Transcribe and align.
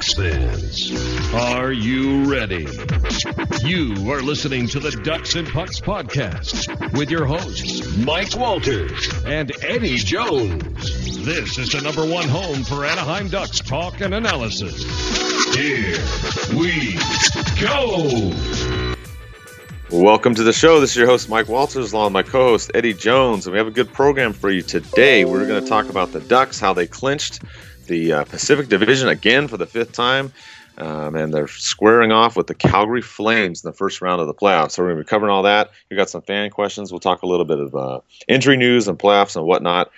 Ducks 0.00 0.14
fans, 0.14 1.34
are 1.34 1.72
you 1.72 2.24
ready? 2.24 2.66
You 3.62 4.10
are 4.10 4.22
listening 4.22 4.66
to 4.68 4.80
the 4.80 4.98
Ducks 5.04 5.34
and 5.34 5.46
Pucks 5.46 5.78
podcast 5.78 6.96
with 6.96 7.10
your 7.10 7.26
hosts, 7.26 7.98
Mike 7.98 8.34
Walters 8.34 9.12
and 9.26 9.52
Eddie 9.62 9.98
Jones. 9.98 11.22
This 11.22 11.58
is 11.58 11.72
the 11.72 11.82
number 11.82 12.06
one 12.06 12.28
home 12.28 12.64
for 12.64 12.86
Anaheim 12.86 13.28
Ducks 13.28 13.60
talk 13.60 14.00
and 14.00 14.14
analysis. 14.14 14.84
Here 15.54 15.98
we 16.58 16.94
go. 17.60 18.32
Welcome 19.90 20.34
to 20.36 20.42
the 20.42 20.54
show. 20.54 20.80
This 20.80 20.92
is 20.92 20.96
your 20.96 21.08
host, 21.08 21.28
Mike 21.28 21.48
Walters, 21.48 21.92
along 21.92 22.06
with 22.06 22.12
my 22.14 22.22
co 22.22 22.50
host, 22.50 22.70
Eddie 22.72 22.94
Jones. 22.94 23.46
And 23.46 23.52
we 23.52 23.58
have 23.58 23.66
a 23.66 23.72
good 23.72 23.92
program 23.92 24.32
for 24.32 24.48
you 24.48 24.62
today. 24.62 25.26
We're 25.26 25.46
going 25.46 25.62
to 25.62 25.68
talk 25.68 25.90
about 25.90 26.12
the 26.12 26.20
Ducks, 26.20 26.58
how 26.58 26.72
they 26.72 26.86
clinched 26.86 27.42
the 27.90 28.12
uh, 28.12 28.24
Pacific 28.24 28.68
Division 28.68 29.08
again 29.08 29.48
for 29.48 29.58
the 29.58 29.66
fifth 29.66 29.92
time. 29.92 30.32
Um, 30.78 31.14
and 31.14 31.34
they're 31.34 31.48
squaring 31.48 32.10
off 32.10 32.36
with 32.36 32.46
the 32.46 32.54
Calgary 32.54 33.02
Flames 33.02 33.62
in 33.62 33.68
the 33.68 33.76
first 33.76 34.00
round 34.00 34.22
of 34.22 34.28
the 34.28 34.32
playoffs. 34.32 34.70
So 34.70 34.82
we're 34.82 34.90
going 34.90 34.98
to 34.98 35.04
be 35.04 35.08
covering 35.08 35.30
all 35.30 35.42
that. 35.42 35.72
We 35.90 35.96
got 35.96 36.08
some 36.08 36.22
fan 36.22 36.48
questions. 36.48 36.90
We'll 36.90 37.00
talk 37.00 37.22
a 37.22 37.26
little 37.26 37.44
bit 37.44 37.58
of 37.58 37.74
uh, 37.74 38.00
injury 38.28 38.56
news 38.56 38.88
and 38.88 38.98
playoffs 38.98 39.36
and 39.36 39.44
whatnot. 39.44 39.90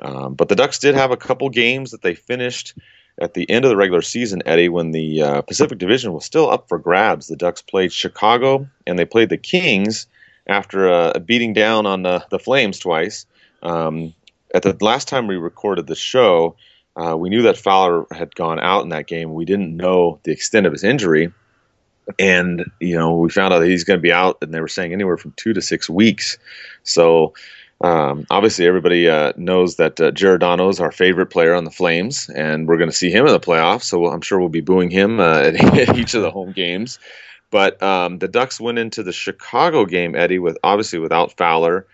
Um, 0.00 0.32
but 0.34 0.48
the 0.48 0.56
Ducks 0.56 0.78
did 0.78 0.94
have 0.94 1.10
a 1.10 1.16
couple 1.16 1.50
games 1.50 1.90
that 1.90 2.00
they 2.00 2.14
finished 2.14 2.74
at 3.20 3.34
the 3.34 3.50
end 3.50 3.66
of 3.66 3.68
the 3.68 3.76
regular 3.76 4.00
season, 4.00 4.42
Eddie, 4.46 4.70
when 4.70 4.92
the 4.92 5.20
uh, 5.20 5.42
Pacific 5.42 5.76
Division 5.76 6.14
was 6.14 6.24
still 6.24 6.48
up 6.48 6.68
for 6.68 6.78
grabs. 6.78 7.26
The 7.26 7.36
Ducks 7.36 7.60
played 7.60 7.92
Chicago 7.92 8.66
and 8.86 8.98
they 8.98 9.04
played 9.04 9.28
the 9.28 9.36
Kings 9.36 10.06
after 10.46 10.88
uh, 10.88 11.18
beating 11.18 11.52
down 11.52 11.84
on 11.84 12.02
the, 12.02 12.24
the 12.30 12.38
Flames 12.38 12.78
twice. 12.78 13.26
Um, 13.62 14.14
at 14.54 14.62
the 14.62 14.74
last 14.80 15.06
time 15.06 15.26
we 15.26 15.36
recorded 15.36 15.86
the 15.86 15.94
show, 15.94 16.56
uh, 16.96 17.16
we 17.16 17.28
knew 17.28 17.42
that 17.42 17.56
Fowler 17.56 18.06
had 18.10 18.34
gone 18.34 18.58
out 18.58 18.82
in 18.82 18.90
that 18.90 19.06
game. 19.06 19.34
We 19.34 19.44
didn't 19.44 19.76
know 19.76 20.18
the 20.24 20.32
extent 20.32 20.66
of 20.66 20.72
his 20.72 20.84
injury. 20.84 21.32
And, 22.18 22.64
you 22.80 22.96
know, 22.96 23.16
we 23.16 23.30
found 23.30 23.54
out 23.54 23.60
that 23.60 23.68
he's 23.68 23.84
going 23.84 23.98
to 23.98 24.02
be 24.02 24.12
out, 24.12 24.38
and 24.42 24.52
they 24.52 24.60
were 24.60 24.68
saying 24.68 24.92
anywhere 24.92 25.16
from 25.16 25.32
two 25.36 25.52
to 25.52 25.62
six 25.62 25.88
weeks. 25.88 26.38
So, 26.82 27.34
um, 27.82 28.26
obviously, 28.30 28.66
everybody 28.66 29.08
uh, 29.08 29.32
knows 29.36 29.76
that 29.76 30.00
uh, 30.00 30.10
Giordano 30.10 30.68
is 30.68 30.80
our 30.80 30.92
favorite 30.92 31.26
player 31.26 31.54
on 31.54 31.64
the 31.64 31.70
Flames, 31.70 32.28
and 32.28 32.68
we're 32.68 32.76
going 32.76 32.90
to 32.90 32.96
see 32.96 33.10
him 33.10 33.26
in 33.26 33.32
the 33.32 33.40
playoffs. 33.40 33.84
So 33.84 34.06
I'm 34.06 34.20
sure 34.20 34.38
we'll 34.38 34.48
be 34.48 34.60
booing 34.60 34.90
him 34.90 35.20
uh, 35.20 35.38
at 35.38 35.54
each 35.96 36.14
of 36.14 36.22
the 36.22 36.30
home 36.30 36.52
games. 36.52 36.98
But 37.50 37.82
um, 37.82 38.18
the 38.18 38.28
Ducks 38.28 38.60
went 38.60 38.78
into 38.78 39.02
the 39.02 39.12
Chicago 39.12 39.86
game, 39.86 40.14
Eddie, 40.14 40.38
with 40.38 40.58
obviously 40.62 40.98
without 40.98 41.36
Fowler, 41.36 41.86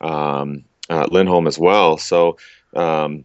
um, 0.00 0.64
uh, 0.88 1.06
Lindholm 1.10 1.46
as 1.46 1.58
well. 1.58 1.98
So 1.98 2.38
um, 2.74 3.24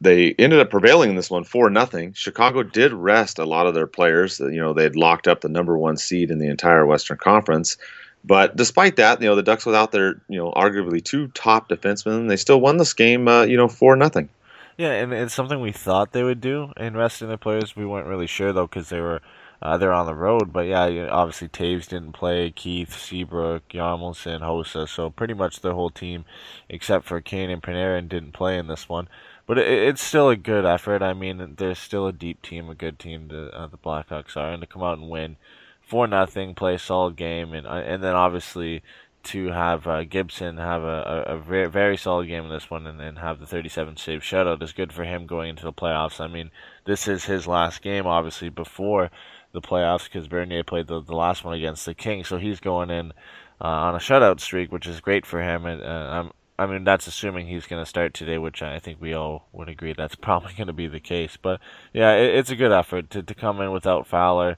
they 0.00 0.32
ended 0.38 0.60
up 0.60 0.70
prevailing 0.70 1.10
in 1.10 1.16
this 1.16 1.30
one 1.30 1.44
for 1.44 1.68
nothing. 1.70 2.12
Chicago 2.12 2.62
did 2.62 2.92
rest 2.92 3.38
a 3.38 3.44
lot 3.44 3.66
of 3.66 3.74
their 3.74 3.86
players. 3.86 4.38
You 4.38 4.60
know, 4.60 4.72
they 4.72 4.84
had 4.84 4.96
locked 4.96 5.26
up 5.26 5.40
the 5.40 5.48
number 5.48 5.76
one 5.76 5.96
seed 5.96 6.30
in 6.30 6.38
the 6.38 6.48
entire 6.48 6.86
Western 6.86 7.18
Conference. 7.18 7.76
But 8.24 8.56
despite 8.56 8.96
that, 8.96 9.20
you 9.20 9.28
know, 9.28 9.34
the 9.34 9.42
Ducks 9.42 9.66
without 9.66 9.92
their, 9.92 10.20
you 10.28 10.38
know, 10.38 10.52
arguably 10.52 11.04
two 11.04 11.28
top 11.28 11.68
defensemen, 11.68 12.28
they 12.28 12.36
still 12.36 12.60
won 12.60 12.76
this 12.76 12.92
game, 12.92 13.26
uh, 13.26 13.42
you 13.42 13.56
know, 13.56 13.68
for 13.68 13.96
nothing. 13.96 14.28
Yeah, 14.76 14.92
and 14.92 15.12
it's 15.12 15.34
something 15.34 15.60
we 15.60 15.72
thought 15.72 16.12
they 16.12 16.22
would 16.22 16.40
do 16.40 16.72
in 16.76 16.96
resting 16.96 17.28
their 17.28 17.36
players. 17.36 17.74
We 17.74 17.86
weren't 17.86 18.06
really 18.06 18.28
sure 18.28 18.52
though 18.52 18.68
because 18.68 18.90
they 18.90 19.00
were 19.00 19.20
uh, 19.60 19.76
they're 19.76 19.92
on 19.92 20.06
the 20.06 20.14
road. 20.14 20.52
But 20.52 20.66
yeah, 20.66 21.08
obviously 21.10 21.48
Toews 21.48 21.88
didn't 21.88 22.12
play, 22.12 22.52
Keith, 22.52 22.96
Seabrook, 22.96 23.68
Hjalmarsson, 23.70 24.40
Hossa. 24.40 24.88
So 24.88 25.10
pretty 25.10 25.34
much 25.34 25.60
the 25.60 25.74
whole 25.74 25.90
team, 25.90 26.24
except 26.68 27.06
for 27.06 27.20
Kane 27.20 27.50
and 27.50 27.60
Panarin, 27.60 28.08
didn't 28.08 28.32
play 28.32 28.56
in 28.56 28.68
this 28.68 28.88
one 28.88 29.08
but 29.48 29.58
it, 29.58 29.66
it's 29.66 30.02
still 30.02 30.28
a 30.28 30.36
good 30.36 30.64
effort. 30.64 31.02
I 31.02 31.14
mean, 31.14 31.54
there's 31.56 31.80
still 31.80 32.06
a 32.06 32.12
deep 32.12 32.42
team, 32.42 32.70
a 32.70 32.76
good 32.76 33.00
team. 33.00 33.28
To, 33.30 33.48
uh, 33.48 33.66
the 33.66 33.78
Blackhawks 33.78 34.36
are, 34.36 34.52
and 34.52 34.60
to 34.60 34.66
come 34.68 34.84
out 34.84 34.98
and 34.98 35.08
win 35.08 35.36
for 35.80 36.06
nothing, 36.06 36.54
play 36.54 36.74
a 36.74 36.78
solid 36.78 37.16
game, 37.16 37.52
and 37.52 37.66
uh, 37.66 37.70
and 37.70 38.04
then 38.04 38.14
obviously 38.14 38.82
to 39.24 39.48
have 39.48 39.86
uh, 39.86 40.04
Gibson 40.04 40.58
have 40.58 40.82
a, 40.82 41.24
a, 41.26 41.34
a, 41.34 41.68
very, 41.68 41.96
solid 41.96 42.28
game 42.28 42.44
in 42.44 42.50
this 42.50 42.70
one 42.70 42.86
and, 42.86 43.00
and 43.00 43.18
have 43.18 43.40
the 43.40 43.46
37 43.46 43.96
save 43.96 44.20
shutout 44.20 44.62
is 44.62 44.72
good 44.72 44.92
for 44.92 45.04
him 45.04 45.26
going 45.26 45.50
into 45.50 45.64
the 45.64 45.72
playoffs. 45.72 46.20
I 46.20 46.28
mean, 46.28 46.50
this 46.84 47.08
is 47.08 47.24
his 47.24 47.46
last 47.46 47.82
game, 47.82 48.06
obviously, 48.06 48.48
before 48.48 49.10
the 49.52 49.60
playoffs 49.60 50.04
because 50.04 50.28
Bernier 50.28 50.62
played 50.62 50.86
the, 50.86 51.02
the 51.02 51.16
last 51.16 51.44
one 51.44 51.54
against 51.54 51.84
the 51.84 51.94
Kings, 51.94 52.28
so 52.28 52.38
he's 52.38 52.60
going 52.60 52.90
in 52.90 53.12
uh, 53.60 53.64
on 53.64 53.94
a 53.94 53.98
shutout 53.98 54.40
streak, 54.40 54.70
which 54.70 54.86
is 54.86 55.00
great 55.00 55.26
for 55.26 55.42
him. 55.42 55.66
And 55.66 55.82
uh, 55.82 55.86
I'm 55.86 56.30
I 56.58 56.66
mean, 56.66 56.82
that's 56.82 57.06
assuming 57.06 57.46
he's 57.46 57.66
going 57.66 57.82
to 57.82 57.88
start 57.88 58.14
today, 58.14 58.36
which 58.36 58.62
I 58.62 58.80
think 58.80 59.00
we 59.00 59.14
all 59.14 59.48
would 59.52 59.68
agree 59.68 59.92
that's 59.92 60.14
probably 60.28 60.54
going 60.54 60.66
to 60.66 60.72
be 60.72 60.88
the 60.88 61.00
case. 61.00 61.36
But 61.40 61.60
yeah, 61.92 62.14
it, 62.14 62.34
it's 62.34 62.50
a 62.50 62.56
good 62.56 62.72
effort 62.72 63.10
to, 63.10 63.22
to 63.22 63.34
come 63.34 63.60
in 63.60 63.70
without 63.70 64.06
Fowler, 64.06 64.56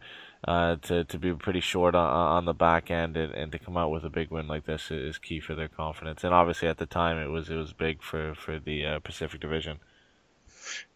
uh, 0.49 0.77
to 0.77 1.05
to 1.05 1.19
be 1.19 1.35
pretty 1.35 1.61
short 1.61 1.95
on, 1.95 2.09
on 2.09 2.45
the 2.47 2.55
back 2.55 2.91
end, 2.91 3.17
and, 3.17 3.35
and 3.35 3.53
to 3.53 3.59
come 3.59 3.77
out 3.77 3.91
with 3.91 4.05
a 4.05 4.11
big 4.11 4.31
win 4.31 4.49
like 4.49 4.65
this 4.65 4.91
is 4.91 5.19
key 5.19 5.41
for 5.41 5.55
their 5.55 5.69
confidence. 5.69 6.25
And 6.25 6.33
obviously, 6.33 6.69
at 6.69 6.79
the 6.79 6.87
time, 6.87 7.19
it 7.19 7.29
was 7.29 7.51
it 7.51 7.57
was 7.57 7.73
big 7.75 8.03
for 8.03 8.35
for 8.35 8.59
the 8.59 8.87
uh, 8.87 8.99
Pacific 9.01 9.41
Division. 9.41 9.79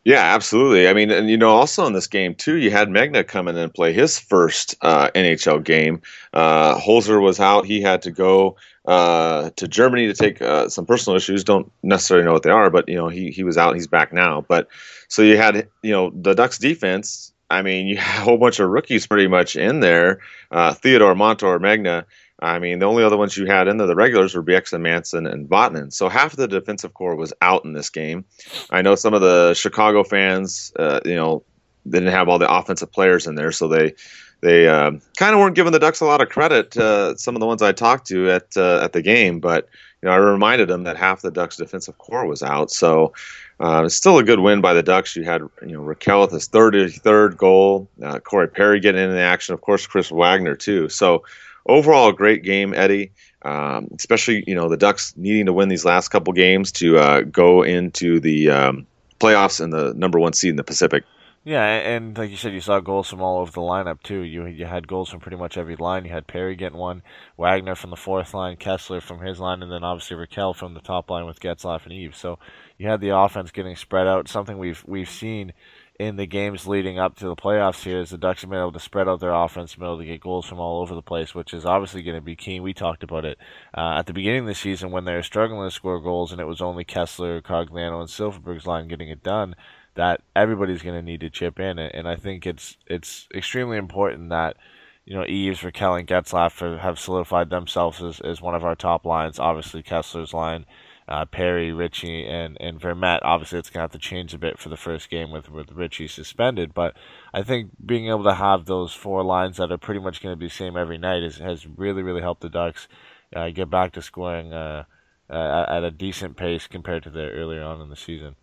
Yeah, 0.04 0.34
absolutely. 0.34 0.88
I 0.88 0.92
mean, 0.92 1.10
and 1.10 1.30
you 1.30 1.36
know, 1.36 1.50
also 1.50 1.86
in 1.86 1.94
this 1.94 2.06
game 2.06 2.34
too, 2.34 2.56
you 2.56 2.70
had 2.70 2.88
Megna 2.88 3.26
come 3.26 3.48
in 3.48 3.56
and 3.56 3.72
play 3.72 3.92
his 3.92 4.18
first 4.18 4.74
uh, 4.82 5.10
NHL 5.14 5.64
game. 5.64 6.02
Uh, 6.32 6.78
Holzer 6.78 7.20
was 7.22 7.40
out; 7.40 7.64
he 7.66 7.80
had 7.80 8.02
to 8.02 8.10
go 8.10 8.56
uh, 8.84 9.50
to 9.56 9.68
Germany 9.68 10.06
to 10.06 10.14
take 10.14 10.42
uh, 10.42 10.68
some 10.68 10.86
personal 10.86 11.16
issues. 11.16 11.44
Don't 11.44 11.70
necessarily 11.82 12.24
know 12.24 12.32
what 12.32 12.42
they 12.42 12.50
are, 12.50 12.70
but 12.70 12.88
you 12.88 12.96
know, 12.96 13.08
he 13.08 13.30
he 13.30 13.44
was 13.44 13.56
out; 13.56 13.74
he's 13.74 13.86
back 13.86 14.12
now. 14.12 14.44
But 14.46 14.68
so 15.08 15.22
you 15.22 15.36
had 15.36 15.68
you 15.82 15.92
know 15.92 16.10
the 16.10 16.34
Ducks 16.34 16.58
defense. 16.58 17.32
I 17.50 17.62
mean, 17.62 17.86
you 17.88 17.96
had 17.96 18.20
a 18.20 18.24
whole 18.24 18.38
bunch 18.38 18.60
of 18.60 18.68
rookies 18.68 19.06
pretty 19.06 19.28
much 19.28 19.56
in 19.56 19.80
there. 19.80 20.20
Uh, 20.50 20.74
Theodore, 20.74 21.14
Montour, 21.14 21.58
Megna. 21.58 22.04
I 22.40 22.58
mean, 22.58 22.80
the 22.80 22.86
only 22.86 23.04
other 23.04 23.16
ones 23.16 23.36
you 23.36 23.46
had 23.46 23.68
in 23.68 23.76
there, 23.76 23.86
the 23.86 23.94
regulars 23.94 24.34
were 24.34 24.42
Bieksa, 24.42 24.78
Manson, 24.78 25.26
and 25.26 25.48
Vatanen. 25.48 25.92
So 25.92 26.08
half 26.08 26.32
of 26.32 26.36
the 26.36 26.48
defensive 26.48 26.92
core 26.92 27.14
was 27.14 27.32
out 27.40 27.64
in 27.64 27.72
this 27.72 27.90
game. 27.90 28.24
I 28.70 28.82
know 28.82 28.96
some 28.96 29.14
of 29.14 29.20
the 29.20 29.54
Chicago 29.54 30.02
fans, 30.02 30.72
uh, 30.76 31.00
you 31.04 31.14
know, 31.14 31.44
didn't 31.88 32.12
have 32.12 32.28
all 32.28 32.38
the 32.38 32.52
offensive 32.52 32.90
players 32.90 33.26
in 33.26 33.34
there, 33.36 33.52
so 33.52 33.68
they 33.68 33.94
they 34.40 34.68
uh, 34.68 34.92
kind 35.16 35.34
of 35.34 35.40
weren't 35.40 35.54
giving 35.54 35.72
the 35.72 35.78
Ducks 35.78 36.00
a 36.00 36.04
lot 36.04 36.20
of 36.20 36.28
credit. 36.28 36.76
Uh, 36.76 37.16
some 37.16 37.34
of 37.34 37.40
the 37.40 37.46
ones 37.46 37.62
I 37.62 37.72
talked 37.72 38.06
to 38.08 38.30
at 38.30 38.56
uh, 38.56 38.80
at 38.82 38.92
the 38.92 39.02
game, 39.02 39.40
but 39.40 39.68
you 40.02 40.08
know, 40.08 40.14
I 40.14 40.18
reminded 40.18 40.68
them 40.68 40.84
that 40.84 40.96
half 40.96 41.22
the 41.22 41.30
Ducks' 41.30 41.56
defensive 41.56 41.96
core 41.96 42.26
was 42.26 42.42
out. 42.42 42.70
So 42.70 43.14
uh, 43.60 43.84
it's 43.86 43.94
still 43.94 44.18
a 44.18 44.22
good 44.22 44.40
win 44.40 44.60
by 44.60 44.74
the 44.74 44.82
Ducks. 44.82 45.16
You 45.16 45.24
had 45.24 45.40
you 45.62 45.72
know 45.72 45.80
Rakell 45.80 46.22
with 46.22 46.32
his 46.32 46.46
third 46.48 47.36
goal, 47.36 47.88
uh, 48.02 48.18
Corey 48.18 48.48
Perry 48.48 48.80
getting 48.80 49.02
in 49.02 49.10
the 49.10 49.20
action, 49.20 49.54
of 49.54 49.62
course, 49.62 49.86
Chris 49.86 50.10
Wagner 50.10 50.56
too. 50.56 50.88
So 50.88 51.24
overall, 51.66 52.08
a 52.08 52.12
great 52.12 52.42
game, 52.42 52.74
Eddie. 52.74 53.12
Um, 53.42 53.88
especially, 53.96 54.42
you 54.46 54.54
know, 54.54 54.70
the 54.70 54.76
Ducks 54.76 55.14
needing 55.18 55.46
to 55.46 55.52
win 55.52 55.68
these 55.68 55.84
last 55.84 56.08
couple 56.08 56.32
games 56.32 56.72
to 56.72 56.98
uh, 56.98 57.20
go 57.22 57.62
into 57.62 58.18
the 58.18 58.48
um, 58.48 58.86
playoffs 59.20 59.60
and 59.60 59.72
the 59.72 59.92
number 59.94 60.18
one 60.18 60.32
seed 60.32 60.50
in 60.50 60.56
the 60.56 60.64
Pacific. 60.64 61.04
Yeah, 61.46 61.62
and 61.62 62.16
like 62.16 62.30
you 62.30 62.38
said, 62.38 62.54
you 62.54 62.62
saw 62.62 62.80
goals 62.80 63.10
from 63.10 63.20
all 63.20 63.38
over 63.38 63.50
the 63.50 63.60
lineup 63.60 64.02
too. 64.02 64.20
You 64.20 64.46
you 64.46 64.64
had 64.64 64.88
goals 64.88 65.10
from 65.10 65.20
pretty 65.20 65.36
much 65.36 65.58
every 65.58 65.76
line. 65.76 66.06
You 66.06 66.10
had 66.10 66.26
Perry 66.26 66.56
getting 66.56 66.78
one, 66.78 67.02
Wagner 67.36 67.74
from 67.74 67.90
the 67.90 67.96
fourth 67.96 68.32
line, 68.32 68.56
Kesler 68.56 69.02
from 69.02 69.20
his 69.20 69.40
line, 69.40 69.62
and 69.62 69.70
then 69.70 69.84
obviously 69.84 70.16
Rakell 70.16 70.56
from 70.56 70.72
the 70.72 70.80
top 70.80 71.10
line 71.10 71.26
with 71.26 71.40
Getzlaf 71.40 71.84
and 71.84 71.92
Eve. 71.92 72.16
So 72.16 72.38
you 72.78 72.88
had 72.88 73.02
the 73.02 73.14
offense 73.14 73.50
getting 73.50 73.76
spread 73.76 74.06
out. 74.06 74.26
Something 74.26 74.56
we've 74.56 74.82
we've 74.86 75.10
seen 75.10 75.52
in 76.00 76.16
the 76.16 76.26
games 76.26 76.66
leading 76.66 76.98
up 76.98 77.16
to 77.16 77.26
the 77.26 77.36
playoffs 77.36 77.84
here 77.84 78.00
is 78.00 78.08
the 78.08 78.16
Ducks 78.16 78.40
have 78.40 78.50
been 78.50 78.58
able 78.58 78.72
to 78.72 78.80
spread 78.80 79.06
out 79.06 79.20
their 79.20 79.34
offense, 79.34 79.74
been 79.74 79.84
able 79.84 79.98
to 79.98 80.04
get 80.06 80.22
goals 80.22 80.46
from 80.46 80.58
all 80.58 80.80
over 80.80 80.94
the 80.94 81.02
place, 81.02 81.34
which 81.34 81.52
is 81.52 81.66
obviously 81.66 82.02
going 82.02 82.16
to 82.16 82.22
be 82.22 82.34
key. 82.36 82.58
We 82.58 82.72
talked 82.72 83.02
about 83.02 83.26
it 83.26 83.36
uh, 83.76 83.98
at 83.98 84.06
the 84.06 84.14
beginning 84.14 84.40
of 84.40 84.46
the 84.46 84.54
season 84.54 84.90
when 84.90 85.04
they 85.04 85.12
were 85.12 85.22
struggling 85.22 85.68
to 85.68 85.74
score 85.74 86.00
goals, 86.00 86.32
and 86.32 86.40
it 86.40 86.46
was 86.46 86.62
only 86.62 86.86
Kesler, 86.86 87.42
Cogliano, 87.42 88.00
and 88.00 88.08
Silfverberg's 88.08 88.66
line 88.66 88.88
getting 88.88 89.10
it 89.10 89.22
done. 89.22 89.54
That 89.94 90.22
everybody's 90.34 90.82
going 90.82 90.96
to 90.96 91.02
need 91.02 91.20
to 91.20 91.30
chip 91.30 91.60
in, 91.60 91.78
and 91.78 92.08
I 92.08 92.16
think 92.16 92.46
it's 92.46 92.76
it's 92.86 93.28
extremely 93.34 93.76
important 93.76 94.30
that 94.30 94.56
you 95.04 95.14
know 95.14 95.24
Eaves, 95.24 95.60
Rakell, 95.60 95.98
and 95.98 96.08
Getzlaf 96.08 96.80
have 96.80 96.98
solidified 96.98 97.50
themselves 97.50 98.02
as, 98.02 98.20
as 98.20 98.40
one 98.40 98.54
of 98.54 98.64
our 98.64 98.74
top 98.74 99.04
lines. 99.04 99.38
Obviously, 99.38 99.82
Kesler's 99.82 100.34
line 100.34 100.66
uh, 101.06 101.24
Perry, 101.26 101.72
Ritchie, 101.72 102.26
and 102.26 102.56
and 102.60 102.80
Vermette. 102.80 103.20
Obviously, 103.22 103.58
it's 103.58 103.70
gonna 103.70 103.82
have 103.82 103.92
to 103.92 103.98
change 103.98 104.32
a 104.32 104.38
bit 104.38 104.58
for 104.58 104.68
the 104.68 104.76
first 104.76 105.10
game 105.10 105.30
with 105.30 105.50
with 105.50 105.72
Ritchie 105.72 106.08
suspended, 106.08 106.72
but 106.72 106.96
I 107.32 107.42
think 107.42 107.70
being 107.84 108.08
able 108.08 108.24
to 108.24 108.34
have 108.34 108.64
those 108.64 108.94
four 108.94 109.22
lines 109.22 109.58
that 109.58 109.70
are 109.70 109.78
pretty 109.78 110.00
much 110.00 110.22
going 110.22 110.32
to 110.32 110.38
be 110.38 110.46
the 110.46 110.50
same 110.50 110.76
every 110.76 110.98
night 110.98 111.22
is, 111.22 111.38
has 111.38 111.66
really 111.66 112.02
really 112.02 112.22
helped 112.22 112.40
the 112.40 112.48
Ducks 112.48 112.88
uh, 113.36 113.50
get 113.50 113.68
back 113.70 113.92
to 113.92 114.02
scoring 114.02 114.52
uh, 114.52 114.84
uh 115.28 115.66
at 115.68 115.84
a 115.84 115.90
decent 115.90 116.36
pace 116.36 116.66
compared 116.66 117.02
to 117.02 117.10
the 117.10 117.30
earlier 117.30 117.62
on 117.62 117.80
in 117.80 117.90
the 117.90 117.96
season. 117.96 118.36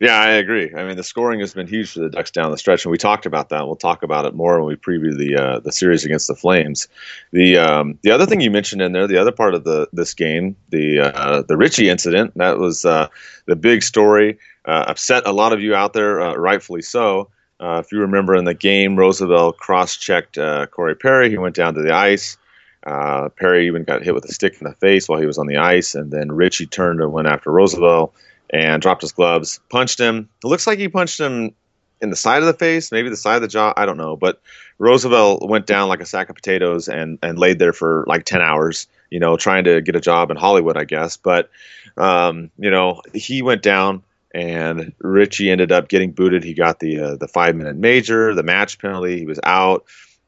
Yeah, 0.00 0.16
I 0.16 0.28
agree. 0.28 0.72
I 0.76 0.84
mean, 0.84 0.96
the 0.96 1.02
scoring 1.02 1.40
has 1.40 1.54
been 1.54 1.66
huge 1.66 1.92
for 1.92 1.98
the 1.98 2.08
Ducks 2.08 2.30
down 2.30 2.52
the 2.52 2.58
stretch, 2.58 2.84
and 2.84 2.92
we 2.92 2.98
talked 2.98 3.26
about 3.26 3.48
that. 3.48 3.66
We'll 3.66 3.74
talk 3.74 4.04
about 4.04 4.26
it 4.26 4.34
more 4.34 4.60
when 4.60 4.68
we 4.68 4.76
preview 4.76 5.16
the 5.16 5.36
uh, 5.36 5.58
the 5.58 5.72
series 5.72 6.04
against 6.04 6.28
the 6.28 6.36
Flames. 6.36 6.86
The 7.32 7.58
um, 7.58 7.98
the 8.02 8.12
other 8.12 8.24
thing 8.24 8.40
you 8.40 8.50
mentioned 8.50 8.80
in 8.80 8.92
there, 8.92 9.08
the 9.08 9.18
other 9.18 9.32
part 9.32 9.54
of 9.54 9.64
the 9.64 9.88
this 9.92 10.14
game, 10.14 10.54
the 10.68 11.00
uh, 11.00 11.42
the 11.42 11.56
Ritchie 11.56 11.88
incident, 11.88 12.32
that 12.36 12.58
was 12.58 12.84
uh, 12.84 13.08
the 13.46 13.56
big 13.56 13.82
story. 13.82 14.38
Uh, 14.64 14.84
upset 14.86 15.26
a 15.26 15.32
lot 15.32 15.52
of 15.52 15.60
you 15.60 15.74
out 15.74 15.94
there, 15.94 16.20
uh, 16.20 16.34
rightfully 16.34 16.82
so. 16.82 17.28
Uh, 17.58 17.82
if 17.84 17.90
you 17.90 17.98
remember 17.98 18.36
in 18.36 18.44
the 18.44 18.54
game, 18.54 18.94
Rozsival 18.94 19.56
cross-checked 19.56 20.38
Corey 20.70 20.94
Perry. 20.94 21.28
He 21.28 21.38
went 21.38 21.56
down 21.56 21.74
to 21.74 21.82
the 21.82 21.92
ice. 21.92 22.36
Perry 22.84 23.66
even 23.66 23.82
got 23.82 24.04
hit 24.04 24.14
with 24.14 24.24
a 24.26 24.32
stick 24.32 24.60
in 24.60 24.68
the 24.68 24.74
face 24.74 25.08
while 25.08 25.18
he 25.18 25.26
was 25.26 25.38
on 25.38 25.48
the 25.48 25.56
ice, 25.56 25.96
and 25.96 26.12
then 26.12 26.30
Ritchie 26.30 26.66
turned 26.66 27.00
and 27.00 27.12
went 27.12 27.26
after 27.26 27.50
Rozsival 27.50 28.12
and 28.50 28.80
dropped 28.82 29.02
his 29.02 29.12
gloves, 29.12 29.60
punched 29.70 29.98
him. 29.98 30.28
It 30.44 30.48
looks 30.48 30.66
like 30.66 30.78
he 30.78 30.88
punched 30.88 31.20
him 31.20 31.54
in 32.00 32.10
the 32.10 32.16
side 32.16 32.42
of 32.42 32.46
the 32.46 32.54
face, 32.54 32.92
maybe 32.92 33.08
the 33.08 33.16
side 33.16 33.36
of 33.36 33.42
the 33.42 33.48
jaw. 33.48 33.72
I 33.76 33.86
don't 33.86 33.96
know, 33.96 34.16
but 34.16 34.40
Rozsival 34.78 35.48
went 35.48 35.66
down 35.66 35.88
like 35.88 36.00
a 36.00 36.06
sack 36.06 36.28
of 36.28 36.36
potatoes 36.36 36.88
and 36.88 37.18
and 37.22 37.38
laid 37.38 37.58
there 37.58 37.72
for 37.72 38.04
like 38.06 38.24
ten 38.24 38.40
hours. 38.40 38.86
You 39.10 39.20
know, 39.20 39.36
trying 39.36 39.64
to 39.64 39.80
get 39.80 39.96
a 39.96 40.00
job 40.00 40.30
in 40.30 40.36
Hollywood, 40.36 40.76
I 40.76 40.84
guess. 40.84 41.16
But 41.16 41.50
um, 41.96 42.50
you 42.58 42.70
know, 42.70 43.02
he 43.14 43.42
went 43.42 43.62
down 43.62 44.02
and 44.34 44.92
Ritchie 45.00 45.50
ended 45.50 45.72
up 45.72 45.88
getting 45.88 46.12
booted. 46.12 46.44
He 46.44 46.54
got 46.54 46.80
the 46.80 47.00
uh, 47.00 47.16
the 47.16 47.28
five 47.28 47.56
minute 47.56 47.76
major, 47.76 48.34
the 48.34 48.42
match 48.42 48.78
penalty. 48.78 49.18
He 49.18 49.26
was 49.26 49.40
out, 49.44 49.84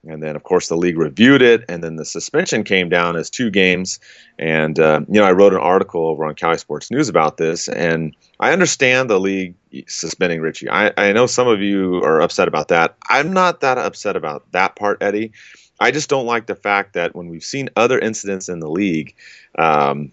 and 0.07 0.23
then 0.23 0.37
of 0.37 0.43
course 0.43 0.69
the 0.69 0.77
league 0.77 0.99
reviewed 0.99 1.43
it, 1.43 1.65
and 1.69 1.85
then 1.85 1.97
the 1.97 2.05
suspension 2.05 2.65
came 2.65 2.89
down 2.89 3.17
as 3.17 3.31
two 3.31 3.51
games. 3.51 3.99
And 4.39 4.79
uh, 4.79 5.01
you 5.09 5.21
know, 5.21 5.25
I 5.25 5.33
wrote 5.33 5.53
an 5.53 5.61
article 5.61 6.07
over 6.07 6.25
on 6.25 6.35
Cali 6.35 6.59
Sports 6.59 6.91
News 6.91 7.09
about 7.09 7.37
this, 7.37 7.69
and 7.69 8.17
I 8.41 8.53
understand 8.53 9.11
the 9.11 9.21
league 9.21 9.55
suspending 9.87 10.41
Ritchie. 10.41 10.71
I, 10.71 10.93
I 10.97 11.13
know 11.13 11.27
some 11.27 11.49
of 11.49 11.61
you 11.61 11.97
are 12.03 12.21
upset 12.21 12.49
about 12.49 12.69
that. 12.69 12.97
I'm 13.09 13.33
not 13.33 13.61
that 13.61 13.79
upset 13.79 14.17
about 14.17 14.51
that 14.53 14.77
part, 14.77 15.03
Eddie. 15.03 15.33
I 15.81 15.91
just 15.91 16.11
don't 16.11 16.27
like 16.27 16.47
the 16.47 16.55
fact 16.55 16.93
that 16.93 17.15
when 17.15 17.29
we've 17.29 17.45
seen 17.45 17.71
other 17.75 17.99
incidents 17.99 18.49
in 18.49 18.61
the 18.61 18.69
league, 18.69 19.15
um, 19.59 20.13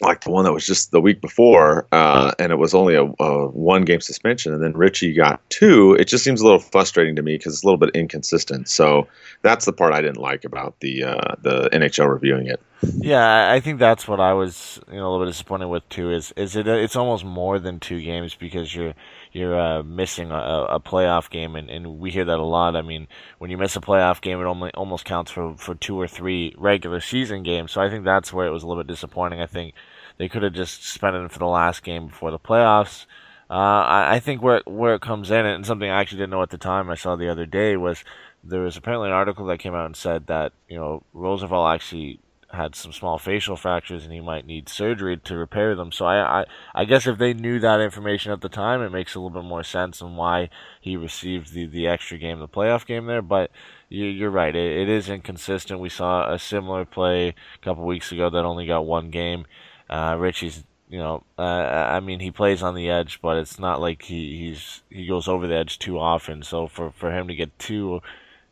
like 0.00 0.22
the 0.22 0.30
one 0.30 0.44
that 0.44 0.52
was 0.52 0.66
just 0.66 0.90
the 0.90 1.00
week 1.00 1.20
before, 1.20 1.86
uh, 1.92 2.32
and 2.38 2.52
it 2.52 2.56
was 2.56 2.74
only 2.74 2.94
a, 2.94 3.04
a, 3.04 3.48
one 3.48 3.82
game 3.82 4.00
suspension, 4.00 4.52
and 4.52 4.62
then 4.62 4.72
Ritchie 4.72 5.14
got 5.14 5.40
two. 5.50 5.94
It 5.94 6.06
just 6.06 6.24
seems 6.24 6.40
a 6.40 6.44
little 6.44 6.58
frustrating 6.58 7.16
to 7.16 7.22
me 7.22 7.36
because 7.36 7.54
it's 7.54 7.62
a 7.62 7.66
little 7.66 7.78
bit 7.78 7.90
inconsistent. 7.94 8.68
So 8.68 9.08
that's 9.42 9.64
the 9.64 9.72
part 9.72 9.92
I 9.92 10.00
didn't 10.00 10.18
like 10.18 10.44
about 10.44 10.78
the 10.80 11.04
uh, 11.04 11.34
the 11.42 11.68
NHL 11.72 12.10
reviewing 12.10 12.46
it. 12.46 12.60
Yeah, 12.82 13.52
I 13.52 13.60
think 13.60 13.78
that's 13.78 14.08
what 14.08 14.20
I 14.20 14.32
was 14.32 14.80
you 14.88 14.96
know 14.96 15.02
a 15.02 15.10
little 15.10 15.26
bit 15.26 15.30
disappointed 15.32 15.68
with 15.68 15.86
too. 15.90 16.10
Is 16.10 16.32
is 16.36 16.56
it 16.56 16.66
it's 16.66 16.96
almost 16.96 17.24
more 17.26 17.58
than 17.58 17.78
two 17.78 18.00
games 18.00 18.34
because 18.34 18.74
you're 18.74 18.94
you're 19.32 19.58
uh, 19.58 19.82
missing 19.82 20.30
a, 20.30 20.66
a 20.70 20.80
playoff 20.80 21.28
game, 21.28 21.56
and, 21.56 21.68
and 21.68 21.98
we 21.98 22.10
hear 22.10 22.24
that 22.24 22.38
a 22.38 22.42
lot. 22.44 22.76
I 22.76 22.82
mean, 22.82 23.06
when 23.38 23.50
you 23.50 23.58
miss 23.58 23.76
a 23.76 23.80
playoff 23.80 24.22
game, 24.22 24.40
it 24.40 24.44
only 24.44 24.70
almost 24.72 25.04
counts 25.04 25.30
for 25.30 25.54
for 25.56 25.74
two 25.74 26.00
or 26.00 26.08
three 26.08 26.54
regular 26.56 27.00
season 27.00 27.42
games. 27.42 27.72
So 27.72 27.82
I 27.82 27.90
think 27.90 28.04
that's 28.04 28.32
where 28.32 28.46
it 28.46 28.50
was 28.50 28.62
a 28.62 28.66
little 28.66 28.82
bit 28.82 28.88
disappointing. 28.90 29.42
I 29.42 29.46
think 29.46 29.74
they 30.16 30.28
could 30.28 30.42
have 30.42 30.54
just 30.54 30.82
spent 30.86 31.16
it 31.16 31.30
for 31.30 31.38
the 31.38 31.46
last 31.46 31.82
game 31.82 32.06
before 32.06 32.30
the 32.30 32.38
playoffs. 32.38 33.04
Uh, 33.50 33.54
I, 33.84 34.14
I 34.14 34.20
think 34.20 34.42
where 34.42 34.62
where 34.64 34.94
it 34.94 35.02
comes 35.02 35.30
in, 35.30 35.44
and 35.44 35.66
something 35.66 35.90
I 35.90 36.00
actually 36.00 36.18
didn't 36.18 36.30
know 36.30 36.42
at 36.42 36.50
the 36.50 36.58
time, 36.58 36.88
I 36.88 36.94
saw 36.94 37.14
the 37.14 37.28
other 37.28 37.46
day 37.46 37.76
was 37.76 38.04
there 38.42 38.62
was 38.62 38.78
apparently 38.78 39.08
an 39.08 39.14
article 39.14 39.44
that 39.46 39.58
came 39.58 39.74
out 39.74 39.84
and 39.84 39.96
said 39.96 40.28
that 40.28 40.52
you 40.66 40.78
know 40.78 41.02
Rozsival 41.14 41.72
actually 41.74 42.20
had 42.52 42.74
some 42.74 42.92
small 42.92 43.18
facial 43.18 43.56
fractures 43.56 44.04
and 44.04 44.12
he 44.12 44.20
might 44.20 44.46
need 44.46 44.68
surgery 44.68 45.16
to 45.16 45.36
repair 45.36 45.74
them. 45.74 45.92
So 45.92 46.04
I, 46.04 46.40
I, 46.40 46.44
I 46.74 46.84
guess 46.84 47.06
if 47.06 47.18
they 47.18 47.32
knew 47.32 47.60
that 47.60 47.80
information 47.80 48.32
at 48.32 48.40
the 48.40 48.48
time, 48.48 48.82
it 48.82 48.90
makes 48.90 49.14
a 49.14 49.20
little 49.20 49.40
bit 49.42 49.48
more 49.48 49.62
sense 49.62 50.02
on 50.02 50.16
why 50.16 50.50
he 50.80 50.96
received 50.96 51.52
the, 51.52 51.66
the 51.66 51.86
extra 51.86 52.18
game, 52.18 52.40
the 52.40 52.48
playoff 52.48 52.86
game 52.86 53.06
there. 53.06 53.22
But 53.22 53.50
you, 53.88 54.26
are 54.26 54.30
right, 54.30 54.54
it, 54.54 54.82
it 54.82 54.88
is 54.88 55.08
inconsistent. 55.08 55.80
We 55.80 55.88
saw 55.88 56.32
a 56.32 56.38
similar 56.38 56.84
play 56.84 57.28
a 57.28 57.58
couple 57.62 57.84
weeks 57.84 58.10
ago 58.12 58.30
that 58.30 58.44
only 58.44 58.66
got 58.66 58.86
one 58.86 59.10
game. 59.10 59.46
Uh, 59.88 60.16
Ritchie's, 60.18 60.64
you 60.88 60.98
know, 60.98 61.24
uh, 61.38 61.42
I 61.42 62.00
mean, 62.00 62.20
he 62.20 62.30
plays 62.30 62.62
on 62.62 62.74
the 62.74 62.90
edge, 62.90 63.20
but 63.22 63.36
it's 63.36 63.58
not 63.58 63.80
like 63.80 64.02
he, 64.02 64.38
he's 64.38 64.82
he 64.90 65.06
goes 65.06 65.28
over 65.28 65.46
the 65.46 65.56
edge 65.56 65.78
too 65.78 65.98
often. 65.98 66.42
So 66.42 66.66
for, 66.66 66.90
for 66.90 67.12
him 67.12 67.28
to 67.28 67.34
get 67.34 67.56
two, 67.58 68.00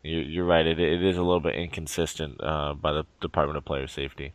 you're 0.09 0.45
right. 0.45 0.67
It, 0.67 0.79
it 0.79 1.03
is 1.03 1.17
a 1.17 1.23
little 1.23 1.41
bit 1.41 1.55
inconsistent 1.55 2.43
uh, 2.43 2.75
by 2.75 2.93
the 2.93 3.05
Department 3.21 3.57
of 3.57 3.65
Player 3.65 3.87
Safety. 3.87 4.33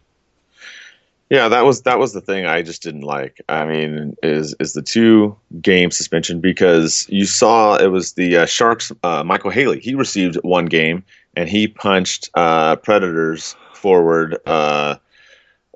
Yeah, 1.30 1.48
that 1.48 1.66
was 1.66 1.82
that 1.84 1.98
was 1.98 2.14
the 2.14 2.22
thing 2.22 2.46
I 2.46 2.62
just 2.62 2.84
didn't 2.84 3.02
like. 3.02 3.42
I 3.50 3.66
mean, 3.66 4.16
is 4.22 4.56
is 4.60 4.74
the 4.74 4.82
two 4.82 5.36
game 5.62 5.90
suspension 5.90 6.42
because 6.42 7.08
you 7.10 7.26
saw 7.26 7.76
it 7.76 7.88
was 7.88 8.14
the 8.14 8.38
uh, 8.38 8.46
Sharks. 8.46 8.92
Uh, 9.04 9.24
Micheal 9.24 9.52
Haley 9.52 9.80
he 9.80 9.96
received 9.96 10.36
one 10.44 10.68
game 10.68 11.04
and 11.36 11.50
he 11.50 11.68
punched 11.68 12.30
uh, 12.36 12.76
Predators 12.78 13.56
forward. 13.74 14.38
Uh, 14.46 14.98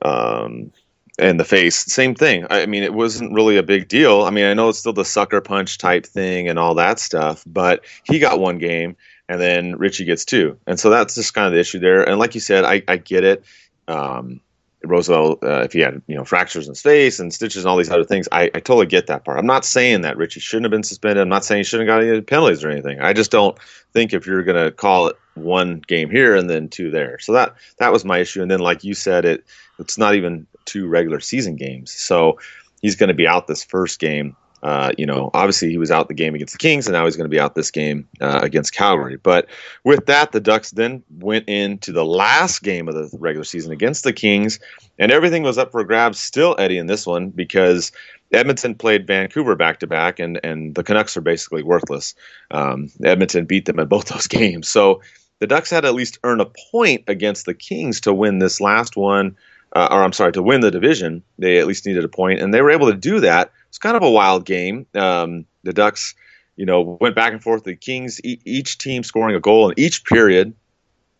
um, 0.03 0.71
in 1.19 1.37
the 1.37 1.45
face. 1.45 1.77
Same 1.91 2.13
thing. 2.13 2.45
I 2.49 2.65
mean, 2.65 2.83
it 2.83 2.93
wasn't 2.93 3.33
really 3.33 3.57
a 3.57 3.63
big 3.63 3.87
deal. 3.87 4.23
I 4.23 4.29
mean, 4.29 4.45
I 4.45 4.53
know 4.53 4.69
it's 4.69 4.79
still 4.79 4.93
the 4.93 5.05
sucker 5.05 5.41
punch 5.41 5.77
type 5.77 6.05
thing 6.05 6.47
and 6.47 6.59
all 6.59 6.75
that 6.75 6.99
stuff, 6.99 7.43
but 7.47 7.83
he 8.03 8.19
got 8.19 8.39
one 8.39 8.59
game 8.59 8.95
and 9.29 9.41
then 9.41 9.75
Ritchie 9.77 10.05
gets 10.05 10.25
two. 10.25 10.57
And 10.67 10.79
so 10.79 10.89
that's 10.89 11.15
just 11.15 11.33
kind 11.33 11.47
of 11.47 11.53
the 11.53 11.59
issue 11.59 11.79
there. 11.79 12.07
And 12.07 12.19
like 12.19 12.35
you 12.35 12.41
said, 12.41 12.63
I, 12.63 12.83
I 12.87 12.97
get 12.97 13.23
it. 13.23 13.43
Um, 13.87 14.41
Rozsival, 14.85 15.43
uh, 15.43 15.63
if 15.63 15.73
he 15.73 15.79
had 15.79 16.01
you 16.07 16.15
know 16.15 16.23
fractures 16.23 16.67
in 16.67 16.71
his 16.71 16.81
face 16.81 17.19
and 17.19 17.33
stitches 17.33 17.63
and 17.63 17.69
all 17.69 17.77
these 17.77 17.89
other 17.89 18.03
things, 18.03 18.27
I, 18.31 18.43
I 18.43 18.59
totally 18.59 18.85
get 18.85 19.07
that 19.07 19.25
part. 19.25 19.37
I'm 19.37 19.45
not 19.45 19.65
saying 19.65 20.01
that 20.01 20.17
Ritchie 20.17 20.39
shouldn't 20.39 20.65
have 20.65 20.71
been 20.71 20.83
suspended. 20.83 21.21
I'm 21.21 21.29
not 21.29 21.43
saying 21.43 21.59
he 21.59 21.63
shouldn't 21.63 21.89
have 21.89 21.99
got 21.99 22.07
any 22.07 22.21
penalties 22.21 22.63
or 22.63 22.69
anything. 22.69 23.01
I 23.01 23.13
just 23.13 23.31
don't 23.31 23.57
think 23.93 24.13
if 24.13 24.25
you're 24.25 24.43
going 24.43 24.63
to 24.63 24.71
call 24.71 25.07
it 25.07 25.15
one 25.33 25.81
game 25.87 26.09
here 26.09 26.35
and 26.35 26.49
then 26.49 26.69
two 26.69 26.91
there. 26.91 27.19
So 27.19 27.33
that 27.33 27.55
that 27.79 27.91
was 27.91 28.05
my 28.05 28.19
issue. 28.19 28.41
And 28.41 28.51
then 28.51 28.59
like 28.59 28.83
you 28.83 28.93
said, 28.93 29.25
it 29.25 29.45
it's 29.79 29.97
not 29.97 30.15
even 30.15 30.45
two 30.65 30.87
regular 30.87 31.19
season 31.19 31.55
games. 31.55 31.91
So 31.91 32.39
he's 32.81 32.95
going 32.95 33.09
to 33.09 33.15
be 33.15 33.27
out 33.27 33.47
this 33.47 33.63
first 33.63 33.99
game. 33.99 34.35
Uh, 34.63 34.91
you 34.97 35.05
know, 35.05 35.29
obviously 35.33 35.69
he 35.69 35.77
was 35.77 35.91
out 35.91 36.07
the 36.07 36.13
game 36.13 36.33
against 36.33 36.53
the 36.53 36.57
Kings, 36.57 36.87
and 36.87 36.93
now 36.93 37.05
he's 37.05 37.15
going 37.15 37.29
to 37.29 37.33
be 37.33 37.39
out 37.39 37.55
this 37.55 37.71
game 37.71 38.07
uh, 38.21 38.39
against 38.41 38.73
Calgary. 38.73 39.17
But 39.17 39.47
with 39.83 40.07
that, 40.07 40.31
the 40.31 40.39
Ducks 40.39 40.71
then 40.71 41.03
went 41.19 41.47
into 41.47 41.91
the 41.91 42.05
last 42.05 42.63
game 42.63 42.87
of 42.87 42.95
the 42.95 43.15
regular 43.19 43.43
season 43.43 43.71
against 43.71 44.03
the 44.03 44.13
Kings, 44.13 44.59
and 44.97 45.11
everything 45.11 45.43
was 45.43 45.57
up 45.57 45.71
for 45.71 45.83
grabs 45.83 46.19
still, 46.19 46.55
Eddie, 46.57 46.79
in 46.79 46.87
this 46.87 47.05
one 47.05 47.29
because 47.29 47.91
Edmonton 48.31 48.75
played 48.75 49.05
Vancouver 49.07 49.55
back 49.55 49.79
to 49.79 49.87
back, 49.87 50.19
and 50.19 50.39
and 50.43 50.73
the 50.75 50.83
Canucks 50.83 51.15
are 51.15 51.21
basically 51.21 51.63
worthless. 51.63 52.15
Um, 52.51 52.91
Edmonton 53.03 53.45
beat 53.45 53.65
them 53.65 53.79
in 53.79 53.87
both 53.87 54.05
those 54.09 54.27
games, 54.27 54.67
so 54.67 55.01
the 55.39 55.47
Ducks 55.47 55.69
had 55.69 55.81
to 55.81 55.87
at 55.87 55.95
least 55.95 56.19
earn 56.23 56.41
a 56.41 56.45
point 56.71 57.03
against 57.07 57.45
the 57.45 57.53
Kings 57.53 58.01
to 58.01 58.13
win 58.13 58.39
this 58.39 58.59
last 58.59 58.97
one 58.97 59.35
uh, 59.75 59.87
or 59.91 60.03
I'm 60.03 60.13
sorry, 60.13 60.31
to 60.33 60.41
win 60.41 60.61
the 60.61 60.71
division, 60.71 61.23
they 61.37 61.59
at 61.59 61.67
least 61.67 61.85
needed 61.85 62.03
a 62.03 62.09
point, 62.09 62.39
and 62.39 62.53
they 62.53 62.61
were 62.61 62.71
able 62.71 62.87
to 62.91 62.97
do 62.97 63.19
that. 63.19 63.51
It's 63.69 63.77
kind 63.77 63.97
of 63.97 64.03
a 64.03 64.09
wild 64.09 64.45
game. 64.45 64.85
Um, 64.95 65.45
the 65.63 65.73
Ducks, 65.73 66.15
you 66.55 66.65
know, 66.65 66.97
went 67.01 67.15
back 67.15 67.33
and 67.33 67.43
forth. 67.43 67.63
The 67.63 67.75
Kings, 67.75 68.19
e- 68.23 68.39
each 68.45 68.77
team 68.77 69.03
scoring 69.03 69.35
a 69.35 69.39
goal 69.39 69.69
in 69.69 69.75
each 69.77 70.05
period. 70.05 70.53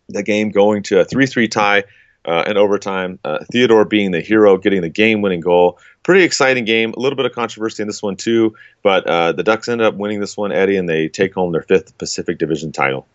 The 0.10 0.24
game 0.24 0.52
going 0.52 0.84
to 0.84 1.02
a 1.02 1.06
three-three 1.06 1.50
tie 1.50 1.84
uh, 2.26 2.46
in 2.48 2.58
overtime. 2.58 3.20
Uh, 3.24 3.40
Theodore 3.52 3.86
being 3.86 4.12
the 4.12 4.22
hero, 4.22 4.58
getting 4.58 4.82
the 4.82 4.90
game-winning 4.90 5.42
goal. 5.42 5.80
Pretty 6.04 6.24
exciting 6.24 6.64
game. 6.64 6.94
A 6.96 7.00
little 7.00 7.18
bit 7.18 7.26
of 7.26 7.34
controversy 7.34 7.84
in 7.84 7.88
this 7.88 8.02
one 8.02 8.16
too, 8.16 8.56
but 8.82 9.06
uh, 9.06 9.34
the 9.34 9.44
Ducks 9.44 9.68
ended 9.68 9.86
up 9.86 9.96
winning 9.96 10.22
this 10.22 10.38
one, 10.38 10.54
Eddie, 10.54 10.78
and 10.78 10.88
they 10.88 11.10
take 11.10 11.34
home 11.34 11.52
their 11.52 11.64
fifth 11.64 11.98
Pacific 11.98 12.38
Division 12.38 12.72
title. 12.72 13.06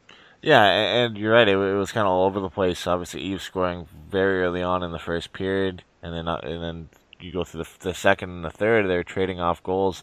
Yeah, 0.43 0.65
and 0.65 1.17
you're 1.17 1.33
right. 1.33 1.49
It, 1.49 1.57
was 1.57 1.93
kind 1.93 2.07
of 2.07 2.13
all 2.13 2.25
over 2.27 2.41
the 2.41 2.51
place. 2.51 2.87
Obviously, 2.87 3.21
Eve 3.21 3.41
scoring 3.41 3.87
very 4.11 4.43
early 4.43 4.63
on 4.63 4.83
in 4.83 4.91
the 4.91 4.99
first 4.99 5.33
period, 5.33 5.85
and 6.03 6.13
then 6.13 6.27
uh, 6.27 6.41
and 6.43 6.63
then 6.63 6.89
you 7.21 7.31
go 7.31 7.45
through 7.45 7.63
the, 7.63 7.71
the 7.79 7.95
second 7.95 8.31
and 8.31 8.45
the 8.45 8.51
third. 8.51 8.89
They're 8.89 9.05
trading 9.05 9.39
off 9.39 9.63
goals, 9.63 10.03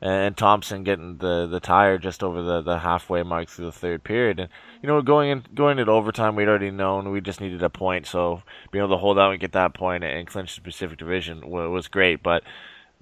and 0.00 0.36
Thompson 0.36 0.84
getting 0.84 1.18
the, 1.18 1.48
the 1.48 1.58
tire 1.58 1.98
just 1.98 2.22
over 2.22 2.40
the, 2.40 2.62
the 2.62 2.78
halfway 2.78 3.24
mark 3.24 3.48
through 3.48 3.66
the 3.66 3.72
third 3.72 4.04
period. 4.04 4.38
And 4.38 4.48
you 4.80 4.86
know, 4.86 5.02
going 5.02 5.28
in 5.28 5.44
going 5.56 5.80
into 5.80 5.90
overtime, 5.90 6.36
we'd 6.36 6.46
already 6.46 6.70
known 6.70 7.10
we 7.10 7.20
just 7.20 7.40
needed 7.40 7.60
a 7.64 7.68
point. 7.68 8.06
So 8.06 8.44
being 8.70 8.84
able 8.84 8.94
to 8.94 9.00
hold 9.00 9.18
out 9.18 9.32
and 9.32 9.40
get 9.40 9.52
that 9.52 9.74
point 9.74 10.04
and 10.04 10.28
clinch 10.28 10.54
the 10.54 10.62
Pacific 10.62 10.98
Division 10.98 11.50
was 11.50 11.88
great. 11.88 12.22
But 12.22 12.44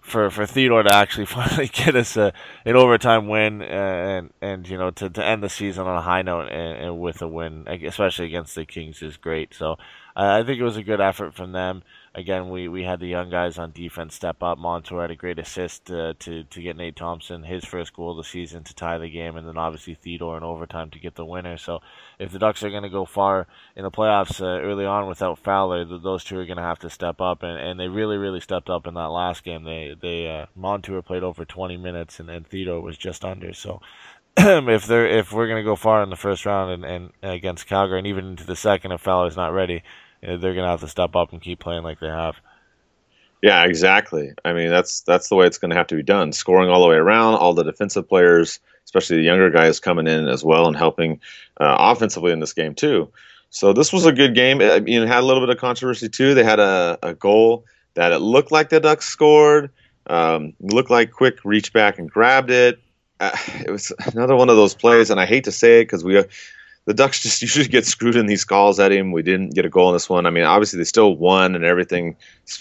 for 0.09 0.31
for 0.31 0.47
Theodore 0.47 0.83
to 0.83 0.95
actually 0.95 1.27
finally 1.39 1.69
get 1.69 1.95
us 1.95 2.17
a 2.17 2.33
an 2.65 2.77
overtime 2.77 3.29
win 3.29 3.63
uh, 3.63 3.65
and 3.65 4.31
and 4.41 4.69
you 4.69 4.79
know 4.79 4.91
to, 4.91 5.11
to 5.11 5.25
end 5.25 5.43
the 5.43 5.49
season 5.49 5.87
on 5.87 5.97
a 5.97 6.03
high 6.03 6.23
note 6.23 6.49
and, 6.49 6.79
and 6.79 7.01
with 7.01 7.23
a 7.23 7.29
win, 7.29 7.67
especially 7.69 8.27
against 8.27 8.55
the 8.55 8.65
Kings, 8.65 9.03
is 9.03 9.17
great. 9.17 9.55
So 9.55 9.73
uh, 10.17 10.41
I 10.41 10.43
think 10.43 10.59
it 10.59 10.65
was 10.65 10.77
a 10.77 10.83
good 10.83 11.01
effort 11.01 11.35
from 11.35 11.53
them 11.53 11.83
again, 12.19 12.51
we, 12.51 12.67
we 12.67 12.83
had 12.83 12.99
the 12.99 13.07
young 13.07 13.31
guys 13.31 13.59
on 13.59 13.71
defense 13.71 14.15
step 14.15 14.43
up. 14.43 14.59
Montour 14.59 15.03
had 15.03 15.11
a 15.11 15.17
great 15.17 15.39
assist 15.39 15.91
uh, 15.91 16.15
to 16.19 16.43
to 16.45 16.61
get 16.61 16.77
Nate 16.77 16.97
Thompson 16.97 17.45
his 17.45 17.65
first 17.65 17.95
goal 17.95 18.11
of 18.11 18.17
the 18.17 18.25
season 18.25 18.65
to 18.65 18.75
tie 18.75 18.99
the 18.99 19.09
game, 19.09 19.37
and 19.37 19.47
then 19.47 19.57
obviously 19.57 19.95
Theodore 19.95 20.37
in 20.37 20.43
overtime 20.43 20.91
to 20.91 20.99
get 20.99 21.15
the 21.15 21.25
winner. 21.25 21.57
So 21.57 21.81
if 22.19 22.33
the 22.33 22.39
Ducks 22.39 22.63
are 22.63 22.71
going 22.71 22.83
to 22.83 22.89
go 22.89 23.05
far 23.05 23.47
in 23.77 23.85
the 23.85 23.91
playoffs 23.91 24.41
uh, 24.41 24.61
early 24.61 24.85
on 24.85 25.09
without 25.09 25.39
Fowler, 25.39 25.85
those 25.85 26.25
two 26.25 26.39
are 26.39 26.47
going 26.47 26.57
to 26.57 26.63
have 26.63 26.81
to 26.81 26.91
step 26.91 27.21
up, 27.21 27.43
and, 27.43 27.59
and 27.59 27.79
they 27.79 27.89
really 27.89 28.17
really 28.17 28.41
stepped 28.41 28.69
up 28.69 28.87
in 28.87 28.95
that 28.95 29.09
last 29.09 29.45
game. 29.45 29.65
They 29.65 29.95
they 29.99 30.29
uh, 30.29 30.47
Montour 30.57 31.03
played 31.03 31.23
over 31.23 31.45
20 31.45 31.77
minutes, 31.77 32.19
and, 32.21 32.29
and 32.29 32.47
Theodore 32.47 32.81
was 32.81 32.99
just 32.99 33.25
under. 33.25 33.55
So 33.55 33.81
if 34.37 34.87
they're 34.87 35.07
if 35.07 35.33
we're 35.33 35.47
going 35.47 35.63
to 35.63 35.71
go 35.71 35.77
far 35.77 36.03
in 36.03 36.11
the 36.11 36.17
first 36.17 36.45
round 36.45 36.85
and, 36.85 37.13
and 37.23 37.33
against 37.33 37.67
Calgary, 37.67 37.99
and 37.99 38.07
even 38.07 38.27
into 38.31 38.45
the 38.45 38.57
second, 38.57 38.93
if 38.93 39.01
Fowler's 39.01 39.37
not 39.37 39.53
ready 39.53 39.83
they're 40.21 40.39
going 40.39 40.57
to 40.57 40.69
have 40.69 40.81
to 40.81 40.89
step 40.89 41.17
up 41.17 41.33
and 41.33 41.41
keep 41.41 41.61
playing 41.61 41.83
like 41.83 42.01
they 42.01 42.09
have. 42.09 42.37
Yeah, 43.43 43.65
exactly. 43.65 44.33
I 44.45 44.53
mean, 44.53 44.71
that's 44.71 45.01
that's 45.03 45.29
the 45.29 45.37
way 45.37 45.47
it's 45.47 45.59
going 45.59 45.71
to 45.71 45.77
have 45.77 45.87
to 45.89 45.95
be 45.95 46.03
done. 46.03 46.33
Scoring 46.33 46.71
all 46.71 46.83
the 46.83 46.89
way 46.89 46.97
around, 46.97 47.35
all 47.35 47.55
the 47.55 47.63
defensive 47.63 48.09
players, 48.09 48.59
especially 48.85 49.19
the 49.19 49.23
younger 49.23 49.51
guys, 49.51 49.79
coming 49.79 50.09
in 50.09 50.27
as 50.27 50.43
well 50.43 50.67
and 50.67 50.77
helping 50.77 51.21
uh, 51.61 51.77
offensively 51.79 52.33
in 52.33 52.41
this 52.41 52.53
game 52.53 52.75
too. 52.75 53.09
So 53.51 53.73
this 53.73 53.93
was 53.93 54.07
a 54.07 54.13
good 54.13 54.35
game. 54.35 54.61
It, 54.61 54.89
it 54.89 55.09
had 55.09 55.23
a 55.23 55.27
little 55.27 55.41
bit 55.41 55.51
of 55.51 55.59
controversy 55.59 56.09
too. 56.09 56.35
They 56.35 56.45
had 56.45 56.59
a, 56.59 56.99
a 57.03 57.15
goal 57.15 57.65
that 57.95 58.13
it 58.13 58.19
looked 58.19 58.53
like 58.53 58.71
the 58.71 58.81
Ducks 58.81 59.07
scored. 59.07 59.71
Um, 60.09 60.55
looked 60.61 60.91
like 60.91 61.13
Quick 61.13 61.45
reach 61.45 61.73
back 61.73 61.99
and 61.99 62.11
grabbed 62.11 62.51
it. 62.51 62.81
Uh, 63.21 63.37
it 63.61 63.71
was 63.71 63.93
another 64.15 64.37
one 64.37 64.49
of 64.49 64.57
those 64.57 64.75
plays, 64.75 65.11
and 65.11 65.21
I 65.21 65.27
hate 65.27 65.45
to 65.45 65.53
say 65.53 65.81
it 65.81 65.85
because 65.85 66.03
we 66.05 66.23
the 66.89 66.95
Ducks 66.95 67.21
just 67.23 67.43
usually 67.43 67.69
get 67.69 67.87
screwed 67.87 68.17
in 68.17 68.27
these 68.27 68.45
calls 68.45 68.81
at 68.81 68.91
him. 68.91 69.13
We 69.13 69.23
didn't 69.23 69.55
get 69.55 69.67
a 69.67 69.69
goal 69.69 69.91
in 69.91 69.95
this 69.95 70.09
one. 70.09 70.25
I 70.25 70.31
mean, 70.31 70.45
obviously 70.45 70.79
they 70.79 70.85
still 70.85 71.15
won 71.15 71.55
and 71.55 71.65
everything 71.65 72.17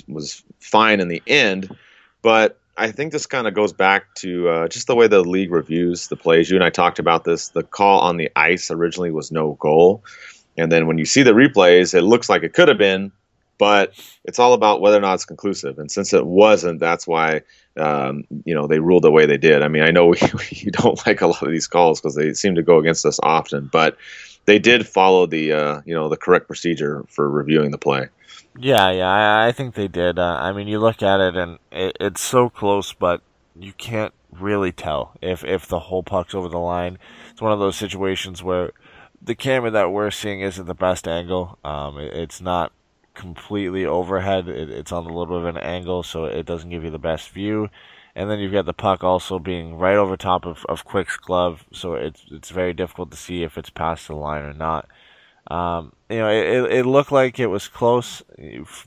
was 0.07 0.43
fine 0.59 0.99
in 0.99 1.07
the 1.07 1.23
end, 1.25 1.75
but 2.21 2.59
I 2.77 2.91
think 2.91 3.11
this 3.11 3.25
kind 3.25 3.47
of 3.47 3.53
goes 3.53 3.73
back 3.73 4.13
to 4.15 4.49
uh, 4.49 4.67
just 4.67 4.85
the 4.85 4.95
way 4.95 5.07
the 5.07 5.21
league 5.21 5.51
reviews 5.51 6.09
the 6.09 6.17
plays. 6.17 6.49
You 6.49 6.57
and 6.57 6.63
I 6.63 6.69
talked 6.69 6.99
about 6.99 7.23
this. 7.23 7.49
The 7.49 7.63
call 7.63 8.01
on 8.01 8.17
the 8.17 8.29
ice 8.35 8.69
originally 8.69 9.11
was 9.11 9.31
no 9.31 9.53
goal, 9.53 10.03
and 10.57 10.71
then 10.71 10.85
when 10.85 10.99
you 10.99 11.05
see 11.05 11.23
the 11.23 11.31
replays, 11.31 11.95
it 11.95 12.03
looks 12.03 12.29
like 12.29 12.43
it 12.43 12.53
could 12.53 12.67
have 12.67 12.77
been, 12.77 13.11
but 13.57 13.93
it's 14.25 14.37
all 14.37 14.53
about 14.53 14.79
whether 14.79 14.97
or 14.97 15.01
not 15.01 15.15
it's 15.15 15.25
conclusive. 15.25 15.79
And 15.79 15.89
since 15.89 16.13
it 16.13 16.27
wasn't, 16.27 16.79
that's 16.79 17.07
why 17.07 17.41
um, 17.77 18.25
you 18.45 18.53
know 18.53 18.67
they 18.67 18.79
ruled 18.79 19.03
the 19.03 19.11
way 19.11 19.25
they 19.25 19.37
did. 19.37 19.63
I 19.63 19.67
mean, 19.67 19.83
I 19.83 19.91
know 19.91 20.07
we, 20.07 20.17
we 20.65 20.71
don't 20.71 21.05
like 21.05 21.21
a 21.21 21.27
lot 21.27 21.43
of 21.43 21.51
these 21.51 21.67
calls 21.67 21.99
because 21.99 22.15
they 22.15 22.33
seem 22.33 22.55
to 22.55 22.63
go 22.63 22.79
against 22.79 23.05
us 23.05 23.19
often, 23.23 23.69
but 23.71 23.97
they 24.45 24.59
did 24.59 24.87
follow 24.87 25.25
the 25.25 25.53
uh, 25.53 25.81
you 25.85 25.93
know 25.93 26.09
the 26.09 26.17
correct 26.17 26.47
procedure 26.47 27.05
for 27.09 27.29
reviewing 27.29 27.71
the 27.71 27.77
play. 27.77 28.07
Yeah, 28.59 28.89
yeah, 28.89 29.09
I, 29.09 29.47
I 29.47 29.51
think 29.51 29.75
they 29.75 29.87
did. 29.87 30.17
Uh, 30.17 30.37
I 30.41 30.51
mean, 30.51 30.67
you 30.67 30.79
look 30.79 31.03
at 31.03 31.19
it 31.19 31.35
and 31.35 31.59
it, 31.71 31.95
it's 31.99 32.21
so 32.21 32.49
close, 32.49 32.91
but 32.91 33.21
you 33.55 33.73
can't 33.73 34.13
really 34.31 34.71
tell 34.71 35.15
if 35.21 35.43
if 35.43 35.67
the 35.67 35.79
whole 35.79 36.03
puck's 36.03 36.33
over 36.33 36.49
the 36.49 36.57
line. 36.57 36.97
It's 37.31 37.41
one 37.41 37.51
of 37.51 37.59
those 37.59 37.75
situations 37.75 38.41
where 38.41 38.71
the 39.21 39.35
camera 39.35 39.71
that 39.71 39.91
we're 39.91 40.11
seeing 40.11 40.41
isn't 40.41 40.65
the 40.65 40.73
best 40.73 41.07
angle. 41.07 41.59
Um, 41.63 41.99
it, 41.99 42.13
it's 42.13 42.41
not 42.41 42.71
completely 43.17 43.85
overhead. 43.85 44.47
It, 44.47 44.69
it's 44.69 44.93
on 44.93 45.05
a 45.05 45.09
little 45.09 45.25
bit 45.25 45.47
of 45.47 45.55
an 45.55 45.57
angle, 45.57 46.03
so 46.03 46.25
it 46.25 46.45
doesn't 46.45 46.69
give 46.69 46.85
you 46.85 46.91
the 46.91 46.99
best 46.99 47.29
view. 47.29 47.69
And 48.15 48.31
then 48.31 48.39
you've 48.39 48.53
got 48.53 48.65
the 48.65 48.73
puck 48.73 49.03
also 49.03 49.37
being 49.37 49.75
right 49.75 49.97
over 49.97 50.15
top 50.15 50.45
of, 50.45 50.65
of 50.69 50.85
Quick's 50.85 51.17
glove, 51.17 51.65
so 51.71 51.95
it's 51.95 52.23
it's 52.31 52.49
very 52.49 52.73
difficult 52.73 53.11
to 53.11 53.17
see 53.17 53.43
if 53.43 53.57
it's 53.57 53.69
past 53.69 54.07
the 54.07 54.15
line 54.15 54.43
or 54.43 54.53
not. 54.53 54.87
Um, 55.49 55.93
you 56.09 56.17
know, 56.17 56.29
it, 56.29 56.71
it 56.79 56.85
looked 56.85 57.11
like 57.11 57.39
it 57.39 57.47
was 57.47 57.67
close, 57.67 58.23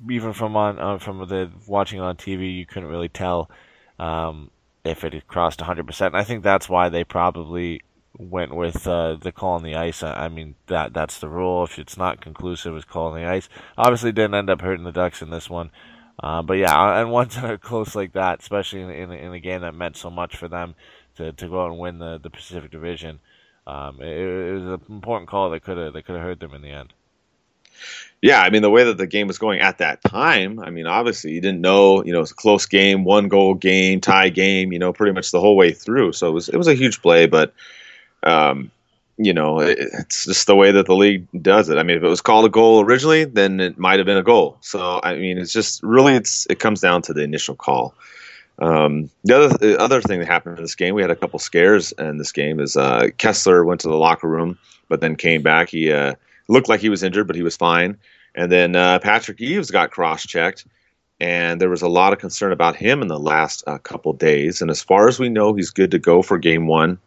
even 0.09 0.33
from 0.33 0.57
on 0.57 0.79
uh, 0.79 0.99
from 0.99 1.19
the 1.29 1.51
watching 1.67 2.01
on 2.01 2.17
TV, 2.17 2.57
you 2.57 2.67
couldn't 2.67 2.89
really 2.89 3.09
tell 3.09 3.51
um, 3.99 4.51
if 4.85 5.05
it 5.05 5.13
had 5.13 5.27
crossed 5.27 5.61
100%. 5.61 6.07
And 6.07 6.17
I 6.17 6.25
think 6.25 6.43
that's 6.43 6.69
why 6.69 6.89
they 6.89 7.05
probably 7.05 7.83
went 8.19 8.55
with 8.55 8.87
uh, 8.87 9.17
the 9.17 9.33
call 9.33 9.55
on 9.55 9.63
the 9.63 9.77
ice. 9.77 10.03
I, 10.03 10.29
mean 10.29 10.55
that 10.67 10.93
that's 10.93 11.19
the 11.19 11.29
rule. 11.29 11.65
If 11.65 11.79
it's 11.79 11.97
not 11.97 12.21
conclusive, 12.21 12.75
it's 12.75 12.85
call 12.85 13.09
on 13.09 13.21
the 13.21 13.27
ice. 13.27 13.49
Obviously, 13.77 14.13
didn't 14.13 14.35
end 14.35 14.51
up 14.51 14.61
hurting 14.61 14.85
the 14.85 14.93
Ducks 14.93 15.23
in 15.23 15.31
this 15.31 15.49
one. 15.49 15.71
Uh, 16.23 16.43
but 16.43 16.55
yeah, 16.55 17.01
and 17.01 17.11
ones 17.13 17.35
that 17.35 17.51
are 17.51 17.59
close 17.59 17.95
like 17.95 18.13
that, 18.13 18.41
especially 18.41 18.83
in, 18.83 18.91
in, 18.91 19.13
in, 19.13 19.33
a 19.33 19.41
game 19.41 19.63
that 19.63 19.75
meant 19.75 19.97
so 19.97 20.11
much 20.11 20.37
for 20.37 20.49
them 20.49 20.75
to, 21.17 21.33
to 21.33 21.49
go 21.49 21.63
out 21.63 21.71
and 21.71 21.79
win 21.79 21.99
the, 21.99 22.19
the 22.19 22.31
Pacific 22.31 22.71
Division, 22.71 23.21
um, 23.67 24.01
it, 24.03 24.19
it, 24.19 24.53
was 24.53 24.63
an 24.63 24.81
important 24.91 25.31
call 25.31 25.51
that 25.51 25.63
could 25.63 25.79
have 25.79 25.93
that 25.93 26.05
could 26.05 26.17
have 26.17 26.25
hurt 26.25 26.41
them 26.41 26.55
in 26.55 26.63
the 26.63 26.71
end. 26.71 26.93
Yeah, 28.21 28.43
I 28.43 28.51
mean 28.51 28.61
the 28.61 28.71
way 28.71 28.85
that 28.85 28.99
the 28.99 29.07
game 29.07 29.27
was 29.27 29.39
going 29.39 29.61
at 29.61 29.79
that 29.79 30.03
time. 30.03 30.61
I 30.61 30.69
mean, 30.69 30.87
obviously 30.87 31.33
you 31.33 31.41
didn't 31.41 31.63
know, 31.63 32.05
you 32.05 32.13
know, 32.13 32.21
it's 32.21 32.33
a 32.33 32.35
close 32.35 32.67
game, 32.67 33.05
one 33.05 33.29
goal 33.29 33.55
game, 33.55 34.03
tie 34.03 34.29
game, 34.29 34.73
you 34.73 34.79
know, 34.79 34.93
pretty 34.93 35.13
much 35.13 35.31
the 35.31 35.41
whole 35.41 35.57
way 35.57 35.73
through. 35.73 36.13
So 36.13 36.29
it 36.29 36.33
was 36.33 36.49
it 36.51 36.57
was 36.57 36.69
a 36.69 36.75
huge 36.75 37.01
play, 37.01 37.27
but 37.27 37.55
um, 38.23 38.71
you 39.23 39.35
know, 39.35 39.61
it, 39.61 39.79
it's 39.79 40.25
just 40.25 40.47
the 40.47 40.57
way 40.57 40.73
that 40.73 40.87
the 40.87 40.95
league 40.95 41.27
does 41.43 41.69
it. 41.69 41.77
I 41.77 41.83
mean, 41.83 41.99
if 41.99 42.03
it 42.03 42.09
was 42.09 42.23
called 42.23 42.47
a 42.47 42.49
goal 42.49 42.81
originally, 42.81 43.25
then 43.25 43.61
it 43.61 43.79
might 43.79 43.99
have 43.99 44.07
been 44.07 44.17
a 44.17 44.23
goal. 44.23 44.57
So 44.63 44.99
I 45.03 45.17
mean, 45.17 45.37
it's 45.37 45.53
just 45.53 45.83
really 45.83 46.15
it's 46.15 46.47
it 46.49 46.59
comes 46.59 46.81
down 46.81 47.03
to 47.03 47.13
the 47.13 47.23
initial 47.23 47.55
call. 47.55 47.95
Um, 48.59 49.11
the 49.25 49.37
other 49.37 49.59
the 49.59 49.79
other 49.79 50.01
thing 50.01 50.21
that 50.21 50.27
happened 50.27 50.57
in 50.57 50.65
this 50.65 50.75
game, 50.75 50.95
we 50.95 51.03
had 51.03 51.11
a 51.11 51.17
couple 51.17 51.39
scares 51.39 51.93
in 51.93 52.17
this 52.17 52.33
game. 52.33 52.61
Is 52.61 52.77
uh, 52.77 53.09
Kesler 53.19 53.65
went 53.65 53.83
to 53.83 53.89
the 53.89 53.97
locker 53.97 54.27
room, 54.27 54.59
but 54.89 55.03
then 55.03 55.17
came 55.17 55.43
back. 55.43 55.69
He 55.69 55.93
uh, 55.93 56.15
looked 56.49 56.71
like 56.71 56.81
he 56.81 56.89
was 56.89 57.03
injured, 57.03 57.27
but 57.27 57.37
he 57.37 57.43
was 57.43 57.57
fine. 57.57 57.99
And 58.35 58.51
then 58.51 58.75
uh, 58.75 59.01
Patrick 59.01 59.41
Eaves 59.41 59.71
got 59.71 59.91
cross 59.91 60.25
checked, 60.25 60.65
and 61.19 61.61
there 61.61 61.69
was 61.69 61.83
a 61.83 61.89
lot 61.89 62.15
of 62.15 62.21
concern 62.21 62.53
about 62.53 62.75
him 62.75 63.03
in 63.03 63.09
the 63.09 63.19
last 63.19 63.65
uh, 63.67 63.77
couple 63.79 64.15
days. 64.15 64.63
And 64.63 64.71
as 64.71 64.83
far 64.83 65.09
as 65.09 65.19
we 65.19 65.29
know, 65.29 65.53
he's 65.53 65.71
good 65.71 65.91
to 65.91 65.99
go 65.99 66.23
for 66.23 66.39
game 66.39 66.67
one 66.67 66.99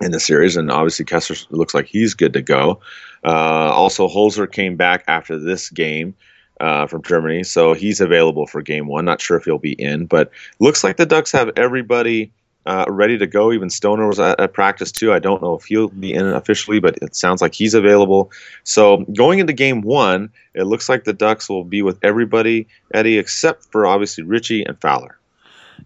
in 0.00 0.10
the 0.10 0.20
series, 0.20 0.56
and 0.56 0.70
obviously 0.70 1.04
Kesler 1.04 1.46
looks 1.50 1.74
like 1.74 1.86
he's 1.86 2.14
good 2.14 2.32
to 2.34 2.42
go. 2.42 2.80
Uh, 3.24 3.70
also, 3.72 4.08
Holzer 4.08 4.50
came 4.50 4.76
back 4.76 5.04
after 5.08 5.38
this 5.38 5.70
game 5.70 6.14
uh, 6.60 6.86
from 6.86 7.02
Germany, 7.02 7.42
so 7.42 7.72
he's 7.72 8.00
available 8.00 8.46
for 8.46 8.62
game 8.62 8.86
one. 8.86 9.04
Not 9.04 9.20
sure 9.20 9.36
if 9.36 9.44
he'll 9.44 9.58
be 9.58 9.72
in, 9.72 10.06
but 10.06 10.30
looks 10.58 10.84
like 10.84 10.96
the 10.96 11.06
Ducks 11.06 11.32
have 11.32 11.50
everybody 11.56 12.30
uh, 12.66 12.84
ready 12.88 13.16
to 13.16 13.26
go. 13.26 13.52
Even 13.52 13.70
Stoner 13.70 14.06
was 14.06 14.18
at, 14.18 14.38
at, 14.40 14.52
practice 14.52 14.90
too. 14.90 15.12
I 15.12 15.18
don't 15.18 15.40
know 15.40 15.54
if 15.54 15.64
he'll 15.64 15.88
be 15.88 16.12
in 16.12 16.26
officially, 16.26 16.80
but 16.80 16.98
it 17.00 17.14
sounds 17.14 17.40
like 17.40 17.54
he's 17.54 17.74
available. 17.74 18.30
So 18.64 18.98
going 19.16 19.38
into 19.38 19.52
game 19.52 19.80
one, 19.82 20.30
it 20.54 20.64
looks 20.64 20.88
like 20.88 21.04
the 21.04 21.12
Ducks 21.12 21.48
will 21.48 21.64
be 21.64 21.82
with 21.82 21.98
everybody, 22.02 22.66
Eddie, 22.92 23.18
except 23.18 23.64
for 23.66 23.86
obviously 23.86 24.24
Ritchie 24.24 24.64
and 24.64 24.78
Fowler. 24.80 25.16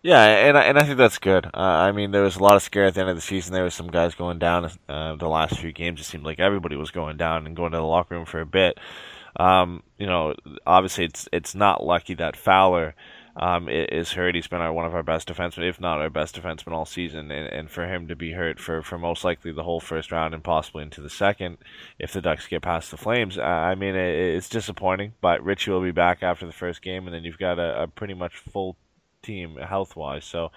Yeah, 0.02 0.22
and 0.22 0.56
I, 0.56 0.62
and 0.62 0.78
I 0.78 0.84
think 0.84 0.98
that's 0.98 1.18
good. 1.18 1.46
Uh, 1.46 1.58
I 1.58 1.92
mean, 1.92 2.10
there 2.10 2.22
was 2.22 2.36
a 2.36 2.42
lot 2.42 2.56
of 2.56 2.62
scare 2.62 2.86
at 2.86 2.94
the 2.94 3.00
end 3.00 3.10
of 3.10 3.16
the 3.16 3.22
season. 3.22 3.52
There 3.52 3.64
was 3.64 3.74
some 3.74 3.90
guys 3.90 4.14
going 4.14 4.38
down. 4.38 4.70
Uh, 4.88 5.16
the 5.16 5.28
last 5.28 5.58
few 5.58 5.72
games, 5.72 6.00
it 6.00 6.04
seemed 6.04 6.24
like 6.24 6.38
everybody 6.38 6.76
was 6.76 6.90
going 6.90 7.16
down 7.16 7.46
and 7.46 7.56
going 7.56 7.72
to 7.72 7.78
the 7.78 7.84
locker 7.84 8.14
room 8.14 8.24
for 8.24 8.40
a 8.40 8.46
bit. 8.46 8.78
Um, 9.36 9.82
you 9.98 10.06
know, 10.06 10.34
obviously, 10.66 11.04
it's 11.04 11.28
it's 11.32 11.54
not 11.54 11.84
lucky 11.84 12.14
that 12.14 12.36
Fowler 12.36 12.94
um, 13.36 13.68
is 13.68 14.12
hurt. 14.12 14.34
He's 14.34 14.46
been 14.48 14.60
our, 14.60 14.72
one 14.72 14.86
of 14.86 14.94
our 14.94 15.02
best 15.02 15.28
defensemen, 15.28 15.68
if 15.68 15.80
not 15.80 16.00
our 16.00 16.10
best 16.10 16.40
defenseman 16.40 16.72
all 16.72 16.84
season. 16.84 17.30
And, 17.30 17.48
and 17.48 17.70
for 17.70 17.86
him 17.86 18.08
to 18.08 18.16
be 18.16 18.32
hurt 18.32 18.58
for, 18.58 18.82
for 18.82 18.98
most 18.98 19.24
likely 19.24 19.52
the 19.52 19.62
whole 19.62 19.80
first 19.80 20.12
round 20.12 20.34
and 20.34 20.42
possibly 20.42 20.82
into 20.82 21.00
the 21.00 21.10
second, 21.10 21.58
if 21.98 22.12
the 22.12 22.20
Ducks 22.20 22.48
get 22.48 22.62
past 22.62 22.90
the 22.90 22.96
Flames, 22.96 23.38
uh, 23.38 23.42
I 23.42 23.74
mean, 23.74 23.94
it, 23.94 24.34
it's 24.36 24.48
disappointing. 24.48 25.14
But 25.20 25.44
Ritchie 25.44 25.70
will 25.70 25.82
be 25.82 25.92
back 25.92 26.22
after 26.22 26.46
the 26.46 26.52
first 26.52 26.82
game, 26.82 27.06
and 27.06 27.14
then 27.14 27.24
you've 27.24 27.38
got 27.38 27.58
a, 27.58 27.82
a 27.82 27.86
pretty 27.86 28.14
much 28.14 28.36
full 28.36 28.76
team 29.22 29.56
health 29.56 29.96
wise. 29.96 30.24
So 30.24 30.50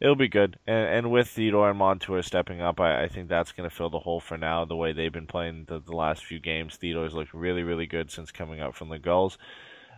it'll 0.00 0.16
be 0.16 0.28
good. 0.28 0.58
And, 0.66 0.88
and 0.88 1.10
with 1.10 1.28
Theodore 1.28 1.70
and 1.70 1.78
Montour 1.78 2.22
stepping 2.22 2.60
up, 2.60 2.80
I, 2.80 3.04
I 3.04 3.08
think 3.08 3.28
that's 3.28 3.52
going 3.52 3.68
to 3.68 3.74
fill 3.74 3.90
the 3.90 4.00
hole 4.00 4.20
for 4.20 4.36
now. 4.36 4.64
The 4.64 4.76
way 4.76 4.92
they've 4.92 5.12
been 5.12 5.26
playing 5.26 5.66
the, 5.68 5.80
the 5.80 5.96
last 5.96 6.24
few 6.24 6.40
games, 6.40 6.76
Theodore's 6.76 7.14
looked 7.14 7.32
really, 7.32 7.62
really 7.62 7.86
good 7.86 8.10
since 8.10 8.32
coming 8.32 8.60
up 8.60 8.74
from 8.74 8.88
the 8.88 8.98
Gulls. 8.98 9.38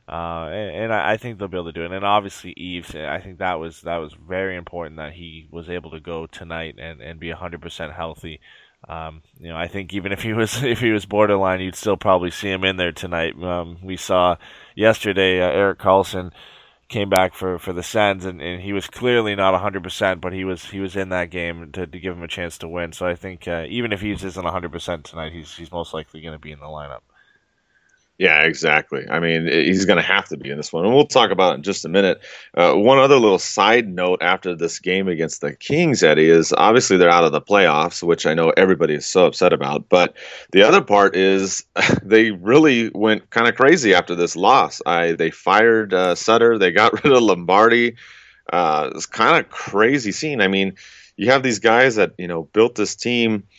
Uh, 0.06 0.48
and, 0.52 0.76
and 0.76 0.92
I, 0.92 1.16
think 1.16 1.38
they'll 1.38 1.48
be 1.48 1.56
able 1.56 1.66
to 1.66 1.72
do 1.72 1.84
it. 1.84 1.92
And 1.92 2.04
obviously, 2.04 2.52
Eaves, 2.58 2.94
I 2.94 3.20
think 3.20 3.38
that 3.38 3.58
was 3.58 3.80
that 3.82 3.96
was 3.96 4.12
very 4.12 4.54
important 4.54 4.98
that 4.98 5.14
he 5.14 5.48
was 5.50 5.70
able 5.70 5.92
to 5.92 6.00
go 6.00 6.26
tonight 6.26 6.74
and, 6.78 7.00
and 7.00 7.18
be 7.18 7.32
100% 7.32 7.94
healthy. 7.94 8.40
Um, 8.86 9.22
you 9.40 9.48
know, 9.48 9.56
I 9.56 9.66
think 9.68 9.94
even 9.94 10.12
if 10.12 10.22
he 10.22 10.34
was 10.34 10.62
if 10.62 10.80
he 10.80 10.90
was 10.90 11.06
borderline, 11.06 11.60
you'd 11.60 11.74
still 11.74 11.96
probably 11.96 12.30
see 12.30 12.50
him 12.50 12.64
in 12.64 12.76
there 12.76 12.92
tonight. 12.92 13.42
Um, 13.42 13.78
we 13.82 13.96
saw 13.96 14.36
yesterday 14.74 15.40
uh, 15.40 15.50
Erik 15.50 15.78
Karlsson 15.78 16.32
came 16.88 17.08
back 17.08 17.34
for, 17.34 17.58
for 17.58 17.72
the 17.72 17.82
Sens, 17.82 18.24
and, 18.24 18.40
and 18.40 18.62
he 18.62 18.72
was 18.72 18.86
clearly 18.86 19.34
not 19.34 19.60
100%, 19.60 20.20
but 20.20 20.32
he 20.32 20.44
was 20.44 20.66
he 20.66 20.80
was 20.80 20.96
in 20.96 21.08
that 21.10 21.30
game 21.30 21.72
to, 21.72 21.86
to 21.86 21.98
give 21.98 22.16
him 22.16 22.22
a 22.22 22.28
chance 22.28 22.58
to 22.58 22.68
win. 22.68 22.92
So 22.92 23.06
I 23.06 23.14
think 23.14 23.48
uh, 23.48 23.66
even 23.68 23.92
if 23.92 24.00
he 24.00 24.12
isn't 24.12 24.34
100% 24.34 25.02
tonight, 25.02 25.32
he's 25.32 25.54
he's 25.56 25.72
most 25.72 25.94
likely 25.94 26.20
going 26.20 26.34
to 26.34 26.38
be 26.38 26.52
in 26.52 26.60
the 26.60 26.66
lineup. 26.66 27.00
Yeah, 28.16 28.42
exactly. 28.42 29.04
I 29.10 29.18
mean, 29.18 29.48
he's 29.48 29.86
going 29.86 29.96
to 29.96 30.02
have 30.02 30.26
to 30.28 30.36
be 30.36 30.48
in 30.48 30.56
this 30.56 30.72
one. 30.72 30.84
And 30.84 30.94
we'll 30.94 31.06
talk 31.06 31.32
about 31.32 31.54
it 31.54 31.56
in 31.56 31.62
just 31.64 31.84
a 31.84 31.88
minute. 31.88 32.22
Uh, 32.56 32.74
one 32.74 32.98
other 32.98 33.16
little 33.16 33.40
side 33.40 33.88
note 33.88 34.22
after 34.22 34.54
this 34.54 34.78
game 34.78 35.08
against 35.08 35.40
the 35.40 35.56
Kings, 35.56 36.04
Eddie, 36.04 36.30
is 36.30 36.52
obviously 36.52 36.96
they're 36.96 37.10
out 37.10 37.24
of 37.24 37.32
the 37.32 37.40
playoffs, 37.40 38.04
which 38.04 38.24
I 38.24 38.34
know 38.34 38.50
everybody 38.50 38.94
is 38.94 39.04
so 39.04 39.26
upset 39.26 39.52
about. 39.52 39.88
But 39.88 40.14
the 40.52 40.62
other 40.62 40.80
part 40.80 41.16
is 41.16 41.64
they 42.04 42.30
really 42.30 42.90
went 42.94 43.30
kind 43.30 43.48
of 43.48 43.56
crazy 43.56 43.94
after 43.94 44.14
this 44.14 44.36
loss. 44.36 44.80
I 44.86 45.12
They 45.12 45.30
fired 45.30 45.92
uh, 45.92 46.14
Sutter, 46.14 46.56
they 46.56 46.70
got 46.70 46.92
rid 47.04 47.12
of 47.12 47.22
Lombardi. 47.22 47.96
Uh, 48.52 48.90
it's 48.94 49.06
kind 49.06 49.44
of 49.44 49.50
crazy 49.50 50.12
scene. 50.12 50.40
I 50.40 50.46
mean, 50.46 50.76
you 51.16 51.32
have 51.32 51.42
these 51.42 51.58
guys 51.58 51.96
that, 51.96 52.12
you 52.16 52.28
know, 52.28 52.44
built 52.44 52.76
this 52.76 52.94
team– 52.94 53.42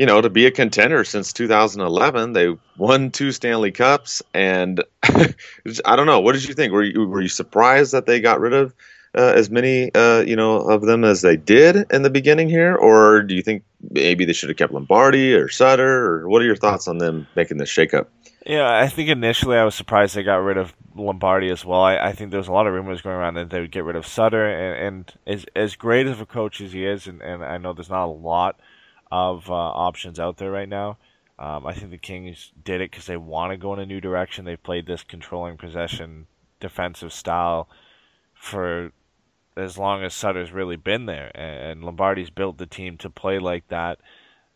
you 0.00 0.06
know, 0.06 0.22
to 0.22 0.30
be 0.30 0.46
a 0.46 0.50
contender 0.50 1.04
since 1.04 1.30
2011. 1.34 2.32
They 2.32 2.56
won 2.78 3.10
two 3.10 3.32
Stanley 3.32 3.70
Cups, 3.70 4.22
and 4.32 4.82
I 5.02 5.94
don't 5.94 6.06
know. 6.06 6.20
What 6.20 6.32
did 6.32 6.48
you 6.48 6.54
think? 6.54 6.72
Were 6.72 6.82
you 6.82 7.06
were 7.06 7.20
you 7.20 7.28
surprised 7.28 7.92
that 7.92 8.06
they 8.06 8.18
got 8.18 8.40
rid 8.40 8.54
of 8.54 8.72
uh, 9.14 9.34
as 9.36 9.50
many, 9.50 9.94
uh, 9.94 10.20
you 10.20 10.36
know, 10.36 10.56
of 10.56 10.80
them 10.86 11.04
as 11.04 11.20
they 11.20 11.36
did 11.36 11.84
in 11.92 12.00
the 12.00 12.08
beginning 12.08 12.48
here, 12.48 12.74
or 12.74 13.20
do 13.20 13.34
you 13.34 13.42
think 13.42 13.62
maybe 13.90 14.24
they 14.24 14.32
should 14.32 14.48
have 14.48 14.56
kept 14.56 14.72
Lombardi 14.72 15.34
or 15.34 15.50
Sutter? 15.50 16.06
Or 16.06 16.30
what 16.30 16.40
are 16.40 16.46
your 16.46 16.56
thoughts 16.56 16.88
on 16.88 16.96
them 16.96 17.26
making 17.36 17.58
this 17.58 17.68
shakeup? 17.68 18.06
Yeah, 18.46 18.74
I 18.74 18.88
think 18.88 19.10
initially 19.10 19.58
I 19.58 19.64
was 19.64 19.74
surprised 19.74 20.14
they 20.14 20.22
got 20.22 20.36
rid 20.36 20.56
of 20.56 20.72
Lombardi 20.94 21.50
as 21.50 21.62
well. 21.62 21.82
I, 21.82 21.98
I 21.98 22.12
think 22.12 22.30
there 22.30 22.40
was 22.40 22.48
a 22.48 22.52
lot 22.52 22.66
of 22.66 22.72
rumors 22.72 23.02
going 23.02 23.16
around 23.16 23.34
that 23.34 23.50
they 23.50 23.60
would 23.60 23.70
get 23.70 23.84
rid 23.84 23.96
of 23.96 24.06
Sutter, 24.06 24.48
and, 24.48 24.82
and 24.82 25.14
as 25.26 25.44
as 25.54 25.76
great 25.76 26.06
of 26.06 26.22
a 26.22 26.26
coach 26.26 26.62
as 26.62 26.72
he 26.72 26.86
is, 26.86 27.06
and, 27.06 27.20
and 27.20 27.44
I 27.44 27.58
know 27.58 27.74
there's 27.74 27.90
not 27.90 28.06
a 28.06 28.06
lot 28.06 28.58
of 29.10 29.50
uh, 29.50 29.54
options 29.54 30.18
out 30.20 30.36
there 30.36 30.50
right 30.50 30.68
now. 30.68 30.98
Um, 31.38 31.66
I 31.66 31.72
think 31.72 31.90
the 31.90 31.98
Kings 31.98 32.52
did 32.62 32.80
it 32.80 32.90
because 32.90 33.06
they 33.06 33.16
want 33.16 33.52
to 33.52 33.56
go 33.56 33.72
in 33.72 33.80
a 33.80 33.86
new 33.86 34.00
direction. 34.00 34.44
They've 34.44 34.62
played 34.62 34.86
this 34.86 35.02
controlling 35.02 35.56
possession 35.56 36.26
defensive 36.60 37.12
style 37.12 37.68
for 38.34 38.92
as 39.56 39.78
long 39.78 40.04
as 40.04 40.14
Sutter's 40.14 40.52
really 40.52 40.76
been 40.76 41.06
there, 41.06 41.30
and 41.34 41.82
Lombardi's 41.82 42.30
built 42.30 42.58
the 42.58 42.66
team 42.66 42.96
to 42.98 43.10
play 43.10 43.38
like 43.38 43.68
that. 43.68 43.98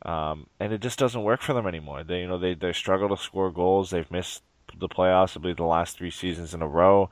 Um, 0.03 0.49
and 0.61 0.73
it 0.73 0.83
just 0.83 0.99
doesn't 0.99 1.23
work 1.23 1.41
for 1.41 1.55
them 1.55 1.67
anymore. 1.67 2.05
They, 2.05 2.21
you 2.21 2.29
know, 2.29 2.39
they 2.39 2.55
they 2.55 2.73
struggle 2.73 3.09
to 3.09 3.17
score 3.17 3.51
goals. 3.51 3.91
They've 3.91 4.11
missed 4.11 4.43
the 4.79 4.89
playoffs, 4.89 5.37
I 5.37 5.41
believe, 5.41 5.57
the 5.57 5.65
last 5.65 5.97
three 5.97 6.11
seasons 6.11 6.53
in 6.53 6.63
a 6.63 6.69
row. 6.69 7.11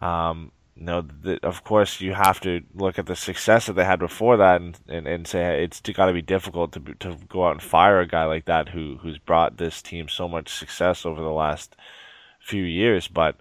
Um, 0.00 0.52
you 0.80 0.86
know, 0.86 1.02
the, 1.02 1.38
of 1.46 1.62
course, 1.62 2.00
you 2.00 2.14
have 2.14 2.40
to 2.40 2.62
look 2.74 2.98
at 2.98 3.04
the 3.04 3.14
success 3.14 3.66
that 3.66 3.74
they 3.74 3.84
had 3.84 3.98
before 3.98 4.38
that, 4.38 4.62
and, 4.62 4.78
and, 4.88 5.06
and 5.06 5.28
say 5.28 5.62
it's 5.62 5.80
got 5.80 6.06
to 6.06 6.14
be 6.14 6.22
difficult 6.22 6.72
to 6.72 6.80
to 7.00 7.18
go 7.28 7.46
out 7.46 7.52
and 7.52 7.62
fire 7.62 8.00
a 8.00 8.06
guy 8.06 8.24
like 8.24 8.46
that 8.46 8.70
who 8.70 8.96
who's 9.02 9.18
brought 9.18 9.58
this 9.58 9.82
team 9.82 10.08
so 10.08 10.26
much 10.26 10.48
success 10.48 11.04
over 11.04 11.20
the 11.20 11.28
last 11.28 11.76
few 12.40 12.64
years. 12.64 13.08
But 13.08 13.36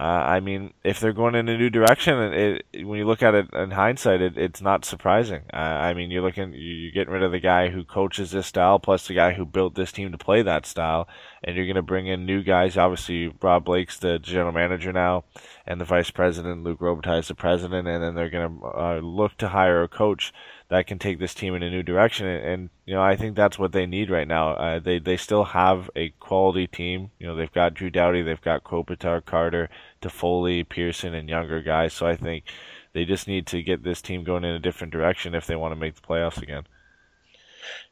uh, 0.00 0.04
I 0.04 0.40
mean, 0.40 0.72
if 0.82 1.00
they're 1.00 1.12
going 1.12 1.34
in 1.34 1.50
a 1.50 1.58
new 1.58 1.68
direction, 1.68 2.18
it, 2.18 2.64
it, 2.72 2.84
when 2.84 2.98
you 2.98 3.04
look 3.04 3.22
at 3.22 3.34
it 3.34 3.52
in 3.52 3.72
hindsight, 3.72 4.22
it, 4.22 4.38
it's 4.38 4.62
not 4.62 4.86
surprising. 4.86 5.42
Uh, 5.52 5.56
I 5.56 5.92
mean, 5.92 6.10
you're 6.10 6.22
looking, 6.22 6.54
you're 6.56 6.92
getting 6.92 7.12
rid 7.12 7.22
of 7.22 7.30
the 7.30 7.40
guy 7.40 7.68
who 7.68 7.84
coaches 7.84 8.30
this 8.30 8.46
style, 8.46 8.78
plus 8.78 9.06
the 9.06 9.14
guy 9.14 9.34
who 9.34 9.44
built 9.44 9.74
this 9.74 9.92
team 9.92 10.10
to 10.10 10.16
play 10.18 10.40
that 10.40 10.64
style, 10.64 11.08
and 11.44 11.54
you're 11.54 11.66
going 11.66 11.76
to 11.76 11.82
bring 11.82 12.06
in 12.06 12.24
new 12.24 12.42
guys. 12.42 12.78
Obviously, 12.78 13.34
Rob 13.42 13.66
Blake's 13.66 13.98
the 13.98 14.18
general 14.18 14.52
manager 14.52 14.94
now, 14.94 15.24
and 15.66 15.80
the 15.80 15.84
vice 15.84 16.10
president, 16.10 16.64
Luc 16.64 16.80
Robitaille 16.80 17.20
is 17.20 17.28
the 17.28 17.34
president, 17.34 17.86
and 17.86 18.02
then 18.02 18.14
they're 18.14 18.30
going 18.30 18.58
to 18.58 18.66
uh, 18.66 19.00
look 19.02 19.36
to 19.38 19.48
hire 19.48 19.82
a 19.82 19.88
coach 19.88 20.32
that 20.68 20.86
can 20.86 20.98
take 20.98 21.18
this 21.18 21.34
team 21.34 21.54
in 21.54 21.62
a 21.62 21.70
new 21.70 21.82
direction. 21.82 22.26
And, 22.26 22.44
and 22.44 22.70
you 22.86 22.94
know, 22.94 23.02
I 23.02 23.16
think 23.16 23.36
that's 23.36 23.58
what 23.58 23.72
they 23.72 23.86
need 23.86 24.10
right 24.10 24.26
now. 24.26 24.50
Uh, 24.50 24.78
they 24.78 24.98
they 24.98 25.16
still 25.16 25.44
have 25.44 25.90
a 25.94 26.10
quality 26.18 26.66
team. 26.66 27.10
You 27.18 27.26
know, 27.26 27.36
they've 27.36 27.52
got 27.52 27.74
Drew 27.74 27.90
Doughty, 27.90 28.22
they've 28.22 28.40
got 28.40 28.64
Kopitar, 28.64 29.24
Carter, 29.24 29.68
Toffoli, 30.00 30.68
Pearson, 30.68 31.14
and 31.14 31.28
younger 31.28 31.62
guys. 31.62 31.92
So 31.92 32.06
I 32.06 32.16
think 32.16 32.44
they 32.92 33.04
just 33.04 33.28
need 33.28 33.46
to 33.48 33.62
get 33.62 33.82
this 33.82 34.02
team 34.02 34.24
going 34.24 34.44
in 34.44 34.54
a 34.54 34.58
different 34.58 34.92
direction 34.92 35.34
if 35.34 35.46
they 35.46 35.56
want 35.56 35.72
to 35.72 35.80
make 35.80 35.94
the 35.94 36.06
playoffs 36.06 36.42
again. 36.42 36.64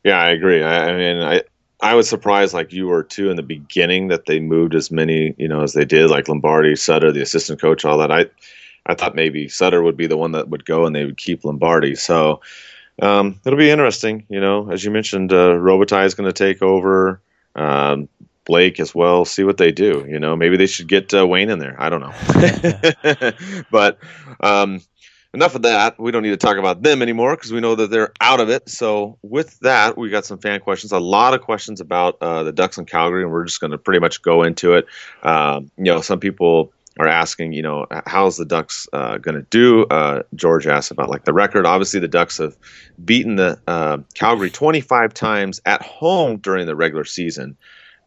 Yeah, 0.03 0.19
I 0.19 0.31
agree. 0.31 0.63
I, 0.63 0.91
I 0.91 0.97
mean, 0.97 1.23
I 1.23 1.43
I 1.83 1.95
was 1.95 2.09
surprised, 2.09 2.53
like 2.55 2.73
you 2.73 2.87
were 2.87 3.03
too, 3.03 3.31
in 3.31 3.37
the 3.37 3.43
beginning 3.43 4.09
that 4.09 4.27
they 4.27 4.39
moved 4.41 4.75
as 4.75 4.91
many, 4.91 5.35
you 5.39 5.49
know, 5.49 5.63
as 5.63 5.73
they 5.73 5.85
did, 5.85 6.11
like 6.11 6.29
Lombardi, 6.29 6.77
Sutter, 6.77 7.13
the 7.13 7.23
assistant 7.23 7.61
coach, 7.61 7.85
all 7.85 7.99
that. 7.99 8.13
I 8.13 8.27
I 8.87 8.95
thought 8.95 9.15
maybe 9.15 9.49
Sutter 9.49 9.83
would 9.83 9.97
be 9.97 10.07
the 10.07 10.17
one 10.17 10.33
that 10.33 10.49
would 10.49 10.65
go 10.65 10.87
and 10.87 10.95
they 10.95 11.05
would 11.05 11.17
keep 11.17 11.45
Lombardi. 11.45 11.95
So 11.95 12.41
um, 13.01 13.41
it'll 13.45 13.59
be 13.59 13.71
interesting. 13.71 14.27
You 14.29 14.41
know, 14.41 14.71
as 14.71 14.85
you 14.85 14.91
mentioned, 14.91 15.33
uh, 15.33 15.55
Robitaille 15.55 16.07
is 16.07 16.15
going 16.15 16.31
to 16.31 16.33
take 16.33 16.63
over. 16.63 17.21
Um, 17.55 18.09
Blake 18.47 18.81
as 18.81 18.95
well. 18.95 19.25
See 19.25 19.45
what 19.45 19.59
they 19.59 19.71
do. 19.71 20.05
You 20.09 20.19
know, 20.19 20.35
maybe 20.35 20.57
they 20.57 20.67
should 20.67 20.89
get 20.89 21.15
uh, 21.15 21.27
Wayne 21.27 21.51
in 21.51 21.59
there. 21.61 21.77
I 21.79 21.89
don't 21.89 22.01
know. 22.01 23.33
but 23.71 23.99
um, 24.41 24.81
enough 25.35 25.55
of 25.55 25.63
that. 25.63 25.99
We 25.99 26.11
don't 26.11 26.23
need 26.23 26.31
to 26.31 26.37
talk 26.37 26.57
about 26.57 26.83
them 26.83 27.03
anymore 27.03 27.37
because 27.37 27.53
we 27.53 27.61
know 27.61 27.75
that 27.75 27.91
they're 27.91 28.13
out 28.21 28.41
of 28.41 28.51
it. 28.51 28.69
So 28.69 29.19
with 29.23 29.59
that, 29.61 29.97
we 29.97 30.11
got 30.11 30.25
some 30.25 30.39
fan 30.39 30.61
questions. 30.61 30.93
A 30.93 30.99
lot 30.99 31.35
of 31.35 31.41
questions 31.41 31.81
about 31.81 32.19
uh, 32.21 32.43
the 32.43 32.53
Ducks 32.53 32.79
in 32.79 32.87
Calgary, 32.87 33.23
and 33.23 33.31
we're 33.31 33.45
just 33.45 33.61
going 33.61 33.71
to 33.71 33.79
pretty 33.79 34.01
much 34.01 34.23
go 34.23 34.43
into 34.43 34.75
it. 34.75 34.87
Um, 35.23 35.71
you 35.77 35.85
know, 35.85 36.01
some 36.01 36.21
people 36.21 36.73
are 36.99 37.09
asking, 37.09 37.53
you 37.53 37.63
know, 37.63 37.87
how's 38.07 38.37
the 38.37 38.45
Ducks 38.45 38.89
uh, 38.93 39.19
going 39.19 39.37
to 39.37 39.47
do? 39.51 39.85
Uh, 39.85 40.23
George 40.35 40.67
asked 40.67 40.91
about 40.91 41.09
like 41.09 41.25
the 41.25 41.33
record. 41.33 41.65
Obviously, 41.65 42.01
the 42.01 42.09
Ducks 42.09 42.39
have 42.39 42.57
beaten 43.05 43.37
the 43.37 43.59
uh, 43.67 43.99
Calgary 44.15 44.51
25 44.51 45.15
times 45.15 45.61
at 45.65 45.83
home 45.83 46.39
during 46.39 46.67
the 46.67 46.75
regular 46.75 47.05
season 47.05 47.57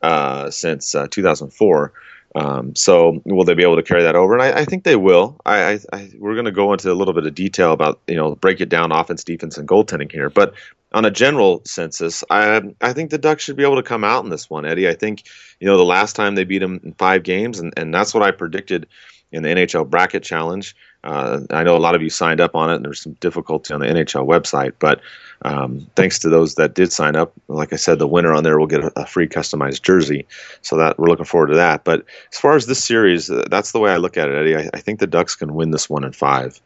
uh, 0.02 0.50
since 0.52 0.94
uh, 0.94 1.08
2004. 1.10 1.94
Um, 2.36 2.76
so 2.76 3.22
will 3.26 3.44
they 3.44 3.54
be 3.54 3.64
able 3.64 3.76
to 3.76 3.84
carry 3.84 4.04
that 4.04 4.16
over? 4.16 4.34
And 4.34 4.42
I, 4.42 4.62
I 4.62 4.66
think 4.66 4.84
they 4.84 4.96
will. 4.96 5.40
I, 5.46 5.80
I, 5.92 6.10
we're 6.18 6.34
going 6.34 6.46
to 6.46 6.52
go 6.52 6.74
into 6.74 6.92
a 6.92 6.96
little 6.96 7.14
bit 7.14 7.26
of 7.26 7.36
detail 7.36 7.72
about 7.74 8.00
you 8.08 8.16
know 8.16 8.36
break 8.36 8.60
it 8.60 8.70
down 8.70 8.92
offense, 8.92 9.24
defense, 9.24 9.58
and 9.58 9.68
goaltending 9.68 10.12
here. 10.12 10.30
But 10.30 10.54
on 10.94 11.06
a 11.06 11.12
general 11.12 11.62
census, 11.66 12.24
I 12.30 12.62
I 12.82 12.94
think 12.94 13.12
the 13.12 13.18
Ducks 13.18 13.44
should 13.44 13.56
be 13.56 13.64
able 13.64 13.76
to 13.76 13.84
come 13.84 14.04
out 14.04 14.24
in 14.24 14.30
this 14.30 14.50
one, 14.50 14.66
Eddie. 14.66 14.90
I 14.90 14.94
think 14.94 15.24
you 15.60 15.68
know 15.68 15.78
the 15.78 15.86
last 15.86 16.16
time 16.16 16.36
they 16.36 16.44
beat 16.44 16.60
them 16.60 16.80
in 16.84 16.94
five 16.94 17.24
games, 17.24 17.60
and, 17.60 17.74
and 17.78 17.94
that's 17.94 18.14
what 18.14 18.24
I 18.24 18.32
predicted 18.32 18.88
in 19.34 19.44
the 19.44 19.50
NHL 19.50 19.90
bracket 19.90 20.24
challenge. 20.24 20.76
Uh, 21.04 21.42
I 21.50 21.64
know 21.64 21.76
a 21.76 21.80
lot 21.80 21.96
of 21.96 22.02
you 22.02 22.10
signed 22.10 22.40
up 22.40 22.56
on 22.56 22.70
it, 22.70 22.76
and 22.76 22.86
there's 22.86 23.02
some 23.02 23.14
difficulty 23.14 23.74
on 23.74 23.82
the 23.82 23.88
NHL 23.88 24.26
website, 24.26 24.74
but 24.80 25.02
um, 25.42 25.86
thanks 25.96 26.20
to 26.20 26.30
those 26.30 26.56
that 26.56 26.76
did 26.76 26.94
sign 26.94 27.18
up, 27.18 27.34
like 27.50 27.74
I 27.74 27.76
said, 27.76 28.00
the 28.00 28.08
winner 28.08 28.34
on 28.34 28.44
there 28.44 28.58
will 28.58 28.68
get 28.68 28.86
a, 28.86 28.92
a, 28.96 29.06
free 29.06 29.28
customized 29.28 29.82
jersey. 29.82 30.26
So 30.62 30.78
that 30.78 30.98
we're 30.98 31.10
looking 31.10 31.26
forward 31.26 31.48
to 31.48 31.56
that. 31.56 31.84
But 31.84 32.06
as 32.32 32.40
far 32.40 32.56
as 32.56 32.68
this 32.68 32.82
series, 32.82 33.30
uh, 33.30 33.44
that's 33.50 33.74
the 33.74 33.80
way 33.80 33.92
I 33.92 33.98
look 33.98 34.16
at 34.16 34.30
it, 34.30 34.36
Eddie. 34.36 34.56
I, 34.56 34.70
I 34.74 34.80
think 34.80 35.00
the 35.00 35.08
Ducks 35.08 35.36
can 35.36 35.54
win 35.54 35.72
this 35.72 35.90
one 35.90 36.06
in 36.06 36.14
five. 36.14 36.62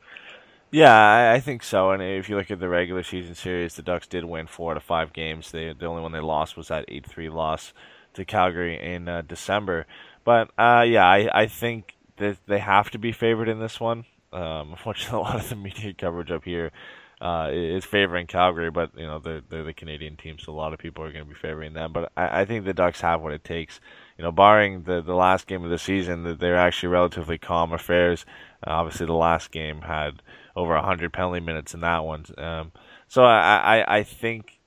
Yeah, 0.69 0.93
I, 0.93 1.35
I 1.35 1.39
think 1.39 1.63
so. 1.63 1.91
And 1.91 2.03
if 2.03 2.29
you 2.29 2.35
look 2.35 2.51
at 2.51 2.59
the 2.59 2.69
regular 2.69 3.01
season 3.01 3.33
series, 3.33 3.75
the 3.75 3.81
Ducks 3.81 4.05
did 4.05 4.25
win 4.25 4.45
four 4.45 4.71
out 4.71 4.77
of 4.77 4.83
five 4.83 5.13
games. 5.13 5.49
They, 5.51 5.73
the 5.73 5.85
only 5.87 6.03
one 6.03 6.11
they 6.11 6.19
lost 6.19 6.55
was 6.55 6.67
that 6.67 6.85
eight 6.87 7.07
three 7.07 7.29
loss 7.29 7.73
to 8.13 8.25
Calgary 8.25 8.79
in 8.79 9.07
uh, 9.07 9.23
December. 9.27 9.87
But 10.23 10.51
uh, 10.57 10.85
yeah, 10.87 11.07
I, 11.07 11.29
I 11.33 11.47
think 11.47 11.95
that 12.17 12.37
they 12.47 12.59
have 12.59 12.91
to 12.91 12.99
be 12.99 13.11
favored 13.11 13.49
in 13.49 13.59
this 13.59 13.79
one. 13.79 14.05
Um, 14.33 14.71
unfortunately, 14.71 15.19
a 15.19 15.21
lot 15.21 15.35
of 15.35 15.49
the 15.49 15.55
media 15.55 15.93
coverage 15.93 16.31
up 16.31 16.43
here 16.43 16.71
uh, 17.19 17.49
is 17.51 17.85
favoring 17.85 18.27
Calgary, 18.27 18.69
but 18.69 18.91
you 18.95 19.05
know 19.05 19.19
they're, 19.19 19.41
they're 19.49 19.63
the 19.63 19.73
Canadian 19.73 20.17
team, 20.17 20.37
so 20.37 20.51
a 20.51 20.53
lot 20.53 20.73
of 20.73 20.79
people 20.79 21.03
are 21.03 21.11
going 21.11 21.25
to 21.25 21.29
be 21.29 21.39
favoring 21.39 21.73
them. 21.73 21.91
But 21.91 22.11
I, 22.15 22.41
I 22.41 22.45
think 22.45 22.65
the 22.65 22.73
Ducks 22.73 23.01
have 23.01 23.21
what 23.21 23.33
it 23.33 23.43
takes. 23.43 23.79
You 24.17 24.23
know, 24.23 24.31
barring 24.31 24.83
the 24.83 25.01
the 25.01 25.15
last 25.15 25.47
game 25.47 25.63
of 25.63 25.69
the 25.69 25.79
season, 25.79 26.23
that 26.23 26.39
they're 26.39 26.57
actually 26.57 26.89
relatively 26.89 27.37
calm 27.37 27.73
affairs. 27.73 28.25
Uh, 28.65 28.71
obviously, 28.71 29.07
the 29.07 29.13
last 29.13 29.51
game 29.51 29.81
had 29.81 30.21
over 30.55 30.73
100 30.75 31.13
penalty 31.13 31.39
minutes 31.39 31.73
in 31.73 31.81
that 31.81 32.03
one. 32.03 32.25
Um, 32.37 32.71
so 33.07 33.23
I, 33.23 33.79
I, 33.79 33.97
I 33.97 34.03
think 34.03 34.59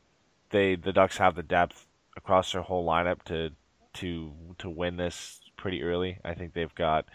they 0.51 0.75
the 0.75 0.93
Ducks 0.93 1.19
have 1.19 1.37
the 1.37 1.43
depth 1.43 1.87
across 2.17 2.53
their 2.53 2.63
whole 2.63 2.87
lineup 2.87 3.23
to 3.25 3.51
to 3.95 4.33
to 4.59 4.69
win 4.69 4.97
this 4.97 5.41
pretty 5.57 5.83
early. 5.83 6.19
I 6.25 6.35
think 6.35 6.55
they've 6.55 6.75
got 6.75 7.07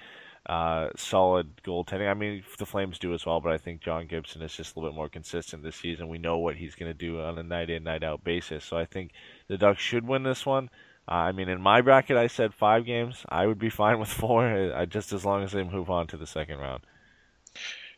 uh, 0.46 0.90
solid 0.96 1.62
goaltending. 1.64 2.10
I 2.10 2.14
mean, 2.14 2.44
the 2.58 2.66
Flames 2.66 3.00
do 3.00 3.14
as 3.14 3.26
well, 3.26 3.42
but 3.42 3.52
I 3.52 3.58
think 3.58 3.82
John 3.82 4.08
Gibson 4.08 4.42
is 4.42 4.56
just 4.56 4.76
a 4.76 4.80
little 4.80 4.92
bit 4.92 4.96
more 4.96 5.10
consistent 5.10 5.64
this 5.64 5.76
season. 5.76 6.08
We 6.08 6.18
know 6.18 6.38
what 6.38 6.56
he's 6.56 6.76
going 6.76 6.92
to 6.92 6.98
do 6.98 7.20
on 7.20 7.38
a 7.38 7.44
night 7.44 7.70
in, 7.70 7.84
night 7.84 8.04
out 8.04 8.24
basis. 8.24 8.64
So 8.64 8.78
I 8.78 8.86
think 8.86 9.12
the 9.48 9.58
Ducks 9.58 9.82
should 9.82 10.08
win 10.08 10.24
this 10.24 10.46
one. 10.46 10.70
Uh, 11.08 11.14
I 11.14 11.32
mean, 11.32 11.50
in 11.50 11.62
my 11.62 11.82
bracket, 11.82 12.18
I 12.18 12.28
said 12.28 12.54
five 12.54 12.86
games. 12.86 13.26
I 13.30 13.48
would 13.48 13.60
be 13.60 13.70
fine 13.82 14.00
with 14.00 14.10
four, 14.10 14.46
uh, 14.48 14.86
just 14.86 15.14
as 15.14 15.26
long 15.26 15.44
as 15.44 15.52
they 15.52 15.64
move 15.64 15.90
on 15.90 16.08
to 16.08 16.18
the 16.18 16.28
second 16.28 16.60
round. 16.60 16.84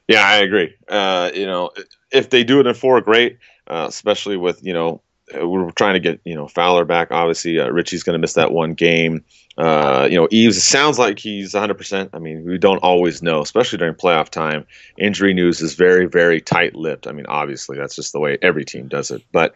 Yeah, 0.08 0.26
I 0.26 0.38
agree. 0.38 0.74
Uh, 0.88 1.32
you 1.34 1.46
know, 1.46 1.72
if 2.12 2.30
they 2.30 2.44
do 2.44 2.62
it 2.62 2.68
in 2.68 2.74
four, 2.74 3.02
great. 3.02 3.40
Uh, 3.68 3.86
especially 3.90 4.38
with 4.38 4.64
you 4.64 4.72
know 4.72 5.02
we're 5.34 5.72
trying 5.72 5.94
to 5.94 6.00
get 6.00 6.20
you 6.24 6.36
know 6.36 6.48
Fowler 6.48 6.86
back. 6.86 7.12
Obviously, 7.12 7.60
uh, 7.60 7.70
Ritchie's 7.70 8.04
going 8.04 8.14
to 8.14 8.20
miss 8.20 8.34
that 8.34 8.52
one 8.52 8.74
game. 8.74 9.24
Uh, 9.58 10.08
you 10.10 10.16
know, 10.16 10.28
Eaves 10.30 10.64
sounds 10.64 11.00
like 11.00 11.18
he's 11.20 11.54
100. 11.54 11.74
percent 11.76 12.10
I 12.14 12.20
mean, 12.20 12.46
we 12.46 12.58
don't 12.58 12.78
always 12.78 13.22
know, 13.22 13.42
especially 13.42 13.80
during 13.80 13.96
playoff 13.96 14.30
time. 14.30 14.66
Injury 14.98 15.34
news 15.34 15.62
is 15.62 15.74
very, 15.74 16.06
very 16.06 16.40
tight-lipped. 16.40 17.08
I 17.08 17.12
mean, 17.12 17.26
obviously, 17.26 17.78
that's 17.78 17.96
just 17.96 18.14
the 18.14 18.20
way 18.20 18.38
every 18.42 18.66
team 18.66 18.88
does 18.88 19.10
it. 19.10 19.24
But 19.32 19.56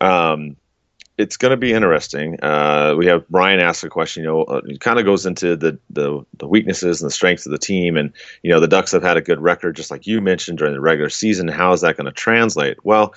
um, 0.00 0.56
it's 1.16 1.36
going 1.36 1.50
to 1.50 1.56
be 1.56 1.72
interesting. 1.72 2.38
Uh, 2.42 2.94
we 2.98 3.06
have 3.06 3.26
Brian 3.28 3.60
ask 3.60 3.84
a 3.84 3.88
question. 3.88 4.24
You 4.24 4.30
know, 4.30 4.42
uh, 4.42 4.60
it 4.66 4.80
kind 4.80 4.98
of 4.98 5.06
goes 5.06 5.24
into 5.24 5.54
the, 5.56 5.78
the, 5.90 6.26
the 6.38 6.48
weaknesses 6.48 7.00
and 7.00 7.08
the 7.08 7.14
strengths 7.14 7.46
of 7.46 7.52
the 7.52 7.58
team, 7.58 7.96
and 7.96 8.12
you 8.42 8.50
know, 8.50 8.58
the 8.58 8.68
Ducks 8.68 8.92
have 8.92 9.02
had 9.02 9.16
a 9.16 9.22
good 9.22 9.40
record, 9.40 9.76
just 9.76 9.92
like 9.92 10.06
you 10.06 10.20
mentioned 10.20 10.58
during 10.58 10.74
the 10.74 10.80
regular 10.80 11.08
season. 11.08 11.46
How 11.48 11.72
is 11.72 11.82
that 11.82 11.96
going 11.96 12.06
to 12.06 12.12
translate? 12.12 12.84
Well 12.84 13.14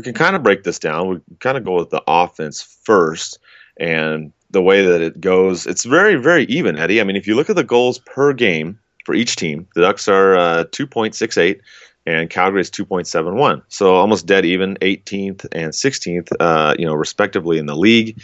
we 0.00 0.04
can 0.04 0.14
kind 0.14 0.34
of 0.34 0.42
break 0.42 0.62
this 0.62 0.78
down. 0.78 1.08
We 1.08 1.20
kind 1.40 1.58
of 1.58 1.64
go 1.64 1.76
with 1.76 1.90
the 1.90 2.02
offense 2.06 2.62
first, 2.62 3.38
and 3.76 4.32
the 4.50 4.62
way 4.62 4.82
that 4.82 5.02
it 5.02 5.20
goes, 5.20 5.66
it's 5.66 5.84
very, 5.84 6.14
very 6.14 6.44
even, 6.44 6.78
Eddie. 6.78 7.02
I 7.02 7.04
mean, 7.04 7.16
if 7.16 7.26
you 7.26 7.36
look 7.36 7.50
at 7.50 7.56
the 7.56 7.64
goals 7.64 7.98
per 7.98 8.32
game 8.32 8.78
for 9.04 9.14
each 9.14 9.36
team, 9.36 9.68
the 9.74 9.82
Ducks 9.82 10.08
are 10.08 10.36
uh, 10.36 10.64
2.68 10.64 11.60
and 12.06 12.30
Calgary 12.30 12.62
is 12.62 12.70
2.71. 12.70 13.62
So 13.68 13.94
almost 13.94 14.24
dead 14.24 14.46
even, 14.46 14.76
18th 14.76 15.46
and 15.52 15.72
16th, 15.72 16.32
uh, 16.40 16.74
you 16.78 16.86
know, 16.86 16.94
respectively 16.94 17.58
in 17.58 17.66
the 17.66 17.76
league. 17.76 18.20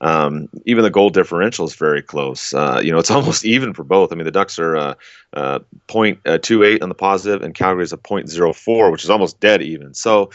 Um, 0.00 0.48
even 0.64 0.82
the 0.82 0.90
goal 0.90 1.10
differential 1.10 1.66
is 1.66 1.74
very 1.74 2.02
close. 2.02 2.52
Uh, 2.52 2.80
you 2.82 2.90
know, 2.90 2.98
it's 2.98 3.10
almost 3.12 3.44
even 3.44 3.72
for 3.72 3.84
both. 3.84 4.12
I 4.12 4.16
mean, 4.16 4.24
the 4.24 4.32
Ducks 4.32 4.58
are 4.58 4.76
uh, 4.76 4.94
uh, 5.32 5.60
0.28 5.88 6.82
on 6.82 6.88
the 6.88 6.94
positive, 6.94 7.42
and 7.42 7.54
Calgary 7.54 7.84
is 7.84 7.92
a 7.92 7.98
0.04, 7.98 8.90
which 8.90 9.04
is 9.04 9.10
almost 9.10 9.38
dead 9.38 9.62
even. 9.62 9.94
So 9.94 10.30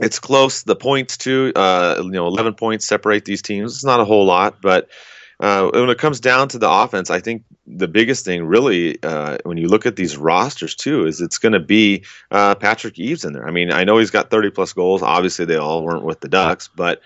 it's 0.00 0.18
close. 0.18 0.62
The 0.62 0.76
points 0.76 1.16
too, 1.16 1.52
uh, 1.54 2.00
you 2.02 2.10
know, 2.10 2.26
11 2.26 2.54
points 2.54 2.86
separate 2.86 3.24
these 3.24 3.42
teams. 3.42 3.74
It's 3.74 3.84
not 3.84 4.00
a 4.00 4.04
whole 4.04 4.24
lot, 4.24 4.60
but 4.60 4.88
uh, 5.40 5.70
when 5.72 5.88
it 5.88 5.98
comes 5.98 6.20
down 6.20 6.48
to 6.48 6.58
the 6.58 6.70
offense, 6.70 7.10
I 7.10 7.20
think 7.20 7.44
the 7.66 7.88
biggest 7.88 8.24
thing, 8.24 8.44
really, 8.44 9.02
uh, 9.02 9.38
when 9.44 9.56
you 9.56 9.68
look 9.68 9.86
at 9.86 9.96
these 9.96 10.16
rosters 10.16 10.74
too, 10.74 11.06
is 11.06 11.20
it's 11.20 11.38
going 11.38 11.52
to 11.52 11.60
be 11.60 12.04
uh, 12.30 12.54
Patrick 12.54 12.98
Eaves 12.98 13.24
in 13.24 13.32
there. 13.32 13.46
I 13.46 13.50
mean, 13.50 13.72
I 13.72 13.84
know 13.84 13.98
he's 13.98 14.10
got 14.10 14.30
30 14.30 14.50
plus 14.50 14.72
goals. 14.72 15.02
Obviously, 15.02 15.46
they 15.46 15.56
all 15.56 15.82
weren't 15.82 16.04
with 16.04 16.20
the 16.20 16.28
Ducks, 16.28 16.68
but 16.68 17.00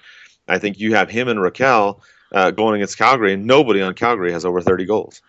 I 0.49 0.59
think 0.59 0.79
you 0.79 0.95
have 0.95 1.11
him 1.11 1.29
and 1.29 1.39
Rakell 1.39 2.01
uh, 2.33 2.51
going 2.51 2.77
against 2.77 2.99
Calgary, 2.99 3.33
and 3.33 3.47
nobody 3.47 3.81
on 3.83 3.95
Calgary 3.95 4.33
has 4.33 4.45
over 4.45 4.61
30 4.61 4.85
goals. 4.85 5.23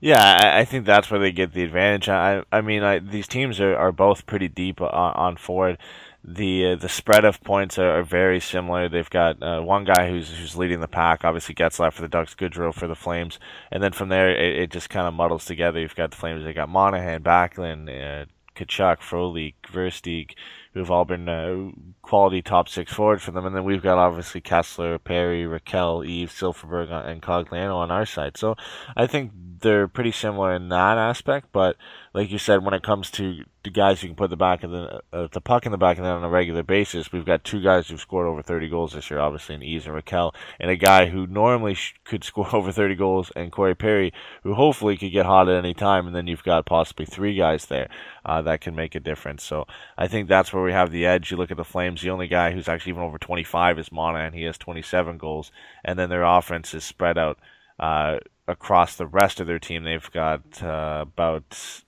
Yeah, 0.00 0.52
I, 0.58 0.64
think 0.64 0.84
that's 0.84 1.10
where 1.10 1.20
they 1.20 1.32
get 1.32 1.54
the 1.54 1.62
advantage. 1.62 2.08
I, 2.08 2.44
I 2.52 2.60
mean, 2.60 2.82
I, 2.82 2.98
these 2.98 3.26
teams 3.26 3.58
are, 3.58 3.74
are 3.74 3.92
both 3.92 4.26
pretty 4.26 4.48
deep 4.48 4.82
on, 4.82 4.90
on 4.90 5.36
forward 5.36 5.78
the 6.26 6.72
uh, 6.72 6.76
the 6.76 6.88
spread 6.88 7.26
of 7.26 7.42
points 7.42 7.78
are, 7.78 7.98
are 7.98 8.02
very 8.02 8.40
similar. 8.40 8.88
They've 8.88 9.10
got 9.10 9.42
uh, 9.42 9.60
one 9.60 9.84
guy 9.84 10.08
who's 10.08 10.30
who's 10.30 10.56
leading 10.56 10.80
the 10.80 10.88
pack. 10.88 11.24
Obviously, 11.24 11.54
Getzlaf 11.54 11.92
for 11.92 12.02
the 12.02 12.08
Ducks, 12.08 12.34
Gaudreau 12.34 12.72
for 12.72 12.86
the 12.86 12.94
Flames, 12.94 13.38
and 13.70 13.82
then 13.82 13.92
from 13.92 14.08
there 14.08 14.30
it, 14.30 14.58
it 14.58 14.70
just 14.70 14.88
kind 14.88 15.06
of 15.06 15.12
muddles 15.12 15.44
together. 15.44 15.78
You've 15.78 15.94
got 15.94 16.10
the 16.10 16.16
Flames. 16.16 16.42
They 16.44 16.54
got 16.54 16.70
Monahan, 16.70 17.22
Backlund, 17.22 17.88
uh, 17.88 18.24
Tkachuk, 18.56 19.00
Frolik, 19.00 19.54
Versteeg, 19.70 20.30
who've 20.74 20.90
all 20.90 21.04
been 21.04 21.28
uh, 21.28 21.70
quality 22.02 22.42
top 22.42 22.68
six 22.68 22.92
forward 22.92 23.22
for 23.22 23.30
them. 23.30 23.46
And 23.46 23.56
then 23.56 23.64
we've 23.64 23.82
got 23.82 23.96
obviously 23.96 24.40
Kesler, 24.40 25.02
Perry, 25.02 25.44
Rakell, 25.44 26.06
Eve, 26.06 26.30
Silfverberg, 26.30 26.90
and 26.90 27.22
Cogliano 27.22 27.76
on 27.76 27.90
our 27.90 28.04
side. 28.04 28.36
So 28.36 28.56
I 28.96 29.06
think 29.06 29.32
they're 29.60 29.88
pretty 29.88 30.12
similar 30.12 30.54
in 30.54 30.68
that 30.68 30.98
aspect. 30.98 31.48
But 31.52 31.76
like 32.12 32.30
you 32.30 32.38
said, 32.38 32.64
when 32.64 32.74
it 32.74 32.82
comes 32.82 33.10
to 33.12 33.44
the 33.64 33.70
guys 33.70 34.00
who 34.00 34.08
can 34.08 34.16
put 34.16 34.28
the 34.30 34.36
back 34.36 34.62
of 34.62 34.70
the 34.70 35.00
uh, 35.12 35.26
the 35.32 35.40
puck 35.40 35.64
in 35.64 35.72
the 35.72 35.78
back 35.78 35.96
of 35.96 36.04
the 36.04 36.08
net 36.08 36.18
on 36.18 36.24
a 36.24 36.28
regular 36.28 36.62
basis, 36.62 37.10
we've 37.10 37.24
got 37.24 37.44
two 37.44 37.62
guys 37.62 37.88
who've 37.88 38.00
scored 38.00 38.26
over 38.26 38.42
30 38.42 38.68
goals 38.68 38.92
this 38.92 39.10
year, 39.10 39.18
obviously 39.18 39.54
in 39.54 39.62
Eaves 39.62 39.86
and 39.86 39.96
Rakell, 39.96 40.34
and 40.60 40.70
a 40.70 40.76
guy 40.76 41.06
who 41.06 41.26
normally 41.26 41.74
sh- 41.74 41.94
could 42.04 42.22
score 42.24 42.54
over 42.54 42.70
30 42.70 42.94
goals, 42.94 43.32
and 43.34 43.50
Corey 43.50 43.74
Perry, 43.74 44.12
who 44.42 44.54
hopefully 44.54 44.96
could 44.96 45.12
get 45.12 45.26
hot 45.26 45.48
at 45.48 45.56
any 45.56 45.74
time. 45.74 46.06
And 46.06 46.14
then 46.14 46.26
you've 46.26 46.44
got 46.44 46.66
possibly 46.66 47.06
three 47.06 47.34
guys 47.34 47.66
there 47.66 47.88
uh, 48.24 48.42
that 48.42 48.60
can 48.60 48.74
make 48.74 48.94
a 48.94 49.00
difference. 49.00 49.42
So 49.42 49.66
I 49.96 50.08
think 50.08 50.28
that's 50.28 50.52
where 50.52 50.63
we 50.64 50.72
have 50.72 50.90
the 50.90 51.06
edge. 51.06 51.30
You 51.30 51.36
look 51.36 51.50
at 51.50 51.56
the 51.56 51.64
Flames, 51.64 52.02
the 52.02 52.10
only 52.10 52.28
guy 52.28 52.50
who's 52.50 52.68
actually 52.68 52.90
even 52.90 53.02
over 53.02 53.18
25 53.18 53.78
is 53.78 53.92
Mana, 53.92 54.20
and 54.20 54.34
he 54.34 54.42
has 54.44 54.58
27 54.58 55.18
goals. 55.18 55.52
And 55.84 55.98
then 55.98 56.08
their 56.08 56.24
offense 56.24 56.74
is 56.74 56.84
spread 56.84 57.18
out 57.18 57.38
uh, 57.78 58.18
across 58.48 58.96
the 58.96 59.06
rest 59.06 59.40
of 59.40 59.46
their 59.46 59.58
team. 59.58 59.84
They've 59.84 60.10
got 60.10 60.62
uh, 60.62 61.00
about 61.02 61.82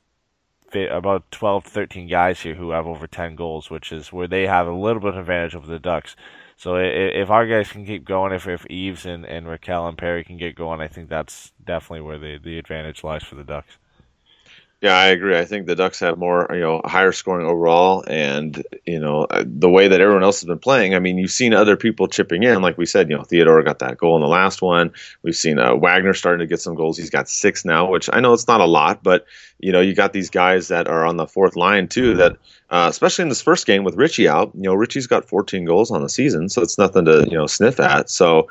about 0.75 1.31
12, 1.31 1.65
13 1.65 2.07
guys 2.07 2.41
here 2.41 2.55
who 2.55 2.71
have 2.71 2.87
over 2.87 3.07
10 3.07 3.35
goals, 3.35 3.71
which 3.71 3.93
is 3.93 4.13
where 4.13 4.27
they 4.27 4.47
have 4.47 4.67
a 4.67 4.75
little 4.75 5.01
bit 5.01 5.15
of 5.15 5.21
advantage 5.21 5.55
over 5.55 5.67
the 5.67 5.79
Ducks. 5.79 6.17
So 6.57 6.77
if 6.77 7.31
our 7.31 7.47
guys 7.47 7.71
can 7.71 7.87
keep 7.87 8.05
going, 8.05 8.33
if, 8.33 8.47
if 8.47 8.67
Eaves 8.69 9.07
and, 9.07 9.25
and 9.25 9.47
Rakell 9.47 9.89
and 9.89 9.97
Perry 9.97 10.25
can 10.25 10.37
get 10.37 10.55
going, 10.55 10.81
I 10.81 10.89
think 10.89 11.09
that's 11.09 11.53
definitely 11.65 12.01
where 12.03 12.19
the, 12.19 12.39
the 12.39 12.59
advantage 12.59 13.05
lies 13.05 13.23
for 13.23 13.37
the 13.37 13.45
Ducks. 13.45 13.79
Yeah, 14.83 14.95
I 14.95 15.07
agree. 15.07 15.39
I 15.39 15.47
think 15.47 15.67
the 15.67 15.75
Ducks 15.75 16.01
have 16.01 16.19
more, 16.19 16.47
you 16.53 16.61
know, 16.61 16.83
higher 16.85 17.11
scoring 17.11 17.47
overall, 17.47 18.05
and 18.07 18.63
you 18.85 19.01
know 19.01 19.25
uh, 19.25 19.43
the 19.47 19.71
way 19.71 19.89
that 19.89 20.03
everyone 20.03 20.23
else 20.23 20.41
has 20.41 20.47
been 20.47 20.59
playing. 20.59 20.95
I 20.95 20.99
mean, 20.99 21.17
you've 21.17 21.31
seen 21.31 21.55
other 21.55 21.77
people 21.77 22.09
chipping 22.09 22.43
in, 22.43 22.61
like 22.61 22.77
we 22.77 22.85
said. 22.85 23.09
You 23.09 23.17
know, 23.17 23.23
Theodore 23.23 23.63
got 23.63 23.79
that 23.79 23.97
goal 23.97 24.17
in 24.17 24.23
the 24.23 24.29
last 24.29 24.61
one. 24.61 24.93
We've 25.23 25.35
seen 25.35 25.59
uh, 25.59 25.77
Wagner 25.77 26.13
starting 26.13 26.41
to 26.41 26.47
get 26.47 26.61
some 26.61 26.75
goals. 26.75 26.99
He's 26.99 27.09
got 27.09 27.27
six 27.31 27.65
now, 27.65 27.91
which 27.91 28.11
I 28.13 28.21
know 28.21 28.35
it's 28.35 28.49
not 28.49 28.61
a 28.61 28.67
lot, 28.67 29.03
but 29.03 29.25
you 29.59 29.73
know, 29.73 29.81
you 29.81 29.95
got 29.95 30.13
these 30.13 30.29
guys 30.29 30.69
that 30.69 30.89
are 30.89 31.07
on 31.07 31.17
the 31.17 31.27
fourth 31.27 31.57
line 31.57 31.89
too. 31.89 32.15
That 32.15 32.33
uh, 32.69 32.89
especially 32.91 33.23
in 33.23 33.31
this 33.31 33.41
first 33.41 33.67
game 33.67 33.83
with 33.83 33.97
Ritchie 33.97 34.29
out, 34.29 34.53
you 34.55 34.65
know, 34.65 34.75
Ritchie's 34.75 35.07
got 35.07 35.25
14 35.25 35.65
goals 35.65 35.91
on 35.91 36.03
the 36.03 36.11
season, 36.11 36.51
so 36.51 36.61
it's 36.61 36.77
nothing 36.77 37.07
to 37.07 37.27
you 37.31 37.37
know 37.39 37.47
sniff 37.47 37.81
at. 37.81 38.11
So 38.11 38.49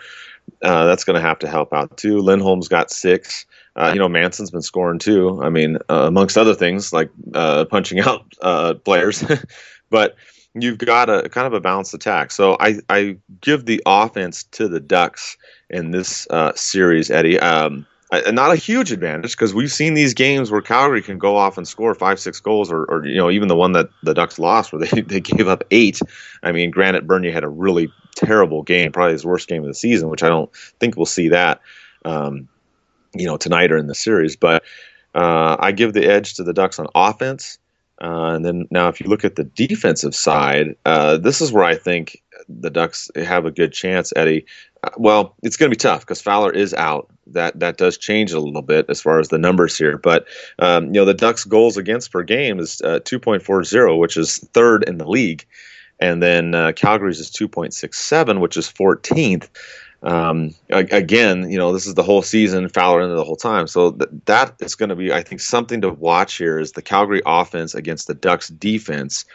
uh, 0.64 0.86
that's 0.86 1.04
going 1.04 1.16
to 1.16 1.28
have 1.28 1.40
to 1.40 1.48
help 1.48 1.72
out 1.74 1.98
too. 1.98 2.18
Lindholm's 2.18 2.68
got 2.68 2.92
six. 2.92 3.46
Uh, 3.76 3.92
you 3.94 4.00
know, 4.00 4.08
Manson's 4.08 4.52
been 4.52 4.62
scoring 4.62 5.00
too. 5.00 5.42
I 5.44 5.50
mean, 5.50 5.78
uh, 5.90 6.06
amongst 6.08 6.38
other 6.38 6.56
things 6.56 6.94
like 6.94 7.10
uh, 7.34 7.66
punching 7.66 8.00
out 8.00 8.26
uh, 8.42 8.76
players, 8.76 9.24
but 9.90 10.16
you've 10.54 10.78
got 10.78 11.10
a 11.10 11.28
kind 11.30 11.46
of 11.46 11.54
a 11.54 11.60
balanced 11.60 11.94
attack. 11.94 12.32
So 12.32 12.56
I, 12.60 12.80
I 12.90 13.18
give 13.42 13.66
the 13.66 13.82
offense 13.86 14.44
to 14.52 14.68
the 14.68 14.80
Ducks 14.80 15.38
in 15.70 15.92
this 15.92 16.28
uh, 16.30 16.54
series, 16.56 17.12
Eddie. 17.12 17.40
Um, 17.40 17.86
not 18.32 18.52
a 18.52 18.56
huge 18.56 18.92
advantage 18.92 19.32
because 19.32 19.54
we've 19.54 19.72
seen 19.72 19.94
these 19.94 20.14
games 20.14 20.52
where 20.52 20.62
Calgary 20.62 21.02
can 21.02 21.18
go 21.18 21.36
off 21.36 21.58
and 21.58 21.68
score 21.68 21.94
five, 21.96 22.20
six 22.20 22.40
goals, 22.40 22.72
or, 22.72 22.86
or 22.86 23.06
you 23.06 23.18
know, 23.18 23.30
even 23.30 23.50
the 23.50 23.56
one 23.56 23.74
that 23.74 23.90
the 24.04 24.14
Ducks 24.14 24.40
lost 24.40 24.72
where 24.72 24.80
they, 24.86 25.02
they 25.02 25.20
gave 25.20 25.48
up 25.48 25.64
eight. 25.72 26.00
I 26.44 26.52
mean, 26.52 26.72
granted, 26.72 27.08
Bernier 27.08 27.34
had 27.34 27.44
a 27.44 27.50
really 27.50 27.92
terrible 28.16 28.64
game, 28.64 28.92
probably 28.92 29.14
his 29.14 29.26
worst 29.26 29.50
game 29.50 29.64
of 29.64 29.68
the 29.68 29.74
season, 29.74 30.10
which 30.10 30.24
I 30.24 30.30
don't 30.30 30.50
think 30.80 30.96
we'll 30.96 31.06
see 31.06 31.30
that. 31.30 31.62
Um, 32.06 32.48
you 33.18 33.26
know, 33.26 33.38
tonight 33.38 33.72
or 33.72 33.78
in 33.78 33.88
the 33.88 33.96
series. 33.96 34.36
But 34.36 34.64
uh, 35.14 35.56
I 35.60 35.72
give 35.72 35.94
the 35.94 36.06
edge 36.06 36.34
to 36.36 36.44
the 36.44 36.54
Ducks 36.54 36.80
on 36.80 36.88
offense. 36.94 37.58
Uh, 38.02 38.34
and 38.36 38.46
then 38.46 38.68
now, 38.72 38.90
if 38.90 39.00
you 39.00 39.08
look 39.08 39.24
at 39.24 39.38
the 39.38 39.46
defensive 39.46 40.14
side, 40.14 40.76
uh, 40.86 41.18
this 41.18 41.40
is 41.40 41.54
where 41.54 41.64
I 41.64 41.76
think 41.76 42.22
the 42.50 42.70
Ducks 42.70 43.10
have 43.16 43.46
a 43.46 43.52
good 43.52 43.72
chance, 43.72 44.12
Eddie. 44.18 44.46
Uh, 44.84 44.90
well, 44.98 45.36
it's 45.44 45.56
going 45.56 45.70
to 45.70 45.76
be 45.76 45.80
tough 45.80 46.02
because 46.02 46.22
Fowler 46.22 46.52
is 46.52 46.74
out. 46.74 47.10
That 47.28 47.60
that 47.60 47.78
does 47.78 47.98
change 47.98 48.34
a 48.34 48.40
little 48.40 48.62
bit 48.62 48.86
as 48.90 49.02
far 49.02 49.20
as 49.20 49.30
the 49.30 49.38
numbers 49.38 49.78
here. 49.78 49.98
But 49.98 50.28
um, 50.60 50.88
you 50.88 50.92
know, 50.94 51.06
the 51.06 51.14
Ducks' 51.14 51.46
goals 51.46 51.78
against 51.78 52.12
per 52.12 52.22
game 52.22 52.60
is 52.60 52.82
uh, 52.82 53.00
2.40, 53.00 53.98
which 53.98 54.18
is 54.18 54.40
third 54.54 54.84
in 54.84 54.98
the 54.98 55.08
league, 55.08 55.46
and 56.00 56.22
then 56.22 56.54
uh, 56.54 56.74
Calgary's 56.74 57.20
is 57.20 57.32
2.67, 57.32 58.42
which 58.42 58.58
is 58.58 58.68
14th 58.68 59.48
um, 60.06 60.54
again, 60.70 61.50
you 61.50 61.58
know, 61.58 61.74
this 61.74 61.88
is 61.88 61.96
the 61.96 62.04
whole 62.04 62.22
season, 62.22 62.70
Fowler 62.70 63.02
in 63.02 63.16
the 63.16 63.24
whole 63.24 63.36
time. 63.36 63.68
So 63.68 63.92
th- 63.92 64.10
that 64.26 64.56
is 64.60 64.76
going 64.76 64.90
to 64.90 64.96
be, 64.96 65.12
I 65.12 65.24
think, 65.24 65.42
something 65.42 65.82
to 65.82 65.90
watch 65.90 66.38
here 66.38 66.60
is 66.60 66.74
the 66.74 66.82
Calgary 66.82 67.22
offense 67.26 67.74
against 67.74 68.08
the 68.08 68.14
Ducks 68.14 68.50
defense. 68.50 69.26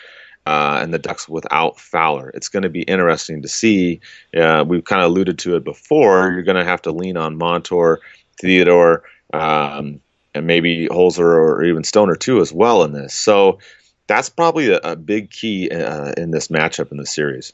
Uh, 0.46 0.80
and 0.82 0.92
the 0.92 0.98
Ducks 0.98 1.28
without 1.28 1.78
Fowler. 1.78 2.30
It's 2.30 2.48
going 2.48 2.62
to 2.62 2.70
be 2.70 2.80
interesting 2.82 3.42
to 3.42 3.46
see. 3.46 4.00
Uh, 4.34 4.64
we've 4.66 4.82
kind 4.82 5.02
of 5.02 5.10
alluded 5.10 5.38
to 5.40 5.54
it 5.54 5.64
before. 5.64 6.32
You're 6.32 6.42
going 6.42 6.56
to 6.56 6.64
have 6.64 6.80
to 6.82 6.92
lean 6.92 7.18
on 7.18 7.36
Montour, 7.36 8.00
Theodore, 8.40 9.02
um, 9.34 10.00
and 10.34 10.46
maybe 10.46 10.88
Holzer 10.88 11.20
or 11.20 11.62
even 11.62 11.84
Stoner 11.84 12.16
too 12.16 12.40
as 12.40 12.54
well 12.54 12.84
in 12.84 12.92
this. 12.92 13.12
So 13.12 13.58
that's 14.06 14.30
probably 14.30 14.70
a, 14.70 14.78
a 14.78 14.96
big 14.96 15.30
key 15.30 15.70
uh, 15.70 16.12
in 16.16 16.30
this 16.30 16.48
matchup 16.48 16.90
in 16.90 16.96
the 16.96 17.06
series. 17.06 17.52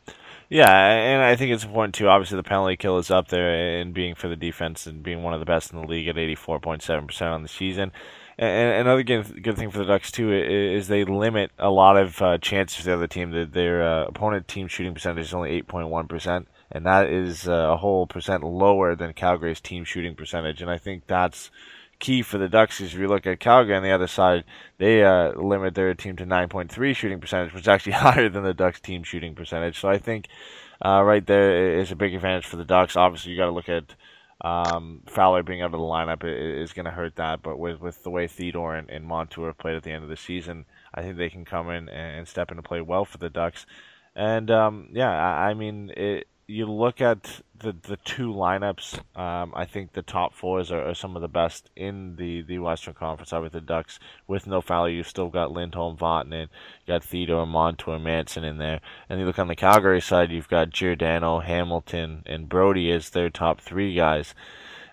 Yeah, 0.49 0.71
and 0.71 1.25
I 1.25 1.35
think 1.35 1.53
it's 1.53 1.65
important 1.65 1.95
too. 1.97 2.09
Obviously, 2.09 2.37
the 2.37 2.45
penalty 2.45 2.77
kill 2.77 2.99
is 2.99 3.11
up 3.11 3.29
there 3.29 3.81
and 3.81 3.93
being 3.93 4.15
for 4.15 4.29
the 4.29 4.37
defense 4.37 4.87
and 4.87 5.03
being 5.03 5.25
one 5.25 5.35
of 5.35 5.41
the 5.41 5.47
best 5.47 5.73
in 5.73 5.81
the 5.81 5.87
league 5.87 6.07
at 6.07 6.17
eighty 6.17 6.37
four 6.37 6.61
point 6.61 6.83
seven 6.83 7.07
percent 7.07 7.33
on 7.33 7.43
the 7.43 7.49
season. 7.49 7.91
And 8.39 8.87
another 8.87 9.03
good, 9.03 9.43
good 9.43 9.57
thing 9.57 9.71
for 9.71 9.79
the 9.79 9.87
Ducks 9.87 10.13
too 10.13 10.31
is 10.31 10.89
they 10.89 11.05
limit 11.05 11.51
a 11.59 11.71
lot 11.71 11.97
of 11.97 12.21
uh, 12.21 12.39
chances 12.39 12.77
for 12.77 12.85
the 12.85 12.95
other 12.95 13.07
team. 13.07 13.33
That 13.33 13.55
their 13.55 13.83
uh, 13.83 14.05
opponent 14.05 14.47
team 14.47 14.69
shooting 14.69 14.95
percentage 14.95 15.25
is 15.25 15.35
only 15.35 15.51
eight 15.51 15.67
point 15.67 15.89
one 15.89 16.07
percent, 16.07 16.47
and 16.71 16.87
that 16.87 17.09
is 17.09 17.49
uh, 17.49 17.71
a 17.73 17.77
whole 17.77 18.07
percent 18.07 18.45
lower 18.45 18.95
than 18.95 19.15
Calgary's 19.15 19.61
team 19.61 19.85
shooting 19.85 20.15
percentage. 20.15 20.63
And 20.63 20.71
I 20.71 20.79
think 20.79 21.09
that's 21.09 21.51
key 21.99 22.23
for 22.23 22.39
the 22.39 22.49
Ducks 22.49 22.81
is 22.81 22.93
if 22.93 22.99
you 22.99 23.09
look 23.09 23.27
at 23.27 23.41
Calgary 23.41 23.75
on 23.75 23.83
the 23.83 23.91
other 23.91 24.07
side, 24.07 24.45
they 24.79 25.05
uh, 25.05 25.33
limit 25.33 25.75
their 25.75 25.95
team 25.95 26.17
to 26.17 26.27
9.3 26.27 26.95
shooting 26.95 27.21
percentage, 27.21 27.53
which 27.53 27.63
is 27.63 27.69
actually 27.69 27.93
higher 28.07 28.29
than 28.29 28.45
the 28.45 28.55
Ducks 28.55 28.81
team 28.81 29.03
shooting 29.03 29.35
percentage. 29.35 29.81
So 29.81 29.89
I 29.89 29.99
think 29.99 30.29
uh, 30.85 31.03
right 31.03 31.27
there 31.27 31.79
is 31.79 31.91
a 31.91 31.97
big 31.97 32.15
advantage 32.15 32.47
for 32.47 32.57
the 32.57 32.65
Ducks. 32.65 32.97
Obviously, 32.97 33.33
you 33.33 33.39
got 33.39 33.47
to 33.47 33.53
look 33.53 33.69
at 33.69 33.95
um, 34.43 35.03
Fowler 35.07 35.43
being 35.43 35.63
out 35.63 35.67
of 35.67 35.73
the 35.73 35.79
lineup 35.79 36.23
is 36.25 36.73
going 36.73 36.85
to 36.85 36.91
hurt 36.91 37.17
that, 37.17 37.43
but 37.43 37.59
with 37.59 37.81
with 37.81 38.03
the 38.03 38.11
way 38.11 38.27
Theodore 38.27 38.75
and, 38.77 38.91
and 38.91 39.05
Montour 39.05 39.47
have 39.47 39.59
played 39.59 39.77
at 39.77 39.83
the 39.83 39.93
end 39.93 40.05
of 40.05 40.11
the 40.11 40.17
season, 40.17 40.67
I 40.95 41.03
think 41.03 41.17
they 41.17 41.31
can 41.31 41.45
come 41.45 41.71
in 41.71 41.89
and 41.89 42.29
step 42.29 42.51
into 42.51 42.63
play 42.63 42.83
well 42.83 43.07
for 43.07 43.19
the 43.19 43.31
Ducks. 43.31 43.65
And 44.15 44.51
um, 44.51 44.89
yeah, 44.93 45.11
I, 45.11 45.51
I 45.51 45.55
mean 45.55 45.91
it 45.97 46.29
you 46.49 46.67
look 46.67 47.01
at 47.01 47.41
the 47.59 47.75
the 47.83 47.97
two 48.05 48.29
lineups, 48.29 48.99
um, 49.19 49.53
I 49.57 49.65
think 49.65 49.93
the 49.93 50.03
top 50.03 50.33
fours 50.35 50.71
are, 50.71 50.89
are, 50.89 50.95
some 50.95 51.17
of 51.17 51.23
the 51.23 51.29
best 51.29 51.71
in 51.75 52.17
the, 52.17 52.43
the 52.43 52.59
Western 52.59 52.95
Conference. 52.95 53.33
Obviously, 53.33 53.61
the 53.61 53.67
Ducks 53.67 53.99
with 54.27 54.47
no 54.47 54.61
Fowler, 54.61 54.91
you've 54.91 55.09
still 55.09 55.29
got 55.29 55.51
Lindholm, 55.51 55.97
Vatanen, 55.97 56.49
you 56.87 56.95
got 56.95 57.03
Theodore, 57.03 57.47
Montour, 57.47 57.99
Manson 57.99 58.45
in 58.45 58.59
there. 58.59 58.81
And 59.09 59.19
you 59.19 59.27
look 59.27 59.39
on 59.39 59.49
the 59.49 59.57
Calgary 59.57 60.01
side, 60.01 60.31
you've 60.31 60.49
got 60.49 60.71
Giordano, 60.71 61.41
Hamilton, 61.41 62.23
and 62.27 62.49
Brodie 62.49 62.93
as 62.93 63.11
their 63.11 63.31
top 63.31 63.61
three 63.61 63.95
guys. 63.95 64.35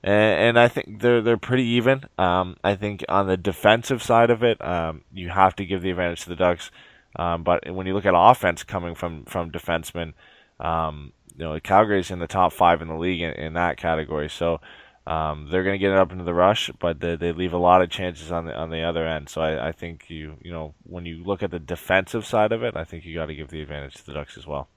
And, 0.04 0.40
and 0.40 0.60
I 0.60 0.68
think 0.68 1.02
they're 1.02 1.22
they're 1.22 1.38
pretty 1.38 1.66
even. 1.66 2.06
Um, 2.18 2.58
I 2.64 2.76
think 2.76 3.06
on 3.08 3.28
the 3.28 3.38
defensive 3.38 4.02
side 4.02 4.32
of 4.32 4.42
it, 4.42 4.64
um, 4.66 5.04
you 5.14 5.30
have 5.30 5.56
to 5.58 5.66
give 5.66 5.82
the 5.82 5.92
advantage 5.92 6.24
to 6.24 6.30
the 6.30 6.36
Ducks. 6.36 6.72
Um, 7.16 7.44
but 7.44 7.70
when 7.72 7.86
you 7.86 7.94
look 7.94 8.08
at 8.08 8.16
offense 8.16 8.64
coming 8.64 8.96
from 8.96 9.26
from 9.26 9.52
defensemen, 9.52 10.14
um, 10.60 11.12
you 11.38 11.44
know, 11.46 11.60
Calgary's 11.60 12.12
in 12.12 12.20
the 12.20 12.28
top 12.28 12.54
five 12.54 12.82
in 12.82 12.88
the 12.88 12.96
league 12.96 13.22
in, 13.22 13.32
in 13.34 13.54
that 13.54 13.78
category. 13.78 14.30
So 14.30 14.60
um, 15.06 15.50
they're 15.52 15.64
going 15.64 15.74
to 15.74 15.80
get 15.80 15.92
it 15.92 15.98
up 15.98 16.12
into 16.12 16.24
the 16.24 16.34
rush, 16.34 16.72
but 16.80 17.00
they, 17.00 17.16
they 17.16 17.34
leave 17.34 17.54
a 17.54 17.58
lot 17.58 17.82
of 17.82 17.90
chances 17.90 18.32
on 18.32 18.46
the 18.46 18.56
on 18.56 18.70
the 18.70 18.84
other 18.84 19.06
end. 19.06 19.30
So 19.30 19.42
I, 19.42 19.70
I 19.70 19.72
think 19.72 20.10
you 20.10 20.38
you 20.42 20.52
know 20.52 20.74
when 20.84 21.06
you 21.06 21.24
look 21.24 21.44
at 21.44 21.52
the 21.52 21.60
defensive 21.60 22.26
side 22.26 22.52
of 22.52 22.64
it, 22.64 22.78
I 22.78 22.86
think 22.86 23.06
you 23.06 23.14
got 23.14 23.26
to 23.26 23.36
give 23.36 23.50
the 23.50 23.62
advantage 23.62 23.96
to 23.96 24.06
the 24.06 24.14
Ducks 24.14 24.38
as 24.38 24.48
well. 24.48 24.70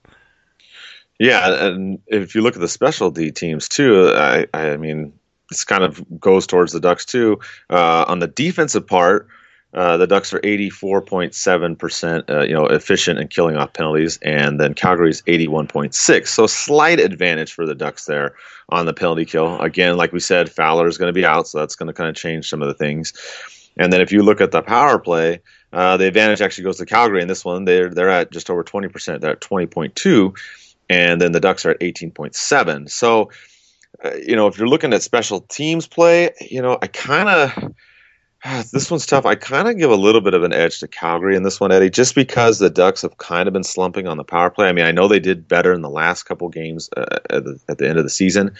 Yeah, 1.18 1.66
and 1.66 2.00
if 2.08 2.34
you 2.34 2.42
look 2.42 2.56
at 2.56 2.60
the 2.60 2.68
specialty 2.68 3.30
teams 3.30 3.68
too, 3.68 4.12
I 4.14 4.46
I 4.52 4.76
mean 4.76 5.12
this 5.48 5.64
kind 5.64 5.84
of 5.84 6.04
goes 6.18 6.46
towards 6.46 6.72
the 6.72 6.80
Ducks 6.80 7.04
too. 7.04 7.38
Uh, 7.70 8.04
on 8.08 8.18
the 8.18 8.26
defensive 8.26 8.86
part, 8.86 9.28
uh, 9.76 9.98
the 9.98 10.06
Ducks 10.06 10.32
are 10.32 10.40
84.7%, 10.40 12.30
uh, 12.30 12.40
you 12.40 12.54
know, 12.54 12.66
efficient 12.66 13.18
in 13.18 13.28
killing 13.28 13.56
off 13.56 13.74
penalties, 13.74 14.18
and 14.22 14.58
then 14.58 14.72
Calgary's 14.72 15.20
81.6. 15.22 16.28
So 16.28 16.46
slight 16.46 16.98
advantage 16.98 17.52
for 17.52 17.66
the 17.66 17.74
Ducks 17.74 18.06
there 18.06 18.34
on 18.70 18.86
the 18.86 18.94
penalty 18.94 19.26
kill. 19.26 19.60
Again, 19.60 19.98
like 19.98 20.12
we 20.12 20.20
said, 20.20 20.50
Fowler 20.50 20.88
is 20.88 20.96
going 20.96 21.10
to 21.10 21.12
be 21.12 21.26
out, 21.26 21.46
so 21.46 21.58
that's 21.58 21.76
going 21.76 21.88
to 21.88 21.92
kind 21.92 22.08
of 22.08 22.16
change 22.16 22.48
some 22.48 22.62
of 22.62 22.68
the 22.68 22.74
things. 22.74 23.12
And 23.76 23.92
then 23.92 24.00
if 24.00 24.10
you 24.10 24.22
look 24.22 24.40
at 24.40 24.50
the 24.50 24.62
power 24.62 24.98
play, 24.98 25.40
uh, 25.74 25.98
the 25.98 26.06
advantage 26.06 26.40
actually 26.40 26.64
goes 26.64 26.78
to 26.78 26.86
Calgary 26.86 27.20
in 27.20 27.28
this 27.28 27.44
one. 27.44 27.66
They're 27.66 27.90
they're 27.90 28.08
at 28.08 28.32
just 28.32 28.48
over 28.48 28.64
20%. 28.64 29.20
They're 29.20 29.32
at 29.32 29.40
20.2, 29.40 30.34
and 30.88 31.20
then 31.20 31.32
the 31.32 31.40
Ducks 31.40 31.66
are 31.66 31.72
at 31.72 31.80
18.7. 31.80 32.88
So, 32.90 33.30
uh, 34.02 34.14
you 34.14 34.36
know, 34.36 34.46
if 34.46 34.56
you're 34.56 34.68
looking 34.68 34.94
at 34.94 35.02
special 35.02 35.40
teams 35.42 35.86
play, 35.86 36.30
you 36.40 36.62
know, 36.62 36.78
I 36.80 36.86
kind 36.86 37.28
of 37.28 37.74
this 38.72 38.90
one's 38.90 39.06
tough. 39.06 39.26
I 39.26 39.34
kind 39.34 39.68
of 39.68 39.78
give 39.78 39.90
a 39.90 39.96
little 39.96 40.20
bit 40.20 40.34
of 40.34 40.42
an 40.42 40.52
edge 40.52 40.78
to 40.80 40.88
Calgary 40.88 41.36
in 41.36 41.42
this 41.42 41.60
one, 41.60 41.72
Eddie, 41.72 41.90
just 41.90 42.14
because 42.14 42.58
the 42.58 42.70
Ducks 42.70 43.02
have 43.02 43.18
kind 43.18 43.46
of 43.48 43.52
been 43.52 43.64
slumping 43.64 44.06
on 44.06 44.16
the 44.16 44.24
power 44.24 44.50
play. 44.50 44.68
I 44.68 44.72
mean, 44.72 44.84
I 44.84 44.92
know 44.92 45.08
they 45.08 45.20
did 45.20 45.48
better 45.48 45.72
in 45.72 45.82
the 45.82 45.90
last 45.90 46.24
couple 46.24 46.48
games 46.48 46.88
uh, 46.96 47.18
at, 47.30 47.44
the, 47.44 47.60
at, 47.68 47.78
the, 47.78 47.88
end 47.88 47.98
of 47.98 48.04
the 48.04 48.10
season, 48.10 48.52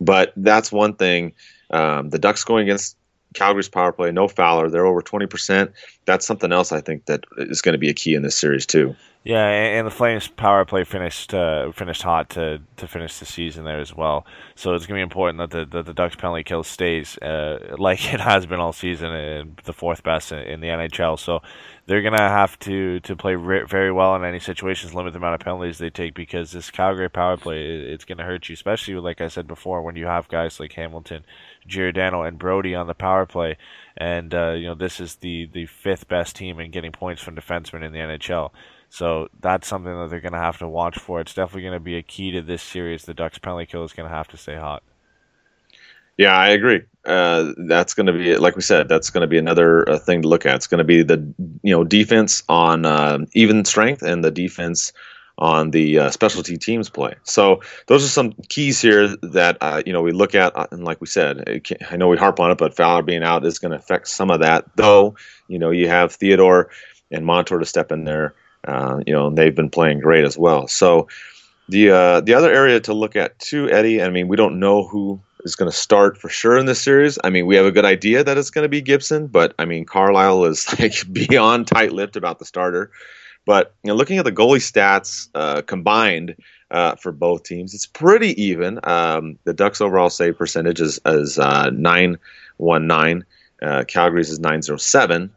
but 0.00 0.32
that's 0.36 0.70
one 0.70 0.94
thing. 0.94 1.32
Um, 1.70 2.10
the 2.10 2.18
Ducks 2.18 2.44
going 2.44 2.62
against 2.64 2.96
Calgary's 3.34 3.68
power 3.68 3.92
play, 3.92 4.12
no 4.12 4.28
Fowler, 4.28 4.70
they're 4.70 4.86
over 4.86 5.02
20%. 5.02 5.72
That's 6.04 6.26
something 6.26 6.52
else 6.52 6.72
I 6.72 6.80
think 6.80 7.06
that 7.06 7.24
is 7.38 7.62
going 7.62 7.72
to 7.72 7.78
be 7.78 7.88
a 7.88 7.94
key 7.94 8.14
in 8.14 8.22
this 8.22 8.36
series, 8.36 8.66
too. 8.66 8.94
Yeah, 9.26 9.48
and 9.48 9.84
the 9.84 9.90
Flames 9.90 10.28
power 10.28 10.64
play 10.64 10.84
finished 10.84 11.34
uh, 11.34 11.72
finished 11.72 12.02
hot 12.02 12.30
to, 12.30 12.62
to 12.76 12.86
finish 12.86 13.18
the 13.18 13.26
season 13.26 13.64
there 13.64 13.80
as 13.80 13.92
well. 13.92 14.24
So 14.54 14.72
it's 14.74 14.86
gonna 14.86 14.98
be 14.98 15.02
important 15.02 15.38
that 15.38 15.50
the 15.50 15.64
that 15.76 15.84
the 15.84 15.94
Ducks 15.94 16.14
penalty 16.14 16.44
kill 16.44 16.62
stays 16.62 17.18
uh, 17.18 17.74
like 17.78 18.14
it 18.14 18.20
has 18.20 18.46
been 18.46 18.60
all 18.60 18.72
season, 18.72 19.12
and 19.12 19.60
the 19.64 19.72
fourth 19.72 20.04
best 20.04 20.30
in, 20.30 20.38
in, 20.38 20.60
the 20.60 20.68
NHL. 20.68 21.18
So 21.18 21.42
they're 21.86 22.02
gonna 22.02 22.28
have 22.28 22.56
to 22.60 23.00
to 23.00 23.16
play 23.16 23.34
re- 23.34 23.64
very 23.64 23.90
well 23.90 24.14
in 24.14 24.22
any 24.22 24.38
situations, 24.38 24.94
limit 24.94 25.12
the 25.12 25.18
amount 25.18 25.34
of 25.34 25.40
penalties 25.40 25.78
they 25.78 25.90
take 25.90 26.14
because 26.14 26.52
this 26.52 26.70
Calgary 26.70 27.10
power 27.10 27.36
play 27.36 27.64
it's 27.64 28.04
gonna 28.04 28.22
hurt 28.22 28.48
you, 28.48 28.52
especially 28.52 28.94
like 28.94 29.20
I 29.20 29.26
said 29.26 29.48
before 29.48 29.82
when 29.82 29.96
you 29.96 30.06
have 30.06 30.28
guys 30.28 30.60
like 30.60 30.74
Hamilton, 30.74 31.24
Giordano, 31.66 32.22
and 32.22 32.38
Brodie 32.38 32.76
on 32.76 32.86
the 32.86 32.94
power 32.94 33.26
play, 33.26 33.56
and 33.96 34.32
uh, 34.32 34.52
you 34.52 34.66
know 34.66 34.76
this 34.76 35.00
is 35.00 35.16
the 35.16 35.46
the 35.46 35.66
fifth 35.66 36.06
best 36.06 36.36
team 36.36 36.60
in 36.60 36.70
getting 36.70 36.92
points 36.92 37.20
from 37.20 37.34
defensemen 37.34 37.82
in 37.82 37.90
the 37.90 37.98
NHL. 37.98 38.52
So 38.90 39.28
that's 39.40 39.68
something 39.68 39.92
that 39.92 40.10
they're 40.10 40.20
going 40.20 40.32
to 40.32 40.38
have 40.38 40.58
to 40.58 40.68
watch 40.68 40.98
for. 40.98 41.20
It's 41.20 41.34
definitely 41.34 41.62
going 41.62 41.74
to 41.74 41.80
be 41.80 41.96
a 41.96 42.02
key 42.02 42.30
to 42.32 42.40
this 42.40 42.62
series. 42.62 43.04
The 43.04 43.14
Ducks 43.14 43.38
penalty 43.38 43.66
kill 43.66 43.84
is 43.84 43.92
going 43.92 44.08
to 44.08 44.14
have 44.14 44.28
to 44.28 44.36
stay 44.36 44.56
hot. 44.56 44.82
Yeah, 46.18 46.34
I 46.34 46.48
agree. 46.48 46.82
Uh, 47.04 47.52
that's 47.68 47.92
going 47.92 48.06
to 48.06 48.12
be, 48.12 48.36
like 48.36 48.56
we 48.56 48.62
said, 48.62 48.88
that's 48.88 49.10
going 49.10 49.20
to 49.20 49.26
be 49.26 49.38
another 49.38 49.88
uh, 49.88 49.98
thing 49.98 50.22
to 50.22 50.28
look 50.28 50.46
at. 50.46 50.54
It's 50.56 50.66
going 50.66 50.78
to 50.78 50.84
be 50.84 51.02
the 51.02 51.18
you 51.62 51.74
know 51.74 51.84
defense 51.84 52.42
on 52.48 52.86
uh, 52.86 53.18
even 53.34 53.64
strength 53.64 54.02
and 54.02 54.24
the 54.24 54.30
defense 54.30 54.92
on 55.38 55.70
the 55.72 55.98
uh, 55.98 56.10
specialty 56.10 56.56
teams 56.56 56.88
play. 56.88 57.14
So 57.24 57.60
those 57.86 58.02
are 58.02 58.08
some 58.08 58.32
keys 58.48 58.80
here 58.80 59.08
that 59.22 59.58
uh, 59.60 59.82
you 59.84 59.92
know 59.92 60.00
we 60.00 60.12
look 60.12 60.34
at, 60.34 60.56
uh, 60.56 60.66
and 60.70 60.84
like 60.84 61.00
we 61.02 61.06
said, 61.06 61.62
I 61.90 61.96
know 61.96 62.08
we 62.08 62.16
harp 62.16 62.40
on 62.40 62.50
it, 62.50 62.58
but 62.58 62.74
Fowler 62.74 63.02
being 63.02 63.22
out 63.22 63.44
is 63.44 63.58
going 63.58 63.72
to 63.72 63.78
affect 63.78 64.08
some 64.08 64.30
of 64.30 64.40
that. 64.40 64.64
Though 64.76 65.16
you 65.48 65.58
know 65.58 65.70
you 65.70 65.88
have 65.88 66.14
Theodore 66.14 66.70
and 67.10 67.26
Montour 67.26 67.58
to 67.58 67.66
step 67.66 67.92
in 67.92 68.04
there 68.04 68.34
uh, 68.66 69.00
you 69.06 69.12
know, 69.12 69.30
they've 69.30 69.54
been 69.54 69.70
playing 69.70 70.00
great 70.00 70.24
as 70.24 70.36
well. 70.36 70.68
So 70.68 71.08
the 71.68 71.90
uh, 71.90 72.20
the 72.20 72.34
other 72.34 72.52
area 72.52 72.80
to 72.80 72.94
look 72.94 73.16
at 73.16 73.38
too, 73.38 73.70
Eddie. 73.70 74.02
I 74.02 74.10
mean, 74.10 74.28
we 74.28 74.36
don't 74.36 74.58
know 74.58 74.86
who 74.86 75.20
is 75.44 75.56
going 75.56 75.70
to 75.70 75.76
start 75.76 76.18
for 76.18 76.28
sure 76.28 76.58
in 76.58 76.66
this 76.66 76.82
series. 76.82 77.18
I 77.22 77.30
mean, 77.30 77.46
we 77.46 77.56
have 77.56 77.66
a 77.66 77.72
good 77.72 77.84
idea 77.84 78.24
that 78.24 78.36
it's 78.36 78.50
going 78.50 78.64
to 78.64 78.68
be 78.68 78.80
Gibson, 78.80 79.28
but 79.28 79.54
I 79.58 79.64
mean, 79.64 79.84
Carlyle 79.84 80.44
is 80.44 80.66
like 80.80 80.94
beyond 81.12 81.66
tight-lipped 81.68 82.16
about 82.16 82.38
the 82.38 82.44
starter. 82.44 82.90
But 83.44 83.74
you 83.84 83.88
know, 83.88 83.94
looking 83.94 84.18
at 84.18 84.24
the 84.24 84.32
goalie 84.32 84.58
stats 84.58 85.28
uh, 85.34 85.62
combined 85.62 86.36
uh, 86.70 86.96
for 86.96 87.12
both 87.12 87.44
teams, 87.44 87.74
it's 87.74 87.86
pretty 87.86 88.40
even. 88.42 88.80
Um, 88.82 89.38
the 89.44 89.54
Ducks' 89.54 89.80
overall 89.80 90.10
save 90.10 90.36
percentage 90.36 90.80
is, 90.80 90.98
is 91.06 91.38
uh, 91.38 91.70
919. 91.70 93.24
Uh, 93.62 93.84
Calgary's 93.84 94.30
is 94.30 94.40
907. 94.40 95.30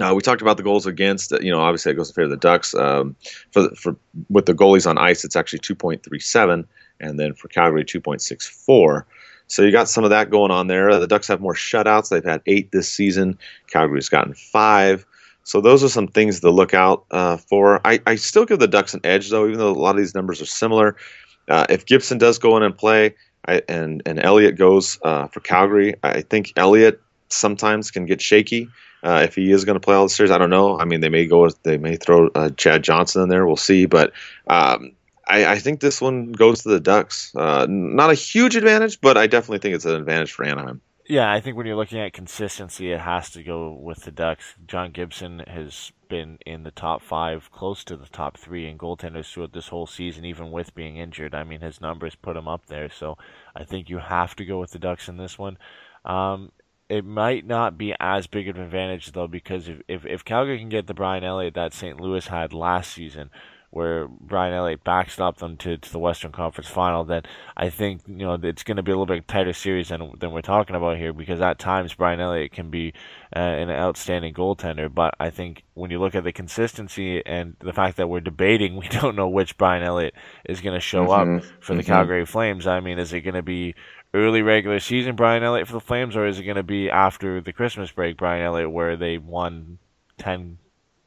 Uh, 0.00 0.14
we 0.14 0.22
talked 0.22 0.42
about 0.42 0.56
the 0.56 0.62
goals 0.62 0.86
against. 0.86 1.32
You 1.42 1.50
know, 1.50 1.60
obviously 1.60 1.92
it 1.92 1.96
goes 1.96 2.10
in 2.10 2.14
favor 2.14 2.24
of 2.24 2.30
the 2.30 2.36
Ducks. 2.36 2.74
Um, 2.74 3.16
for 3.50 3.68
for 3.74 3.96
with 4.30 4.46
the 4.46 4.54
goalies 4.54 4.88
on 4.88 4.98
ice, 4.98 5.24
it's 5.24 5.36
actually 5.36 5.60
2.37, 5.60 6.64
and 7.00 7.18
then 7.18 7.34
for 7.34 7.48
Calgary 7.48 7.84
2.64. 7.84 9.04
So 9.48 9.62
you 9.62 9.70
got 9.70 9.88
some 9.88 10.04
of 10.04 10.10
that 10.10 10.30
going 10.30 10.50
on 10.50 10.68
there. 10.68 10.98
The 10.98 11.06
Ducks 11.06 11.28
have 11.28 11.40
more 11.40 11.54
shutouts. 11.54 12.08
They've 12.08 12.24
had 12.24 12.40
eight 12.46 12.72
this 12.72 12.88
season. 12.88 13.38
Calgary's 13.66 14.08
gotten 14.08 14.34
five. 14.34 15.04
So 15.44 15.60
those 15.60 15.82
are 15.84 15.88
some 15.88 16.06
things 16.06 16.40
to 16.40 16.50
look 16.50 16.72
out 16.72 17.04
uh, 17.10 17.36
for. 17.36 17.86
I, 17.86 18.00
I 18.06 18.14
still 18.14 18.46
give 18.46 18.60
the 18.60 18.68
Ducks 18.68 18.94
an 18.94 19.00
edge 19.04 19.30
though, 19.30 19.46
even 19.46 19.58
though 19.58 19.70
a 19.70 19.72
lot 19.72 19.90
of 19.90 19.98
these 19.98 20.14
numbers 20.14 20.40
are 20.40 20.46
similar. 20.46 20.96
Uh, 21.48 21.66
if 21.68 21.84
Gibson 21.84 22.18
does 22.18 22.38
go 22.38 22.56
in 22.56 22.62
and 22.62 22.76
play, 22.76 23.14
I, 23.46 23.60
and 23.68 24.02
and 24.06 24.24
Elliott 24.24 24.56
goes 24.56 24.98
uh, 25.02 25.26
for 25.26 25.40
Calgary, 25.40 25.94
I 26.02 26.22
think 26.22 26.52
Elliott 26.56 27.02
sometimes 27.32 27.90
can 27.90 28.06
get 28.06 28.20
shaky. 28.20 28.68
Uh, 29.02 29.22
if 29.24 29.34
he 29.34 29.50
is 29.50 29.64
going 29.64 29.74
to 29.74 29.80
play 29.80 29.96
all 29.96 30.04
the 30.04 30.10
series, 30.10 30.30
I 30.30 30.38
don't 30.38 30.50
know. 30.50 30.78
I 30.78 30.84
mean, 30.84 31.00
they 31.00 31.08
may 31.08 31.26
go, 31.26 31.48
they 31.64 31.76
may 31.76 31.96
throw 31.96 32.28
uh, 32.34 32.50
Chad 32.50 32.84
Johnson 32.84 33.22
in 33.22 33.28
there. 33.28 33.46
We'll 33.46 33.56
see. 33.56 33.86
But 33.86 34.12
um, 34.46 34.92
I, 35.26 35.46
I, 35.46 35.58
think 35.58 35.80
this 35.80 36.00
one 36.00 36.30
goes 36.30 36.62
to 36.62 36.68
the 36.68 36.80
Ducks. 36.80 37.34
Uh, 37.34 37.66
not 37.68 38.10
a 38.10 38.14
huge 38.14 38.54
advantage, 38.54 39.00
but 39.00 39.16
I 39.16 39.26
definitely 39.26 39.58
think 39.58 39.74
it's 39.74 39.84
an 39.84 39.96
advantage 39.96 40.32
for 40.32 40.44
Anaheim. 40.44 40.80
Yeah, 41.08 41.32
I 41.32 41.40
think 41.40 41.56
when 41.56 41.66
you're 41.66 41.76
looking 41.76 41.98
at 41.98 42.12
consistency, 42.12 42.92
it 42.92 43.00
has 43.00 43.30
to 43.30 43.42
go 43.42 43.72
with 43.72 44.04
the 44.04 44.12
Ducks. 44.12 44.54
John 44.66 44.92
Gibson 44.92 45.40
has 45.48 45.90
been 46.08 46.38
in 46.46 46.62
the 46.62 46.70
top 46.70 47.02
five, 47.02 47.50
close 47.50 47.82
to 47.84 47.96
the 47.96 48.06
top 48.06 48.38
three 48.38 48.68
in 48.68 48.78
goaltenders 48.78 49.32
throughout 49.32 49.52
this 49.52 49.68
whole 49.68 49.86
season, 49.86 50.24
even 50.24 50.52
with 50.52 50.74
being 50.74 50.96
injured. 50.96 51.34
I 51.34 51.42
mean, 51.42 51.60
his 51.60 51.80
numbers 51.80 52.14
put 52.14 52.36
him 52.36 52.46
up 52.46 52.66
there. 52.66 52.88
So 52.88 53.18
I 53.56 53.64
think 53.64 53.90
you 53.90 53.98
have 53.98 54.36
to 54.36 54.44
go 54.44 54.60
with 54.60 54.70
the 54.70 54.78
Ducks 54.78 55.08
in 55.08 55.16
this 55.16 55.38
one. 55.38 55.58
Um, 56.04 56.52
it 56.92 57.06
might 57.06 57.46
not 57.46 57.78
be 57.78 57.94
as 57.98 58.26
big 58.26 58.48
of 58.48 58.56
an 58.56 58.62
advantage 58.62 59.12
though 59.12 59.26
because 59.26 59.66
if, 59.66 59.80
if, 59.88 60.04
if 60.04 60.24
Calgary 60.26 60.58
can 60.58 60.68
get 60.68 60.86
the 60.86 60.92
Brian 60.92 61.24
Elliott 61.24 61.54
that 61.54 61.72
St. 61.72 61.98
Louis 61.98 62.26
had 62.26 62.52
last 62.52 62.92
season, 62.92 63.30
where 63.70 64.06
Brian 64.06 64.52
Elliott 64.52 64.84
backstopped 64.84 65.38
them 65.38 65.56
to, 65.56 65.78
to 65.78 65.90
the 65.90 65.98
Western 65.98 66.30
Conference 66.30 66.68
Final, 66.68 67.04
then 67.04 67.22
I 67.56 67.70
think 67.70 68.02
you 68.06 68.26
know 68.26 68.38
it's 68.42 68.62
going 68.62 68.76
to 68.76 68.82
be 68.82 68.92
a 68.92 68.94
little 68.94 69.06
bit 69.06 69.26
tighter 69.26 69.54
series 69.54 69.88
than 69.88 70.12
than 70.18 70.32
we're 70.32 70.42
talking 70.42 70.76
about 70.76 70.98
here 70.98 71.14
because 71.14 71.40
at 71.40 71.58
times 71.58 71.94
Brian 71.94 72.20
Elliott 72.20 72.52
can 72.52 72.68
be 72.68 72.92
uh, 73.34 73.38
an 73.38 73.70
outstanding 73.70 74.34
goaltender, 74.34 74.92
but 74.92 75.14
I 75.18 75.30
think 75.30 75.64
when 75.72 75.90
you 75.90 75.98
look 75.98 76.14
at 76.14 76.24
the 76.24 76.32
consistency 76.32 77.24
and 77.24 77.56
the 77.60 77.72
fact 77.72 77.96
that 77.96 78.10
we're 78.10 78.20
debating, 78.20 78.76
we 78.82 78.88
don't 78.88 79.16
know 79.16 79.30
which 79.30 79.56
Brian 79.56 79.82
Elliott 79.82 80.12
is 80.44 80.60
going 80.60 80.74
to 80.74 80.80
show 80.80 81.06
mm-hmm. 81.06 81.38
up 81.38 81.44
for 81.60 81.74
the 81.74 81.80
mm-hmm. 81.80 81.90
Calgary 81.90 82.26
Flames. 82.26 82.66
I 82.66 82.80
mean, 82.80 82.98
is 82.98 83.14
it 83.14 83.22
going 83.22 83.32
to 83.32 83.42
be 83.42 83.74
early 84.14 84.42
regular 84.42 84.80
season 84.80 85.16
Brian 85.16 85.42
Elliott 85.42 85.66
for 85.66 85.74
the 85.74 85.80
Flames, 85.80 86.16
or 86.16 86.26
is 86.26 86.38
it 86.38 86.44
going 86.44 86.56
to 86.56 86.62
be 86.62 86.90
after 86.90 87.40
the 87.40 87.52
Christmas 87.52 87.90
break 87.90 88.16
Brian 88.16 88.44
Elliott, 88.44 88.70
where 88.70 88.96
they 88.96 89.18
won 89.18 89.78
ten 90.18 90.58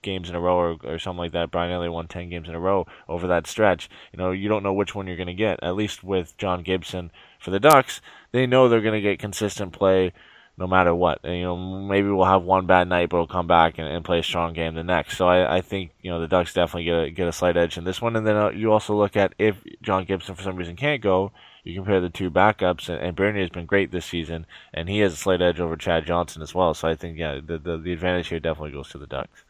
games 0.02 0.30
in 0.30 0.36
a 0.36 0.40
row 0.40 0.58
or, 0.58 0.78
or 0.84 1.00
something 1.00 1.20
like 1.20 1.34
that? 1.34 1.52
Brian 1.52 1.72
Elliott 1.72 1.94
won 1.94 2.08
ten 2.08 2.30
games 2.30 2.50
in 2.50 2.56
a 2.56 2.60
row 2.60 2.86
over 3.08 3.28
that 3.28 3.48
stretch. 3.48 3.90
You 4.12 4.18
know, 4.18 4.32
you 4.32 4.50
don't 4.50 4.64
know 4.64 4.74
which 4.74 4.96
one 4.96 5.08
you're 5.08 5.18
going 5.18 5.28
to 5.28 5.34
get. 5.34 5.60
At 5.62 5.76
least 5.76 6.04
with 6.04 6.38
John 6.38 6.64
Gibson 6.64 7.12
for 7.40 7.52
the 7.52 7.60
Ducks, 7.60 8.02
they 8.32 8.46
know 8.48 8.68
they're 8.68 8.82
going 8.82 8.94
to 8.94 9.02
get 9.02 9.20
consistent 9.20 9.74
play 9.74 10.12
no 10.58 10.68
matter 10.68 10.96
what. 10.96 11.20
And, 11.24 11.36
you 11.36 11.44
know, 11.44 11.58
maybe 11.58 12.10
we'll 12.10 12.26
have 12.26 12.44
one 12.44 12.66
bad 12.66 12.88
night, 12.88 13.10
but 13.10 13.18
we'll 13.18 13.28
come 13.28 13.48
back 13.48 13.78
and, 13.78 13.88
and 13.88 14.06
play 14.06 14.20
a 14.20 14.24
strong 14.24 14.54
game 14.54 14.76
the 14.76 14.84
next. 14.84 15.18
So 15.18 15.28
I, 15.28 15.58
I 15.58 15.62
think 15.62 15.92
you 16.02 16.10
know 16.10 16.20
the 16.20 16.28
Ducks 16.28 16.54
definitely 16.54 16.86
get 16.86 17.04
a 17.04 17.12
get 17.12 17.28
a 17.28 17.34
slight 17.34 17.58
edge 17.58 17.78
in 17.78 17.84
this 17.84 18.02
one. 18.02 18.16
And 18.16 18.26
then 18.26 18.36
uh, 18.36 18.50
you 18.50 18.72
also 18.72 18.96
look 18.96 19.16
at 19.16 19.34
if 19.38 19.58
John 19.82 20.06
Gibson 20.06 20.36
for 20.36 20.44
some 20.44 20.56
reason 20.56 20.76
can't 20.76 21.02
go, 21.02 21.32
you 21.66 21.76
compare 21.76 22.00
the 22.00 22.10
two 22.10 22.30
backups, 22.30 22.90
and, 22.90 23.02
and 23.02 23.16
Bernier 23.16 23.42
has 23.42 23.50
been 23.50 23.66
great 23.66 23.92
this 23.92 24.06
season, 24.06 24.46
and 24.74 24.88
he 24.88 25.00
has 25.00 25.14
a 25.14 25.18
slight 25.18 25.42
edge 25.42 25.60
over 25.60 25.76
Chad 25.76 26.06
Johnson 26.06 26.42
as 26.42 26.54
well. 26.54 26.74
So 26.74 26.88
I 26.88 26.96
think, 26.96 27.18
yeah, 27.18 27.40
the, 27.44 27.58
the, 27.58 27.78
the 27.78 27.94
advantage 27.94 28.28
here 28.28 28.40
definitely 28.40 28.72
goes 28.72 28.90
to 28.90 28.98
the 28.98 29.08
Ducks. 29.08 29.45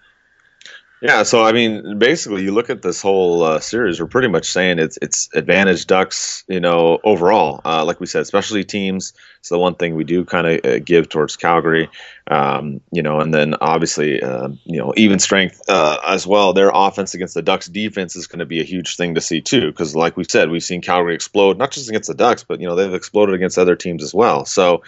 Yeah, 1.01 1.23
so 1.23 1.43
I 1.43 1.51
mean, 1.51 1.99
basically, 1.99 2.43
you 2.43 2.53
look 2.53 2.69
at 2.69 2.81
this 2.81 3.01
whole 3.01 3.43
uh, 3.43 3.59
series. 3.59 3.99
We're 3.99 4.07
pretty 4.07 4.29
much 4.29 4.49
saying 4.49 4.79
it's 4.79 4.97
it's 5.01 5.29
advantage 5.35 5.87
Ducks, 5.87 6.45
you 6.47 6.59
know, 6.59 6.99
overall. 7.03 7.59
Uh, 7.65 7.83
like 7.83 7.99
we 7.99 8.05
said, 8.05 8.25
specialty 8.25 8.63
teams 8.63 9.13
is 9.43 9.49
the 9.49 9.59
one 9.59 9.75
thing 9.75 9.95
we 9.95 10.05
do 10.05 10.23
kind 10.23 10.47
of 10.47 10.65
uh, 10.65 10.79
give 10.79 11.09
towards 11.09 11.35
Calgary, 11.35 11.89
um, 12.31 12.79
you 12.91 13.03
know, 13.03 13.19
and 13.19 13.33
then 13.33 13.55
obviously, 13.59 14.23
uh, 14.23 14.47
you 14.63 14.79
know, 14.79 14.93
even 14.95 15.19
strength 15.19 15.61
uh, 15.67 15.97
as 16.07 16.25
well. 16.25 16.53
Their 16.53 16.71
offense 16.73 17.13
against 17.13 17.33
the 17.33 17.41
Ducks 17.41 17.67
defense 17.67 18.15
is 18.15 18.25
going 18.25 18.39
to 18.39 18.45
be 18.45 18.61
a 18.61 18.65
huge 18.65 18.95
thing 18.95 19.15
to 19.15 19.21
see 19.21 19.41
too, 19.41 19.71
because 19.71 19.97
like 19.97 20.15
we 20.15 20.23
said, 20.23 20.49
we've 20.49 20.63
seen 20.63 20.81
Calgary 20.81 21.13
explode 21.13 21.57
not 21.57 21.71
just 21.71 21.89
against 21.89 22.07
the 22.07 22.15
Ducks, 22.15 22.45
but 22.45 22.61
you 22.61 22.67
know 22.67 22.75
they've 22.75 22.93
exploded 22.93 23.35
against 23.35 23.57
other 23.57 23.75
teams 23.75 24.01
as 24.01 24.13
well. 24.13 24.45
So 24.45 24.81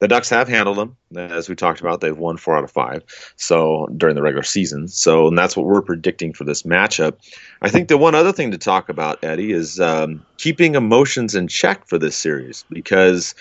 the 0.00 0.08
Ducks 0.08 0.30
have 0.30 0.48
handled 0.48 0.78
them, 0.78 0.96
as 1.14 1.48
we 1.48 1.54
talked 1.54 1.80
about. 1.80 2.00
They've 2.00 2.16
won 2.16 2.38
four 2.38 2.56
out 2.56 2.64
of 2.64 2.70
five, 2.70 3.04
so 3.36 3.86
during 3.96 4.16
the 4.16 4.22
regular 4.22 4.42
season. 4.42 4.88
So, 4.88 5.28
and 5.28 5.38
that's 5.38 5.56
what 5.56 5.66
we're 5.66 5.82
predicting 5.82 6.32
for 6.32 6.44
this 6.44 6.62
matchup. 6.62 7.16
I 7.62 7.68
think 7.68 7.88
the 7.88 7.98
one 7.98 8.14
other 8.14 8.32
thing 8.32 8.50
to 8.50 8.58
talk 8.58 8.88
about, 8.88 9.22
Eddie, 9.22 9.52
is 9.52 9.78
um, 9.78 10.24
keeping 10.38 10.74
emotions 10.74 11.34
in 11.34 11.48
check 11.48 11.86
for 11.86 11.98
this 11.98 12.16
series 12.16 12.64
because 12.70 13.34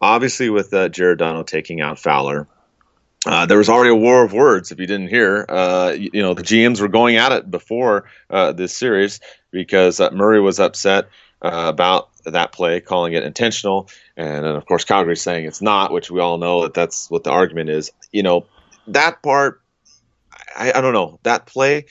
obviously 0.00 0.50
with 0.50 0.72
uh, 0.74 0.88
Giordano 0.88 1.42
taking 1.42 1.80
out 1.80 1.98
Fowler. 1.98 2.46
Uh, 3.24 3.44
there 3.44 3.58
was 3.58 3.68
already 3.68 3.90
a 3.90 3.96
war 3.96 4.22
of 4.22 4.32
words. 4.32 4.70
If 4.70 4.78
you 4.78 4.86
didn't 4.86 5.08
hear, 5.08 5.46
uh, 5.48 5.96
you, 5.98 6.10
you, 6.12 6.22
know 6.22 6.32
the 6.32 6.44
GMs 6.44 6.80
were 6.80 6.86
going 6.86 7.16
at 7.16 7.32
it 7.32 7.50
before 7.50 8.04
uh, 8.30 8.52
this 8.52 8.76
series 8.76 9.18
because 9.50 9.98
uh, 9.98 10.10
Murray 10.12 10.40
was 10.40 10.60
upset 10.60 11.08
uh, 11.42 11.64
about 11.66 12.10
that 12.24 12.52
play, 12.52 12.80
calling 12.80 13.12
it 13.12 13.22
intentional, 13.22 13.88
and 14.16 14.44
then 14.44 14.56
of 14.56 14.66
course 14.66 14.84
Calgary 14.84 15.16
saying 15.16 15.44
it's 15.44 15.62
not, 15.62 15.92
which 15.92 16.10
we 16.10 16.20
all 16.20 16.38
know 16.38 16.62
that 16.62 16.74
that's 16.74 17.10
what 17.10 17.24
the 17.24 17.30
argument 17.30 17.70
is. 17.70 17.92
You 18.12 18.22
know, 18.22 18.46
that 18.88 19.22
part, 19.22 19.60
I, 20.56 20.72
I 20.72 20.80
don't 20.80 20.92
know 20.92 21.18
that 21.22 21.46
play. 21.46 21.86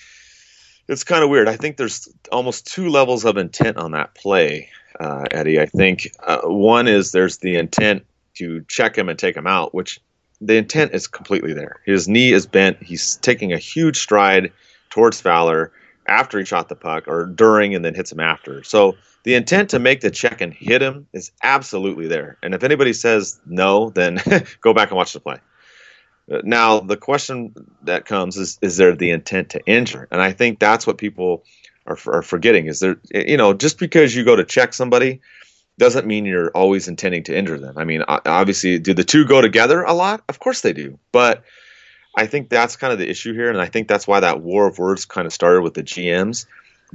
It's 0.87 1.03
kind 1.03 1.23
of 1.23 1.29
weird. 1.29 1.47
I 1.47 1.55
think 1.55 1.77
there's 1.77 2.07
almost 2.31 2.67
two 2.67 2.89
levels 2.89 3.25
of 3.25 3.37
intent 3.37 3.77
on 3.77 3.91
that 3.91 4.13
play, 4.13 4.69
uh, 4.99 5.25
Eddie. 5.31 5.59
I 5.59 5.65
think 5.65 6.11
uh, 6.23 6.41
one 6.43 6.87
is 6.87 7.11
there's 7.11 7.37
the 7.37 7.55
intent 7.55 8.05
to 8.35 8.63
check 8.67 8.97
him 8.97 9.09
and 9.09 9.17
take 9.17 9.35
him 9.35 9.47
out, 9.47 9.73
which 9.73 9.99
the 10.41 10.57
intent 10.57 10.93
is 10.93 11.07
completely 11.07 11.53
there. 11.53 11.79
His 11.85 12.07
knee 12.07 12.33
is 12.33 12.45
bent. 12.45 12.83
He's 12.83 13.15
taking 13.17 13.53
a 13.53 13.57
huge 13.57 13.97
stride 13.97 14.51
towards 14.89 15.21
Fowler 15.21 15.71
after 16.07 16.39
he 16.39 16.45
shot 16.45 16.69
the 16.69 16.75
puck, 16.75 17.07
or 17.07 17.25
during 17.25 17.75
and 17.75 17.83
then 17.83 17.95
hits 17.95 18.11
him 18.11 18.19
after. 18.19 18.63
So 18.63 18.95
the 19.23 19.35
intent 19.35 19.71
to 19.71 19.79
make 19.79 20.01
the 20.01 20.11
check 20.11 20.41
and 20.41 20.53
hit 20.53 20.81
him 20.81 21.07
is 21.11 21.31
absolutely 21.41 22.07
there. 22.07 22.37
And 22.43 22.53
if 22.53 22.63
anybody 22.63 22.93
says 22.93 23.39
no, 23.45 23.89
then 23.89 24.19
go 24.61 24.73
back 24.73 24.89
and 24.89 24.97
watch 24.97 25.13
the 25.13 25.19
play. 25.19 25.39
Uh, 26.31 26.41
now, 26.43 26.79
the 26.79 26.97
question 26.97 27.53
that 27.83 28.05
comes 28.05 28.37
is 28.37 28.57
is 28.61 28.77
there 28.77 28.95
the 28.95 29.11
intent 29.11 29.49
to 29.49 29.65
injure? 29.65 30.07
And 30.11 30.21
I 30.21 30.31
think 30.31 30.59
that's 30.59 30.85
what 30.85 30.97
people 30.97 31.43
are, 31.85 31.97
are 32.07 32.21
forgetting 32.21 32.67
is 32.67 32.79
there, 32.79 32.97
you 33.13 33.37
know, 33.37 33.53
just 33.53 33.79
because 33.79 34.15
you 34.15 34.23
go 34.23 34.35
to 34.35 34.43
check 34.43 34.73
somebody 34.73 35.21
doesn't 35.77 36.07
mean 36.07 36.25
you're 36.25 36.51
always 36.51 36.87
intending 36.87 37.23
to 37.23 37.37
injure 37.37 37.59
them. 37.59 37.77
I 37.77 37.83
mean, 37.83 38.03
obviously, 38.07 38.79
do 38.79 38.93
the 38.93 39.03
two 39.03 39.25
go 39.25 39.41
together 39.41 39.81
a 39.83 39.93
lot? 39.93 40.23
Of 40.29 40.39
course 40.39 40.61
they 40.61 40.73
do. 40.73 40.97
But 41.11 41.43
I 42.17 42.27
think 42.27 42.49
that's 42.49 42.75
kind 42.75 42.93
of 42.93 42.99
the 42.99 43.09
issue 43.09 43.33
here. 43.33 43.49
And 43.49 43.61
I 43.61 43.67
think 43.67 43.87
that's 43.87 44.07
why 44.07 44.19
that 44.19 44.41
war 44.41 44.67
of 44.67 44.79
words 44.79 45.05
kind 45.05 45.27
of 45.27 45.33
started 45.33 45.61
with 45.61 45.73
the 45.73 45.83
GMs 45.83 46.45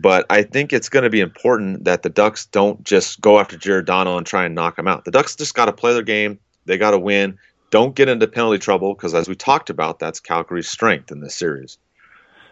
but 0.00 0.24
I 0.30 0.42
think 0.42 0.72
it's 0.72 0.88
going 0.88 1.02
to 1.02 1.10
be 1.10 1.20
important 1.20 1.84
that 1.84 2.02
the 2.02 2.08
Ducks 2.08 2.46
don't 2.46 2.82
just 2.84 3.20
go 3.20 3.38
after 3.38 3.56
Jared 3.56 3.86
Giordano 3.86 4.16
and 4.16 4.26
try 4.26 4.44
and 4.44 4.54
knock 4.54 4.78
him 4.78 4.88
out. 4.88 5.04
The 5.04 5.10
Ducks 5.10 5.36
just 5.36 5.54
got 5.54 5.66
to 5.66 5.72
play 5.72 5.92
their 5.92 6.02
game. 6.02 6.38
They 6.64 6.78
got 6.78 6.92
to 6.92 6.98
win. 6.98 7.38
Don't 7.70 7.94
get 7.94 8.08
into 8.08 8.26
penalty 8.26 8.58
trouble 8.58 8.94
because, 8.94 9.14
as 9.14 9.28
we 9.28 9.34
talked 9.34 9.70
about, 9.70 9.98
that's 9.98 10.18
Calgary's 10.18 10.68
strength 10.68 11.12
in 11.12 11.20
this 11.20 11.36
series. 11.36 11.78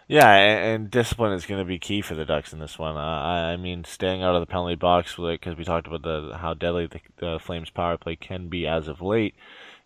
Yeah, 0.07 0.31
and, 0.31 0.89
discipline 0.89 1.33
is 1.33 1.45
going 1.45 1.59
to 1.59 1.65
be 1.65 1.77
key 1.77 2.01
for 2.01 2.15
the 2.15 2.25
Ducks 2.25 2.51
in 2.51 2.59
this 2.59 2.79
one. 2.79 2.97
I, 2.97 3.57
mean, 3.57 3.83
staying 3.83 4.23
out 4.23 4.35
of 4.35 4.41
the 4.41 4.47
penalty 4.47 4.75
box 4.75 5.15
because 5.15 5.55
we 5.55 5.63
talked 5.63 5.87
about 5.87 6.01
the 6.01 6.37
how 6.37 6.53
deadly 6.53 6.87
the, 6.87 6.99
the 7.17 7.39
Flames 7.39 7.69
power 7.69 7.97
play 7.97 8.15
can 8.15 8.47
be 8.47 8.65
as 8.65 8.87
of 8.87 9.01
late 9.01 9.35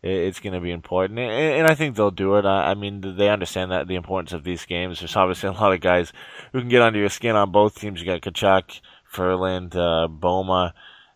it's 0.04 0.42
going 0.42 0.54
to 0.54 0.60
be 0.60 0.72
important, 0.72 1.18
and, 1.18 1.66
I 1.66 1.76
think 1.76 1.96
they'll 1.96 2.12
do 2.12 2.36
it. 2.36 2.46
I, 2.46 2.74
mean, 2.74 3.16
they 3.18 3.30
understand 3.30 3.72
that 3.72 3.88
the 3.88 3.96
importance 3.96 4.34
of 4.34 4.44
these 4.44 4.66
games. 4.66 5.00
There's 5.00 5.16
obviously 5.16 5.50
a 5.50 5.54
lot 5.54 5.74
of 5.74 5.80
guys 5.80 6.12
who 6.52 6.60
can 6.60 6.70
get 6.70 6.82
under 6.82 7.00
your 7.00 7.10
skin 7.10 7.36
on 7.36 7.52
both 7.52 7.80
teams. 7.80 8.02
You 8.02 8.06
got 8.06 8.22
Tkachuk, 8.22 8.82
Ferland, 9.06 9.76
uh, 9.76 10.10
Bouma, 10.12 10.74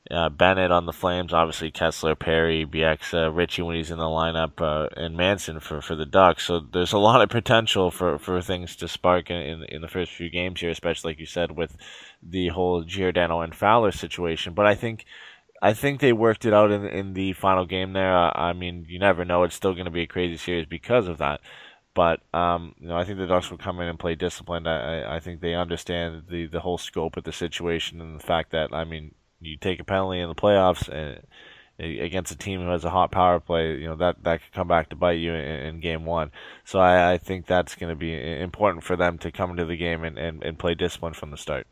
uh, 0.09 0.29
Bennett 0.29 0.71
on 0.71 0.85
the 0.85 0.93
Flames, 0.93 1.33
obviously 1.33 1.71
Kesler, 1.71 2.17
Perry, 2.17 2.65
Bieksa, 2.65 3.35
Ritchie 3.35 3.61
when 3.61 3.75
he's 3.75 3.91
in 3.91 3.97
the 3.97 4.05
lineup, 4.05 4.61
uh, 4.61 4.87
and 4.95 5.17
Manson 5.17 5.59
for, 5.59 5.81
for 5.81 5.95
the 5.95 6.05
Ducks. 6.05 6.45
So 6.45 6.59
there's 6.59 6.93
a 6.93 6.97
lot 6.97 7.21
of 7.21 7.29
potential 7.29 7.91
for, 7.91 8.17
for 8.17 8.41
things 8.41 8.75
to 8.77 8.87
spark 8.87 9.29
in, 9.29 9.63
in 9.63 9.81
the 9.81 9.87
first 9.87 10.13
few 10.13 10.29
games 10.29 10.61
here, 10.61 10.69
especially 10.69 11.11
like 11.11 11.19
you 11.19 11.25
said 11.25 11.57
with 11.57 11.75
the 12.23 12.49
whole 12.49 12.83
Giordano 12.83 13.41
and 13.41 13.53
Fowler 13.53 13.91
situation. 13.91 14.53
But 14.53 14.65
I 14.65 14.75
think 14.75 15.05
I 15.61 15.73
think 15.73 15.99
they 15.99 16.13
worked 16.13 16.45
it 16.45 16.53
out 16.53 16.71
in 16.71 16.85
in 16.85 17.13
the 17.13 17.33
final 17.33 17.65
game 17.65 17.93
there. 17.93 18.15
I 18.15 18.53
mean, 18.53 18.85
you 18.87 18.99
never 18.99 19.25
know; 19.25 19.43
it's 19.43 19.55
still 19.55 19.73
going 19.73 19.85
to 19.85 19.91
be 19.91 20.03
a 20.03 20.07
crazy 20.07 20.37
series 20.37 20.65
because 20.65 21.07
of 21.07 21.17
that. 21.17 21.41
But 21.93 22.21
um, 22.33 22.75
you 22.79 22.87
know, 22.87 22.97
I 22.97 23.05
think 23.05 23.17
the 23.17 23.27
Ducks 23.27 23.49
will 23.49 23.57
come 23.57 23.79
in 23.79 23.87
and 23.87 23.99
play 23.99 24.15
disciplined. 24.15 24.67
I, 24.67 25.15
I 25.15 25.19
think 25.19 25.41
they 25.41 25.55
understand 25.55 26.25
the 26.29 26.45
the 26.45 26.59
whole 26.59 26.77
scope 26.77 27.17
of 27.17 27.23
the 27.23 27.33
situation 27.33 28.01
and 28.01 28.19
the 28.19 28.23
fact 28.23 28.51
that 28.51 28.73
I 28.73 28.83
mean, 28.83 29.15
you 29.39 29.57
take 29.57 29.79
a 29.79 29.83
penalty 29.83 30.19
in 30.19 30.29
the 30.29 30.35
playoffs 30.35 30.87
and 30.89 31.25
against 31.79 32.31
a 32.31 32.37
team 32.37 32.61
who 32.61 32.69
has 32.69 32.85
a 32.85 32.89
hot 32.89 33.11
power 33.11 33.39
play, 33.39 33.77
you 33.77 33.87
know 33.87 33.95
that 33.95 34.23
that 34.23 34.41
could 34.41 34.53
come 34.53 34.67
back 34.67 34.89
to 34.89 34.95
bite 34.95 35.19
you 35.19 35.33
in, 35.33 35.39
in 35.39 35.79
game 35.79 36.05
one. 36.05 36.31
So 36.65 36.79
I, 36.79 37.13
I 37.13 37.17
think 37.17 37.45
that's 37.45 37.75
going 37.75 37.89
to 37.89 37.95
be 37.95 38.13
important 38.39 38.83
for 38.83 38.95
them 38.95 39.17
to 39.19 39.31
come 39.31 39.51
into 39.51 39.65
the 39.65 39.77
game 39.77 40.03
and, 40.03 40.17
and, 40.17 40.43
and 40.43 40.59
play 40.59 40.73
discipline 40.75 41.13
from 41.13 41.31
the 41.31 41.37
start. 41.37 41.67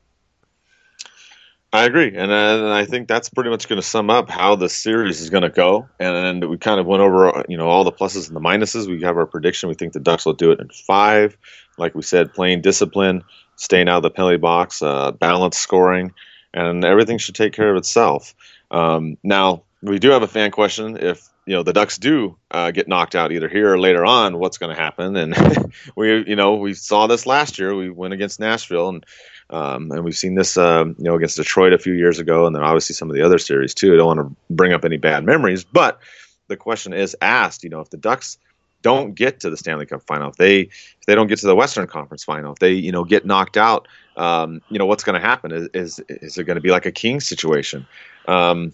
I 1.76 1.86
agree, 1.86 2.16
and, 2.16 2.32
uh, 2.32 2.64
and 2.64 2.74
I 2.74 2.86
think 2.86 3.08
that's 3.08 3.30
pretty 3.30 3.50
much 3.50 3.68
going 3.68 3.82
to 3.82 3.86
sum 3.86 4.10
up 4.10 4.30
how 4.30 4.56
the 4.56 4.70
series 4.70 5.20
is 5.20 5.30
going 5.30 5.44
to 5.44 5.50
go. 5.50 5.90
And, 6.00 6.16
and 6.16 6.50
we 6.50 6.58
kind 6.58 6.80
of 6.80 6.86
went 6.86 7.02
over, 7.02 7.44
you 7.50 7.58
know, 7.58 7.68
all 7.68 7.84
the 7.84 7.92
pluses 7.92 8.28
and 8.28 8.36
the 8.36 8.40
minuses. 8.40 8.88
We 8.88 9.02
have 9.02 9.18
our 9.18 9.26
prediction. 9.26 9.68
We 9.68 9.76
think 9.76 9.92
the 9.92 10.00
Ducks 10.00 10.26
will 10.26 10.34
do 10.34 10.52
it 10.52 10.62
in 10.62 10.70
five. 10.70 11.38
Like 11.78 11.94
we 11.94 12.02
said, 12.02 12.34
playing 12.34 12.62
discipline, 12.62 13.24
staying 13.58 13.90
out 13.90 13.98
of 13.98 14.04
the 14.04 14.10
penalty 14.10 14.38
box, 14.38 14.82
uh, 14.82 15.12
balanced 15.12 15.60
scoring, 15.60 16.14
and 16.54 16.86
everything 16.86 17.18
should 17.18 17.36
take 17.36 17.52
care 17.52 17.72
of 17.72 17.78
itself. 17.78 18.34
Um, 18.72 19.18
now 19.22 19.65
we 19.86 20.00
do 20.00 20.10
have 20.10 20.24
a 20.24 20.28
fan 20.28 20.52
question. 20.52 20.98
If 20.98 21.30
you 21.46 21.54
know 21.54 21.64
the 21.64 21.74
Ducks 21.74 21.98
do 21.98 22.38
uh, 22.52 22.72
get 22.72 22.88
knocked 22.88 23.16
out 23.16 23.32
either 23.32 23.48
here 23.48 23.74
or 23.74 23.80
later 23.80 24.06
on, 24.06 24.40
what's 24.40 24.58
going 24.58 24.76
to 24.76 24.82
happen? 24.82 25.16
And 25.16 25.36
we, 25.96 26.28
you 26.28 26.36
know, 26.36 26.56
we 26.56 26.74
saw 26.74 27.08
this 27.08 27.26
last 27.26 27.60
year. 27.60 27.76
We 27.76 27.90
went 27.90 28.14
against 28.14 28.40
Nashville 28.40 28.90
and 28.90 29.06
um, 29.52 29.92
and 29.92 30.04
we've 30.04 30.18
seen 30.18 30.36
this, 30.36 30.58
um, 30.58 30.96
you 30.98 31.04
know, 31.04 31.16
against 31.16 31.38
Detroit 31.38 31.74
a 31.74 31.78
few 31.78 31.94
years 31.94 32.20
ago, 32.20 32.48
and 32.48 32.56
then 32.56 32.64
obviously 32.64 32.96
some 32.96 33.10
of 33.10 33.16
the 33.16 33.22
other 33.22 33.38
series 33.38 33.74
too. 33.74 33.94
I 33.94 33.98
don't 33.98 34.18
want 34.18 34.20
to 34.20 34.36
bring 34.50 34.74
up 34.74 34.86
any 34.86 34.98
bad 34.98 35.24
memories, 35.24 35.64
but 35.64 36.00
the 36.48 36.58
question 36.58 36.94
is 36.94 37.16
asked. 37.22 37.64
You 37.64 37.70
know, 37.70 37.80
if 37.80 37.90
the 37.92 37.98
Ducks 37.98 38.38
don't 38.82 39.14
get 39.14 39.40
to 39.42 39.50
the 39.50 39.58
Stanley 39.58 39.86
Cup 39.86 40.02
final, 40.08 40.30
if 40.30 40.38
they 40.38 40.62
if 40.62 41.06
they 41.06 41.14
don't 41.14 41.28
get 41.28 41.40
to 41.40 41.48
the 41.48 41.56
Western 41.56 41.86
Conference 41.86 42.24
final, 42.24 42.54
if 42.54 42.60
they 42.60 42.74
you 42.74 42.92
know 42.92 43.04
get 43.04 43.26
knocked 43.26 43.58
out, 43.58 43.88
um, 44.18 44.62
you 44.70 44.80
know 44.80 44.88
what's 44.88 45.04
going 45.04 45.20
to 45.20 45.26
happen? 45.26 45.52
Is 45.52 45.70
is, 45.74 46.02
is 46.10 46.38
it 46.40 46.46
going 46.46 46.56
to 46.56 46.62
be 46.62 46.72
like 46.72 46.88
a 46.88 46.92
King 46.92 47.20
situation? 47.20 47.86
Um, 48.28 48.74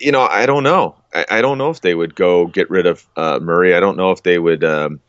you 0.00 0.12
know, 0.12 0.22
I 0.22 0.46
don't 0.46 0.62
know. 0.62 0.96
I, 1.14 1.26
I, 1.30 1.40
don't 1.40 1.58
know 1.58 1.70
if 1.70 1.80
they 1.80 1.94
would 1.94 2.14
go 2.14 2.46
get 2.46 2.70
rid 2.70 2.86
of 2.86 3.06
uh, 3.16 3.38
Murray. 3.40 3.74
I 3.74 3.80
don't 3.80 3.96
know 3.96 4.10
if 4.10 4.22
they 4.22 4.38
would 4.38 4.64
um, 4.64 5.00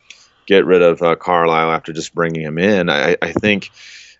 get 0.46 0.64
rid 0.64 0.82
of 0.82 1.02
uh, 1.02 1.16
Carlyle 1.16 1.72
after 1.72 1.92
just 1.92 2.14
bringing 2.14 2.42
him 2.42 2.58
in. 2.58 2.90
I, 2.90 3.16
I 3.20 3.32
think 3.32 3.70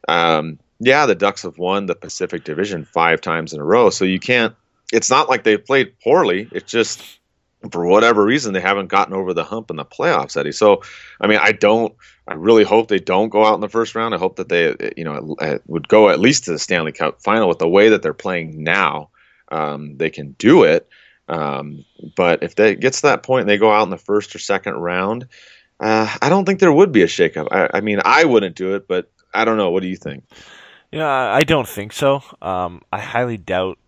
um, 0.08 0.58
yeah, 0.80 1.06
the 1.06 1.14
Ducks 1.14 1.42
have 1.42 1.58
won 1.58 1.86
the 1.86 1.94
Pacific 1.94 2.44
Division 2.44 2.84
five 2.84 3.20
times 3.20 3.52
in 3.52 3.60
a 3.60 3.64
row. 3.64 3.90
So 3.90 4.04
you 4.04 4.20
can't. 4.20 4.54
It's 4.92 5.10
not 5.10 5.28
like 5.28 5.44
they've 5.44 5.64
played 5.64 5.98
poorly. 6.00 6.48
It's 6.52 6.70
just 6.70 7.02
for 7.70 7.86
whatever 7.86 8.24
reason 8.24 8.52
they 8.52 8.60
haven't 8.60 8.88
gotten 8.88 9.14
over 9.14 9.32
the 9.32 9.44
hump 9.44 9.70
in 9.70 9.76
the 9.76 9.84
playoffs, 9.84 10.36
Eddie. 10.36 10.52
So, 10.52 10.82
I 11.20 11.26
mean, 11.26 11.38
I 11.40 11.52
don't. 11.52 11.94
I 12.26 12.34
really 12.34 12.64
hope 12.64 12.88
they 12.88 12.98
don't 12.98 13.28
go 13.28 13.44
out 13.44 13.54
in 13.54 13.60
the 13.60 13.68
first 13.68 13.94
round. 13.94 14.14
I 14.14 14.18
hope 14.18 14.36
that 14.36 14.48
they, 14.48 14.92
you 14.96 15.04
know, 15.04 15.36
would 15.66 15.88
go 15.88 16.08
at 16.08 16.20
least 16.20 16.44
to 16.44 16.52
the 16.52 16.58
Stanley 16.58 16.92
Cup 16.92 17.22
final 17.22 17.48
with 17.48 17.58
the 17.58 17.68
way 17.68 17.90
that 17.90 18.02
they're 18.02 18.14
playing 18.14 18.62
now. 18.62 19.10
Um, 19.54 19.96
they 19.96 20.10
can 20.10 20.32
do 20.32 20.64
it. 20.64 20.88
Um, 21.28 21.84
but 22.16 22.42
if 22.42 22.56
they 22.56 22.74
gets 22.74 23.00
to 23.00 23.06
that 23.06 23.22
point 23.22 23.42
and 23.42 23.48
they 23.48 23.56
go 23.56 23.70
out 23.70 23.84
in 23.84 23.90
the 23.90 23.96
first 23.96 24.34
or 24.34 24.38
second 24.38 24.74
round, 24.74 25.28
uh, 25.80 26.14
I 26.20 26.28
don't 26.28 26.44
think 26.44 26.60
there 26.60 26.72
would 26.72 26.92
be 26.92 27.02
a 27.02 27.06
shakeup. 27.06 27.48
I, 27.50 27.78
I 27.78 27.80
mean, 27.80 28.00
I 28.04 28.24
wouldn't 28.24 28.56
do 28.56 28.74
it, 28.74 28.88
but 28.88 29.10
I 29.32 29.44
don't 29.44 29.56
know. 29.56 29.70
What 29.70 29.82
do 29.82 29.88
you 29.88 29.96
think? 29.96 30.24
Know, 30.92 31.08
I 31.08 31.40
don't 31.40 31.68
think 31.68 31.92
so. 31.92 32.22
Um, 32.42 32.82
I 32.92 33.00
highly 33.00 33.36
doubt 33.36 33.78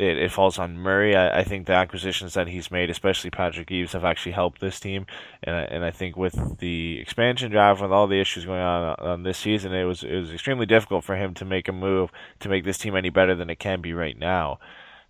it, 0.00 0.16
it 0.16 0.32
falls 0.32 0.58
on 0.58 0.78
Murray. 0.78 1.14
I, 1.14 1.40
I, 1.40 1.44
think 1.44 1.66
the 1.66 1.74
acquisitions 1.74 2.32
that 2.32 2.48
he's 2.48 2.70
made, 2.70 2.88
especially 2.88 3.28
Patrick 3.28 3.70
Eaves, 3.70 3.92
have 3.92 4.04
actually 4.04 4.32
helped 4.32 4.60
this 4.60 4.80
team. 4.80 5.04
And, 5.42 5.54
and 5.54 5.84
I 5.84 5.90
think 5.90 6.16
with 6.16 6.58
the 6.58 6.98
expansion 6.98 7.50
draft, 7.50 7.82
with 7.82 7.92
all 7.92 8.06
the 8.06 8.20
issues 8.20 8.46
going 8.46 8.62
on 8.62 8.96
on 8.98 9.22
this 9.24 9.36
season, 9.36 9.74
it 9.74 9.84
was 9.84 10.02
it 10.02 10.18
was 10.18 10.32
extremely 10.32 10.64
difficult 10.64 11.04
for 11.04 11.16
him 11.16 11.34
to 11.34 11.44
make 11.44 11.68
a 11.68 11.72
move 11.72 12.10
to 12.40 12.48
make 12.48 12.64
this 12.64 12.78
team 12.78 12.96
any 12.96 13.10
better 13.10 13.34
than 13.34 13.50
it 13.50 13.58
can 13.58 13.82
be 13.82 13.92
right 13.92 14.18
now. 14.18 14.58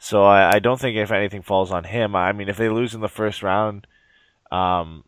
So 0.01 0.25
I, 0.25 0.57
I 0.57 0.59
don't 0.59 0.81
think 0.81 0.97
if 0.97 1.13
anything 1.13 1.43
falls 1.43 1.71
on 1.71 1.85
him. 1.85 2.17
I 2.17 2.33
mean, 2.33 2.49
if 2.49 2.57
they 2.57 2.69
lose 2.69 2.93
in 2.93 3.01
the 3.01 3.09
first 3.09 3.45
round, 3.45 3.87
um, 4.51 5.05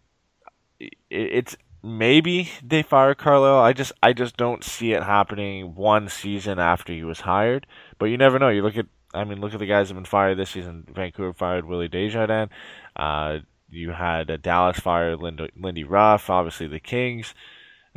it, 0.78 0.94
it's 1.10 1.56
maybe 1.82 2.50
they 2.64 2.84
fire 2.84 3.16
Carlyle. 3.16 3.58
I 3.58 3.72
just 3.72 3.90
I 4.00 4.12
just 4.12 4.36
don't 4.36 4.62
see 4.62 4.92
it 4.92 5.02
happening 5.02 5.74
one 5.74 6.08
season 6.08 6.60
after 6.60 6.92
he 6.92 7.02
was 7.02 7.20
hired. 7.20 7.66
But 7.98 8.06
you 8.06 8.16
never 8.16 8.38
know. 8.38 8.48
You 8.48 8.62
look 8.62 8.76
at 8.76 8.86
I 9.14 9.24
mean, 9.24 9.40
look 9.40 9.52
at 9.52 9.60
the 9.60 9.66
guys 9.66 9.88
that 9.88 9.94
have 9.94 10.02
been 10.02 10.08
fired 10.08 10.38
this 10.38 10.50
season. 10.50 10.86
Vancouver 10.92 11.32
fired 11.32 11.64
Willie 11.64 11.88
Desjardins. 11.88 12.50
Uh, 12.96 13.38
you 13.70 13.90
had 13.90 14.30
uh, 14.30 14.36
Dallas 14.36 14.78
fired 14.78 15.20
Lindy, 15.20 15.50
Lindy 15.56 15.84
Ruff. 15.84 16.30
Obviously, 16.30 16.66
the 16.66 16.80
Kings. 16.80 17.34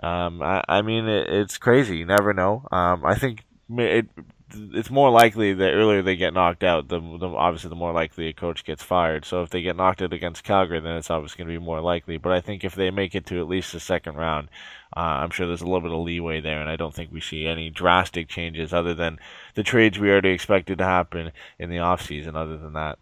Um, 0.02 0.42
I, 0.42 0.64
I 0.68 0.82
mean, 0.82 1.08
it, 1.08 1.28
it's 1.30 1.58
crazy. 1.58 1.98
You 1.98 2.06
never 2.06 2.34
know. 2.34 2.68
Um, 2.72 3.06
I 3.06 3.16
think 3.16 3.44
it, 3.70 4.08
it's 4.54 4.92
more 4.92 5.10
likely 5.10 5.54
that 5.54 5.74
earlier 5.74 6.02
they 6.02 6.16
get 6.16 6.34
knocked 6.34 6.64
out, 6.64 6.88
the, 6.88 7.00
the 7.00 7.28
obviously 7.28 7.70
the 7.70 7.76
more 7.76 7.92
likely 7.92 8.28
a 8.28 8.34
coach 8.34 8.64
gets 8.64 8.84
fired. 8.84 9.26
So 9.26 9.42
if 9.42 9.50
they 9.50 9.62
get 9.62 9.76
knocked 9.76 10.02
out 10.02 10.14
against 10.14 10.44
Calgary, 10.44 10.80
then 10.80 10.96
it's 10.96 11.10
obviously 11.10 11.44
going 11.44 11.54
to 11.54 11.60
be 11.60 11.66
more 11.66 11.82
likely. 11.82 12.18
But 12.18 12.34
I 12.34 12.42
think 12.42 12.64
if 12.64 12.76
they 12.76 12.92
make 12.92 13.16
it 13.16 13.26
to 13.28 13.40
at 13.40 13.48
least 13.48 13.74
the 13.74 13.80
second 13.80 14.16
round, 14.16 14.50
uh, 14.96 15.00
I'm 15.00 15.32
sure 15.32 15.48
there's 15.48 15.62
a 15.62 15.66
little 15.66 15.82
bit 15.82 15.92
of 15.92 16.00
leeway 16.00 16.42
there, 16.42 16.62
and 16.62 16.70
I 16.70 16.76
don't 16.76 16.94
think 16.94 17.12
we 17.12 17.22
see 17.22 17.48
any 17.48 17.70
drastic 17.70 18.28
changes 18.28 18.74
other 18.74 18.94
than 18.94 19.20
the 19.56 19.64
trades 19.64 19.98
we 19.98 20.10
already 20.12 20.30
expected 20.30 20.78
to 20.78 20.86
happen 20.86 21.32
in 21.58 21.70
the 21.70 21.78
offseason. 21.78 22.36
Other 22.36 22.58
than 22.58 22.74
that 22.74 23.00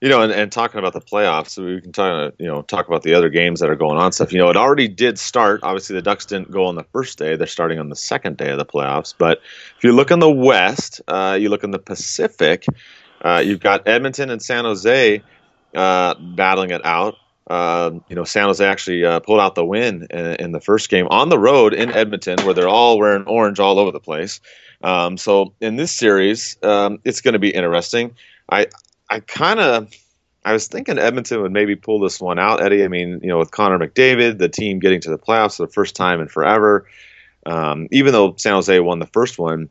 you 0.00 0.08
know, 0.08 0.22
and, 0.22 0.32
and 0.32 0.52
talking 0.52 0.78
about 0.78 0.92
the 0.92 1.00
playoffs, 1.00 1.58
we 1.58 1.80
can 1.80 1.90
talk, 1.90 2.34
you 2.38 2.46
know, 2.46 2.62
talk 2.62 2.86
about 2.86 3.02
the 3.02 3.14
other 3.14 3.28
games 3.28 3.58
that 3.60 3.68
are 3.68 3.76
going 3.76 3.98
on. 3.98 4.12
Stuff, 4.12 4.32
you 4.32 4.38
know, 4.38 4.48
it 4.48 4.56
already 4.56 4.86
did 4.86 5.18
start. 5.18 5.60
Obviously, 5.64 5.96
the 5.96 6.02
Ducks 6.02 6.24
didn't 6.24 6.50
go 6.50 6.66
on 6.66 6.76
the 6.76 6.84
first 6.84 7.18
day; 7.18 7.34
they're 7.36 7.48
starting 7.48 7.80
on 7.80 7.88
the 7.88 7.96
second 7.96 8.36
day 8.36 8.50
of 8.50 8.58
the 8.58 8.64
playoffs. 8.64 9.12
But 9.16 9.40
if 9.76 9.82
you 9.82 9.92
look 9.92 10.10
in 10.10 10.20
the 10.20 10.30
West, 10.30 11.00
uh, 11.08 11.36
you 11.40 11.48
look 11.48 11.64
in 11.64 11.72
the 11.72 11.80
Pacific, 11.80 12.64
uh, 13.22 13.42
you've 13.44 13.60
got 13.60 13.88
Edmonton 13.88 14.30
and 14.30 14.40
San 14.40 14.64
Jose 14.64 15.22
uh, 15.74 16.14
battling 16.14 16.70
it 16.70 16.84
out. 16.84 17.16
Um, 17.50 18.04
you 18.08 18.14
know, 18.14 18.24
San 18.24 18.44
Jose 18.44 18.64
actually 18.64 19.04
uh, 19.04 19.20
pulled 19.20 19.40
out 19.40 19.54
the 19.54 19.64
win 19.64 20.06
in, 20.10 20.26
in, 20.34 20.52
the 20.52 20.60
first 20.60 20.90
game 20.90 21.08
on 21.08 21.30
the 21.30 21.38
road 21.38 21.72
in 21.72 21.90
Edmonton, 21.90 22.38
where 22.44 22.52
they're 22.52 22.68
all 22.68 22.98
wearing 22.98 23.24
orange 23.24 23.58
all 23.58 23.78
over 23.78 23.90
the 23.90 24.00
place. 24.00 24.40
Um, 24.82 25.16
so 25.16 25.54
in 25.58 25.76
this 25.76 25.90
series, 25.90 26.58
um, 26.62 26.98
it's 27.04 27.22
going 27.22 27.32
to 27.32 27.38
be 27.38 27.48
interesting. 27.48 28.14
I 28.50 28.66
I 29.10 29.20
kind 29.20 29.60
of 29.60 29.92
I 30.44 30.52
was 30.52 30.66
thinking 30.66 30.98
Edmonton 30.98 31.42
would 31.42 31.52
maybe 31.52 31.76
pull 31.76 32.00
this 32.00 32.20
one 32.20 32.38
out, 32.38 32.62
Eddie. 32.62 32.84
I 32.84 32.88
mean, 32.88 33.20
you 33.22 33.28
know, 33.28 33.38
with 33.38 33.50
Connor 33.50 33.78
McDavid, 33.78 34.38
the 34.38 34.48
team 34.48 34.78
getting 34.78 35.00
to 35.02 35.10
the 35.10 35.18
playoffs 35.18 35.56
for 35.56 35.66
the 35.66 35.72
first 35.72 35.94
time 35.94 36.20
in 36.20 36.28
forever. 36.28 36.86
Um, 37.44 37.88
even 37.90 38.12
though 38.12 38.34
San 38.36 38.54
Jose 38.54 38.78
won 38.80 38.98
the 38.98 39.06
first 39.06 39.38
one, 39.38 39.68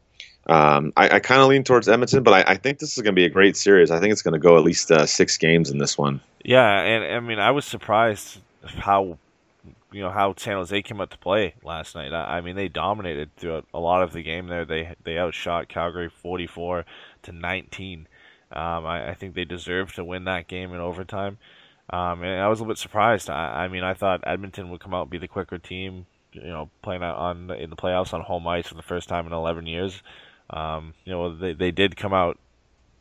um, 0.47 0.93
I, 0.95 1.15
I 1.15 1.19
kind 1.19 1.41
of 1.41 1.47
lean 1.47 1.63
towards 1.63 1.89
Edmonton, 1.89 2.23
but 2.23 2.33
I, 2.33 2.53
I 2.53 2.55
think 2.57 2.79
this 2.79 2.97
is 2.97 3.03
going 3.03 3.13
to 3.13 3.19
be 3.19 3.25
a 3.25 3.29
great 3.29 3.57
series. 3.57 3.91
I 3.91 3.99
think 3.99 4.11
it's 4.11 4.21
going 4.21 4.33
to 4.33 4.39
go 4.39 4.57
at 4.57 4.63
least 4.63 4.91
uh, 4.91 5.05
six 5.05 5.37
games 5.37 5.69
in 5.69 5.77
this 5.77 5.97
one. 5.97 6.21
Yeah, 6.43 6.81
and 6.81 7.03
I 7.03 7.19
mean, 7.19 7.39
I 7.39 7.51
was 7.51 7.65
surprised 7.65 8.39
how 8.63 9.17
you 9.91 10.01
know 10.01 10.11
how 10.11 10.33
San 10.37 10.53
Jose 10.53 10.81
came 10.83 11.01
out 11.01 11.11
to 11.11 11.17
play 11.17 11.55
last 11.63 11.95
night. 11.95 12.13
I, 12.13 12.37
I 12.37 12.41
mean, 12.41 12.55
they 12.55 12.67
dominated 12.67 13.35
throughout 13.35 13.65
a 13.73 13.79
lot 13.79 14.03
of 14.03 14.13
the 14.13 14.23
game 14.23 14.47
there. 14.47 14.63
They 14.63 14.95
they 15.03 15.17
outshot 15.17 15.67
Calgary 15.69 16.09
forty 16.09 16.47
four 16.47 16.85
to 17.23 17.31
nineteen. 17.31 18.07
Um, 18.51 18.85
I, 18.85 19.09
I, 19.09 19.13
think 19.13 19.33
they 19.33 19.43
deserve 19.43 19.93
to 19.95 20.05
win 20.05 20.23
that 20.25 20.47
game 20.47 20.73
in 20.73 20.79
overtime. 20.79 21.37
Um, 21.89 22.23
and 22.23 22.41
I 22.41 22.47
was 22.47 22.59
a 22.59 22.63
little 22.63 22.73
bit 22.73 22.79
surprised. 22.79 23.29
I, 23.29 23.65
I, 23.65 23.67
mean, 23.67 23.83
I 23.83 23.93
thought 23.93 24.23
Edmonton 24.25 24.69
would 24.69 24.79
come 24.79 24.93
out 24.93 25.03
and 25.03 25.09
be 25.09 25.17
the 25.17 25.27
quicker 25.27 25.57
team. 25.57 26.05
You 26.31 26.43
know, 26.43 26.69
playing 26.81 27.03
on 27.03 27.49
in 27.51 27.69
the 27.69 27.75
playoffs 27.75 28.13
on 28.13 28.21
home 28.21 28.47
ice 28.47 28.67
for 28.67 28.75
the 28.75 28.81
first 28.81 29.09
time 29.09 29.25
in 29.25 29.33
11 29.33 29.65
years. 29.65 30.03
Um, 30.49 30.93
you 31.03 31.11
know, 31.11 31.35
they 31.35 31.53
they 31.53 31.71
did 31.71 31.97
come 31.97 32.13
out. 32.13 32.37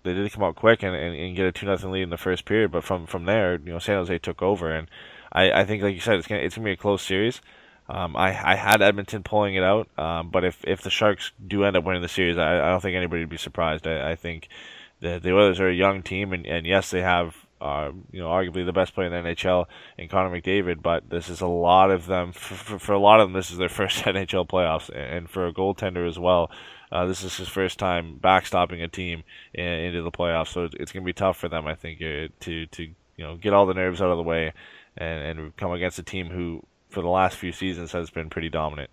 They 0.04 0.14
did 0.14 0.32
come 0.32 0.44
out 0.44 0.56
quick 0.56 0.82
and, 0.82 0.94
and, 0.94 1.14
and 1.14 1.36
get 1.36 1.46
a 1.46 1.52
two 1.52 1.66
nothing 1.66 1.90
lead 1.90 2.02
in 2.02 2.10
the 2.10 2.16
first 2.16 2.44
period, 2.44 2.70
but 2.70 2.84
from 2.84 3.06
from 3.06 3.24
there, 3.24 3.54
you 3.56 3.72
know, 3.72 3.78
San 3.78 3.96
Jose 3.96 4.18
took 4.18 4.40
over, 4.40 4.70
and 4.70 4.88
I, 5.32 5.50
I 5.50 5.64
think, 5.64 5.82
like 5.82 5.94
you 5.94 6.00
said, 6.00 6.14
it's 6.14 6.26
gonna 6.26 6.40
it's 6.40 6.54
gonna 6.54 6.64
be 6.64 6.72
a 6.72 6.76
close 6.76 7.02
series. 7.02 7.40
Um, 7.88 8.16
I, 8.16 8.28
I 8.28 8.56
had 8.56 8.82
Edmonton 8.82 9.22
pulling 9.22 9.54
it 9.54 9.62
out, 9.62 9.88
um, 9.96 10.30
but 10.30 10.44
if, 10.44 10.58
if 10.64 10.82
the 10.82 10.90
Sharks 10.90 11.30
do 11.46 11.62
end 11.62 11.76
up 11.76 11.84
winning 11.84 12.02
the 12.02 12.08
series, 12.08 12.36
I, 12.36 12.56
I 12.56 12.70
don't 12.70 12.80
think 12.80 12.96
anybody 12.96 13.22
would 13.22 13.28
be 13.28 13.36
surprised. 13.36 13.86
I, 13.86 14.10
I 14.10 14.16
think 14.16 14.48
the 15.00 15.18
the 15.18 15.32
Oilers 15.32 15.60
are 15.60 15.68
a 15.68 15.74
young 15.74 16.02
team, 16.02 16.32
and, 16.32 16.46
and 16.46 16.66
yes, 16.66 16.90
they 16.90 17.02
have 17.02 17.36
uh, 17.60 17.90
you 18.12 18.20
know 18.20 18.28
arguably 18.28 18.64
the 18.64 18.72
best 18.72 18.94
player 18.94 19.12
in 19.12 19.24
the 19.24 19.30
NHL 19.30 19.66
in 19.98 20.08
Connor 20.08 20.40
McDavid, 20.40 20.82
but 20.82 21.08
this 21.08 21.28
is 21.28 21.40
a 21.40 21.46
lot 21.46 21.90
of 21.90 22.06
them. 22.06 22.32
For, 22.32 22.78
for, 22.78 22.92
a 22.92 22.98
lot 22.98 23.20
of 23.20 23.28
them, 23.28 23.34
this 23.34 23.50
is 23.50 23.58
their 23.58 23.68
first 23.80 24.04
NHL 24.04 24.48
playoffs, 24.48 24.90
and 24.94 25.28
for 25.28 25.46
a 25.46 25.52
goaltender 25.52 26.08
as 26.08 26.18
well. 26.18 26.50
Uh, 26.92 27.04
this 27.06 27.24
is 27.24 27.36
his 27.36 27.48
first 27.48 27.80
time 27.80 28.20
backstopping 28.22 28.82
a 28.82 28.88
team 28.88 29.24
in, 29.52 29.64
into 29.64 30.02
the 30.02 30.10
playoffs, 30.10 30.52
so 30.52 30.68
it's 30.72 30.92
going 30.92 31.02
to 31.02 31.06
be 31.06 31.12
tough 31.12 31.36
for 31.36 31.48
them, 31.48 31.66
I 31.66 31.74
think, 31.74 32.00
uh, 32.00 32.28
to 32.40 32.66
to 32.66 32.82
you 32.82 33.24
know 33.24 33.36
get 33.36 33.52
all 33.52 33.66
the 33.66 33.74
nerves 33.74 34.00
out 34.00 34.10
of 34.10 34.16
the 34.16 34.22
way 34.22 34.52
and, 34.96 35.38
and 35.40 35.56
come 35.56 35.72
against 35.72 35.98
a 35.98 36.02
team 36.02 36.28
who, 36.28 36.62
for 36.88 37.02
the 37.02 37.08
last 37.08 37.36
few 37.36 37.52
seasons, 37.52 37.92
has 37.92 38.10
been 38.10 38.30
pretty 38.30 38.48
dominant. 38.48 38.90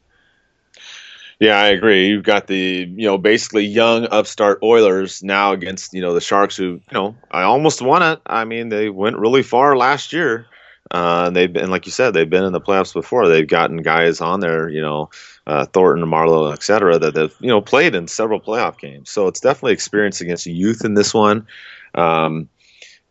Yeah, 1.40 1.60
I 1.60 1.68
agree. 1.68 2.08
You've 2.08 2.24
got 2.24 2.48
the 2.48 2.88
you 2.96 3.06
know 3.06 3.18
basically 3.18 3.66
young 3.66 4.08
upstart 4.12 4.60
Oilers 4.64 5.24
now 5.24 5.52
against 5.52 5.94
you 5.94 6.02
know 6.02 6.14
the 6.14 6.22
Sharks, 6.22 6.56
who 6.56 6.64
you 6.66 6.94
know 6.94 7.16
I 7.32 7.44
almost 7.44 7.82
won 7.82 8.02
it. 8.04 8.22
I 8.26 8.46
mean, 8.46 8.70
they 8.70 8.90
went 8.90 9.18
really 9.18 9.44
far 9.44 9.76
last 9.76 10.14
year. 10.14 10.48
Uh, 10.92 11.30
they've 11.30 11.52
been, 11.52 11.72
like 11.72 11.86
you 11.86 11.92
said, 11.92 12.14
they've 12.14 12.30
been 12.30 12.44
in 12.44 12.54
the 12.54 12.62
playoffs 12.62 12.94
before. 12.94 13.28
They've 13.28 13.48
gotten 13.48 13.78
guys 13.78 14.22
on 14.22 14.42
there, 14.42 14.70
you 14.70 14.82
know, 14.82 15.10
uh, 15.48 15.66
Thornton, 15.66 16.08
Marleau, 16.08 16.54
et 16.54 16.62
cetera, 16.62 17.00
that 17.00 17.16
have 17.16 17.34
you 17.40 17.48
know 17.48 17.62
played 17.62 17.96
in 17.96 18.08
several 18.08 18.40
playoff 18.40 18.78
games. 18.80 19.10
So 19.10 19.28
it's 19.28 19.40
definitely 19.40 19.74
experience 19.74 20.22
against 20.22 20.46
youth 20.46 20.86
in 20.86 20.94
this 20.94 21.14
one. 21.14 21.48
Um, 21.96 22.50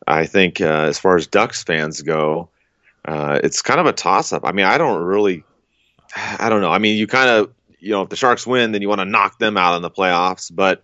I 0.06 0.26
think 0.26 0.60
uh, 0.60 0.84
as 0.88 0.98
far 0.98 1.16
as 1.16 1.26
Ducks 1.26 1.62
fans 1.62 2.02
go, 2.02 2.48
uh, 3.04 3.40
it's 3.42 3.62
kind 3.62 3.80
of 3.80 3.86
a 3.86 3.92
toss 3.92 4.32
up. 4.32 4.42
I 4.44 4.52
mean, 4.52 4.66
I 4.66 4.78
don't 4.78 5.02
really, 5.02 5.44
I 6.16 6.48
don't 6.48 6.60
know. 6.60 6.70
I 6.70 6.78
mean, 6.78 6.96
you 6.96 7.06
kind 7.06 7.30
of 7.30 7.50
you 7.82 7.90
know, 7.90 8.02
if 8.02 8.08
the 8.08 8.16
Sharks 8.16 8.46
win, 8.46 8.72
then 8.72 8.80
you 8.80 8.88
want 8.88 9.00
to 9.00 9.04
knock 9.04 9.38
them 9.38 9.56
out 9.56 9.76
in 9.76 9.82
the 9.82 9.90
playoffs. 9.90 10.50
But 10.54 10.82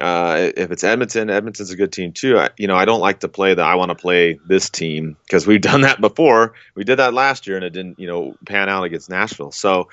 uh, 0.00 0.52
if 0.56 0.70
it's 0.70 0.84
Edmonton, 0.84 1.28
Edmonton's 1.28 1.70
a 1.70 1.76
good 1.76 1.92
team 1.92 2.12
too. 2.12 2.38
I, 2.38 2.50
you 2.56 2.68
know, 2.68 2.76
I 2.76 2.84
don't 2.84 3.00
like 3.00 3.20
to 3.20 3.28
play 3.28 3.52
that. 3.52 3.66
I 3.66 3.74
want 3.74 3.90
to 3.90 3.96
play 3.96 4.38
this 4.46 4.70
team 4.70 5.16
because 5.24 5.46
we've 5.46 5.60
done 5.60 5.80
that 5.82 6.00
before. 6.00 6.54
We 6.76 6.84
did 6.84 7.00
that 7.00 7.14
last 7.14 7.46
year 7.46 7.56
and 7.56 7.64
it 7.64 7.70
didn't, 7.70 7.98
you 7.98 8.06
know, 8.06 8.36
pan 8.46 8.68
out 8.68 8.84
against 8.84 9.10
Nashville. 9.10 9.50
So 9.50 9.88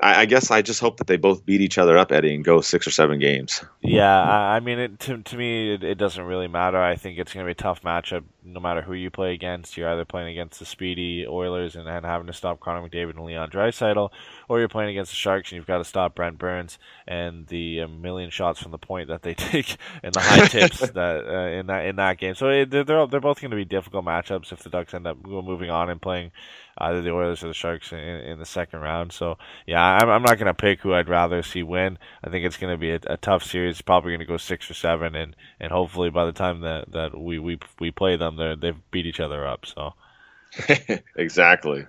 I, 0.00 0.22
I, 0.22 0.24
guess 0.26 0.50
I 0.50 0.62
just 0.62 0.80
hope 0.80 0.96
that 0.96 1.06
they 1.06 1.16
both 1.16 1.46
beat 1.46 1.60
each 1.60 1.78
other 1.78 1.96
up, 1.96 2.10
Eddie, 2.10 2.34
and 2.34 2.44
go 2.44 2.60
six 2.60 2.86
or 2.86 2.90
seven 2.90 3.18
games. 3.20 3.64
Yeah, 3.80 4.20
I 4.20 4.58
mean, 4.60 4.78
it, 4.78 4.98
to 5.00 5.18
to 5.18 5.36
me, 5.36 5.74
it, 5.74 5.84
it, 5.84 5.96
doesn't 5.96 6.24
really 6.24 6.48
matter. 6.48 6.82
I 6.82 6.96
think 6.96 7.18
it's 7.18 7.32
going 7.32 7.44
to 7.44 7.48
be 7.48 7.52
a 7.52 7.54
tough 7.54 7.82
matchup, 7.82 8.24
no 8.44 8.58
matter 8.58 8.82
who 8.82 8.94
you 8.94 9.10
play 9.10 9.32
against. 9.32 9.76
You're 9.76 9.88
either 9.88 10.04
playing 10.04 10.28
against 10.28 10.58
the 10.58 10.64
speedy 10.64 11.24
Oilers 11.26 11.76
and, 11.76 11.88
and 11.88 12.04
having 12.04 12.26
to 12.26 12.32
stop 12.32 12.58
Connor 12.58 12.88
McDavid 12.88 13.16
and 13.16 13.24
Leon 13.24 13.50
Draisaitl, 13.50 14.10
or 14.48 14.58
you're 14.58 14.68
playing 14.68 14.90
against 14.90 15.12
the 15.12 15.16
Sharks 15.16 15.52
and 15.52 15.56
you've 15.56 15.66
got 15.66 15.78
to 15.78 15.84
stop 15.84 16.16
Brent 16.16 16.38
Burns 16.38 16.78
and 17.06 17.46
the 17.46 17.82
uh, 17.82 17.88
million 17.88 18.30
shots 18.30 18.60
from 18.60 18.72
the 18.72 18.78
point 18.78 19.08
that 19.08 19.22
they 19.22 19.34
take 19.52 19.76
and 20.02 20.12
the 20.14 20.20
high 20.20 20.46
tips 20.48 20.80
that 20.80 21.26
uh, 21.26 21.58
in 21.58 21.66
that 21.66 21.86
in 21.86 21.96
that 21.96 22.18
game. 22.18 22.34
So 22.34 22.48
it, 22.48 22.70
they're 22.70 22.84
they're 22.84 23.20
both 23.20 23.40
going 23.40 23.52
to 23.52 23.56
be 23.56 23.64
difficult 23.64 24.04
matchups 24.04 24.52
if 24.52 24.64
the 24.64 24.70
Ducks 24.70 24.94
end 24.94 25.06
up 25.06 25.24
moving 25.24 25.70
on 25.70 25.90
and 25.90 26.02
playing 26.02 26.32
either 26.78 27.02
the 27.02 27.12
Oilers 27.12 27.42
or 27.42 27.48
the 27.48 27.54
Sharks 27.54 27.92
in, 27.92 27.98
in 27.98 28.38
the 28.38 28.46
second 28.46 28.80
round. 28.80 29.12
So 29.12 29.38
yeah, 29.66 29.82
I'm, 29.82 30.08
I'm 30.08 30.22
not 30.22 30.38
going 30.38 30.46
to 30.46 30.54
pick 30.54 30.80
who 30.80 30.94
I'd 30.94 31.08
rather 31.08 31.42
see 31.42 31.62
win. 31.62 31.98
I 32.24 32.30
think 32.30 32.44
it's 32.44 32.56
going 32.56 32.72
to 32.72 32.78
be 32.78 32.90
a, 32.90 33.00
a, 33.06 33.16
tough 33.16 33.44
series. 33.44 33.82
Probably 33.82 34.10
going 34.12 34.20
to 34.20 34.26
go 34.26 34.36
six 34.36 34.70
or 34.70 34.74
seven, 34.74 35.14
and, 35.14 35.36
and 35.60 35.72
hopefully 35.72 36.10
by 36.10 36.24
the 36.24 36.32
time 36.32 36.60
that, 36.60 36.92
that 36.92 37.18
we, 37.18 37.38
we 37.38 37.58
we 37.80 37.90
play 37.90 38.16
them, 38.16 38.36
they 38.36 38.54
they've 38.58 38.90
beat 38.90 39.06
each 39.06 39.20
other 39.20 39.46
up. 39.46 39.66
So 39.66 39.94
exactly. 41.16 41.86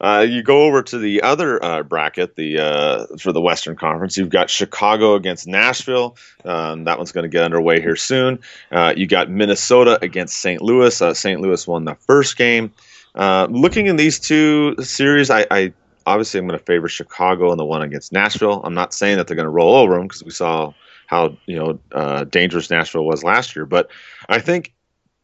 Uh, 0.00 0.26
you 0.26 0.42
go 0.42 0.62
over 0.62 0.82
to 0.82 0.96
the 0.96 1.20
other 1.22 1.62
uh, 1.62 1.82
bracket, 1.82 2.34
the 2.34 2.58
uh, 2.58 3.06
for 3.18 3.32
the 3.32 3.40
Western 3.40 3.76
Conference. 3.76 4.16
You've 4.16 4.30
got 4.30 4.48
Chicago 4.48 5.14
against 5.14 5.46
Nashville. 5.46 6.16
Um, 6.42 6.84
that 6.84 6.96
one's 6.96 7.12
going 7.12 7.24
to 7.24 7.28
get 7.28 7.44
underway 7.44 7.82
here 7.82 7.96
soon. 7.96 8.38
Uh, 8.72 8.94
you 8.96 9.06
got 9.06 9.28
Minnesota 9.28 9.98
against 10.00 10.38
St. 10.38 10.62
Louis. 10.62 11.02
Uh, 11.02 11.12
St. 11.12 11.38
Louis 11.38 11.66
won 11.66 11.84
the 11.84 11.96
first 11.96 12.38
game. 12.38 12.72
Uh, 13.14 13.46
looking 13.50 13.86
in 13.86 13.96
these 13.96 14.18
two 14.18 14.76
series, 14.80 15.30
I, 15.30 15.46
I 15.50 15.72
obviously 16.06 16.38
I'm 16.38 16.46
going 16.46 16.58
to 16.58 16.64
favor 16.64 16.88
Chicago 16.88 17.52
in 17.52 17.58
the 17.58 17.64
one 17.64 17.82
against 17.82 18.12
Nashville. 18.12 18.60
I'm 18.64 18.74
not 18.74 18.94
saying 18.94 19.16
that 19.16 19.26
they're 19.26 19.36
going 19.36 19.44
to 19.44 19.50
roll 19.50 19.74
over 19.74 19.94
them 19.94 20.04
because 20.04 20.24
we 20.24 20.30
saw 20.30 20.72
how 21.06 21.36
you 21.46 21.56
know 21.56 21.80
uh, 21.92 22.24
dangerous 22.24 22.70
Nashville 22.70 23.04
was 23.04 23.24
last 23.24 23.56
year, 23.56 23.66
but 23.66 23.90
I 24.28 24.38
think 24.38 24.72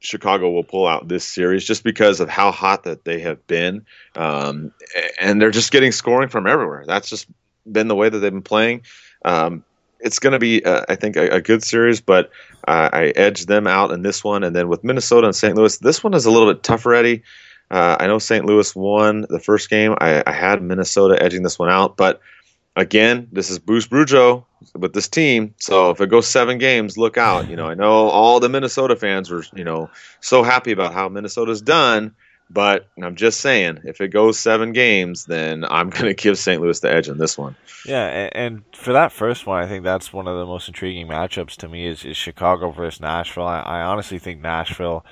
Chicago 0.00 0.50
will 0.50 0.64
pull 0.64 0.86
out 0.86 1.08
this 1.08 1.24
series 1.24 1.64
just 1.64 1.84
because 1.84 2.20
of 2.20 2.28
how 2.28 2.50
hot 2.50 2.84
that 2.84 3.04
they 3.04 3.20
have 3.20 3.46
been, 3.46 3.86
um, 4.16 4.72
and 5.20 5.40
they're 5.40 5.50
just 5.50 5.72
getting 5.72 5.92
scoring 5.92 6.28
from 6.28 6.46
everywhere. 6.46 6.84
That's 6.86 7.08
just 7.08 7.28
been 7.70 7.88
the 7.88 7.94
way 7.94 8.08
that 8.08 8.18
they've 8.18 8.32
been 8.32 8.42
playing. 8.42 8.82
Um, 9.24 9.64
it's 10.00 10.18
going 10.18 10.34
to 10.34 10.38
be, 10.38 10.64
uh, 10.64 10.84
I 10.88 10.94
think, 10.94 11.16
a, 11.16 11.36
a, 11.36 11.40
good 11.40 11.64
series, 11.64 12.00
but 12.00 12.30
uh, 12.68 12.90
I 12.92 13.06
edge 13.16 13.46
them 13.46 13.66
out 13.66 13.90
in 13.92 14.02
this 14.02 14.22
one. 14.22 14.44
And 14.44 14.54
then 14.54 14.68
with 14.68 14.84
Minnesota 14.84 15.26
and 15.26 15.34
St. 15.34 15.56
Louis, 15.56 15.78
this 15.78 16.04
one 16.04 16.14
is 16.14 16.26
a 16.26 16.30
little 16.30 16.52
bit 16.52 16.62
tougher, 16.62 16.94
Eddie. 16.94 17.22
Uh, 17.70 17.96
I 17.98 18.06
know 18.06 18.18
St. 18.18 18.44
Louis 18.44 18.74
won 18.76 19.26
the 19.28 19.40
first 19.40 19.68
game. 19.70 19.94
I, 20.00 20.22
I, 20.26 20.32
had 20.32 20.62
Minnesota 20.62 21.20
edging 21.20 21.42
this 21.42 21.58
one 21.58 21.68
out, 21.68 21.96
but 21.96 22.20
again, 22.76 23.26
this 23.32 23.50
is 23.50 23.58
Bruce 23.58 23.88
Boudreau 23.88 24.44
with 24.74 24.92
this 24.92 25.08
team. 25.08 25.54
So 25.58 25.90
if 25.90 26.00
it 26.00 26.08
goes 26.08 26.28
seven 26.28 26.58
games, 26.58 26.96
look 26.96 27.16
out. 27.16 27.48
You 27.48 27.56
know, 27.56 27.66
I 27.66 27.74
know 27.74 28.08
all 28.08 28.38
the 28.38 28.48
Minnesota 28.48 28.94
fans 28.94 29.30
were, 29.30 29.44
you 29.54 29.64
know, 29.64 29.90
so 30.20 30.42
happy 30.42 30.72
about 30.72 30.92
how 30.92 31.08
Minnesota's 31.08 31.62
done, 31.62 32.14
But 32.48 32.88
I'm 33.02 33.16
just 33.16 33.40
saying, 33.40 33.80
if 33.84 34.00
it 34.00 34.08
goes 34.08 34.38
seven 34.38 34.72
games, 34.72 35.24
then 35.24 35.64
I'm 35.64 35.90
going 35.96 36.04
to 36.04 36.14
give 36.14 36.38
St. 36.38 36.62
Louis 36.62 36.78
the 36.78 36.92
edge 36.92 37.08
in 37.08 37.18
this 37.18 37.36
one. 37.36 37.56
Yeah, 37.84 38.06
and, 38.06 38.36
and, 38.36 38.62
for 38.72 38.92
that 38.92 39.10
first 39.10 39.46
one, 39.46 39.60
I 39.60 39.66
think 39.66 39.82
that's 39.82 40.12
one 40.12 40.28
of 40.28 40.38
the 40.38 40.46
most 40.46 40.68
intriguing 40.68 41.08
matchups 41.08 41.56
to 41.56 41.68
me 41.68 41.86
is, 41.86 42.04
is 42.04 42.16
Chicago 42.16 42.70
versus 42.70 43.00
Nashville. 43.00 43.46
I, 43.46 43.60
I 43.60 43.80
honestly 43.82 44.20
think 44.20 44.40
Nashville 44.40 45.04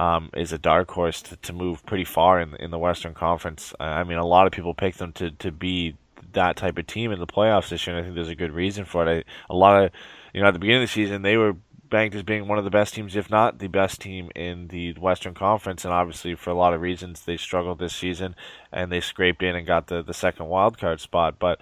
um, 0.00 0.30
is 0.34 0.50
a 0.50 0.58
dark 0.58 0.90
horse 0.90 1.20
to, 1.20 1.36
to 1.36 1.52
move 1.52 1.84
pretty 1.84 2.04
far 2.04 2.40
in 2.40 2.54
in 2.56 2.70
the 2.70 2.78
Western 2.78 3.12
Conference. 3.12 3.74
I 3.78 4.02
mean, 4.04 4.16
a 4.16 4.26
lot 4.26 4.46
of 4.46 4.52
people 4.52 4.72
pick 4.72 4.94
them 4.96 5.12
to, 5.12 5.30
to 5.30 5.52
be 5.52 5.94
that 6.32 6.56
type 6.56 6.78
of 6.78 6.86
team 6.86 7.12
in 7.12 7.20
the 7.20 7.26
playoffs 7.26 7.68
this 7.68 7.86
year, 7.86 7.94
and 7.94 8.02
I 8.02 8.06
think 8.06 8.14
there's 8.14 8.28
a 8.28 8.34
good 8.34 8.52
reason 8.52 8.86
for 8.86 9.06
it. 9.06 9.26
I, 9.26 9.52
a 9.52 9.56
lot 9.56 9.84
of, 9.84 9.90
you 10.32 10.40
know, 10.40 10.48
at 10.48 10.52
the 10.52 10.58
beginning 10.58 10.84
of 10.84 10.88
the 10.88 10.92
season, 10.92 11.20
they 11.20 11.36
were 11.36 11.54
banked 11.90 12.16
as 12.16 12.22
being 12.22 12.48
one 12.48 12.56
of 12.56 12.64
the 12.64 12.70
best 12.70 12.94
teams, 12.94 13.14
if 13.14 13.28
not 13.28 13.58
the 13.58 13.66
best 13.66 14.00
team 14.00 14.30
in 14.34 14.68
the 14.68 14.94
Western 14.94 15.34
Conference. 15.34 15.84
And 15.84 15.92
obviously, 15.92 16.34
for 16.34 16.48
a 16.48 16.54
lot 16.54 16.72
of 16.72 16.80
reasons, 16.80 17.24
they 17.24 17.36
struggled 17.36 17.78
this 17.78 17.94
season 17.94 18.36
and 18.72 18.90
they 18.90 19.00
scraped 19.00 19.42
in 19.42 19.54
and 19.54 19.66
got 19.66 19.88
the, 19.88 20.02
the 20.02 20.14
second 20.14 20.46
wild 20.46 20.78
card 20.78 21.00
spot. 21.00 21.38
But 21.38 21.60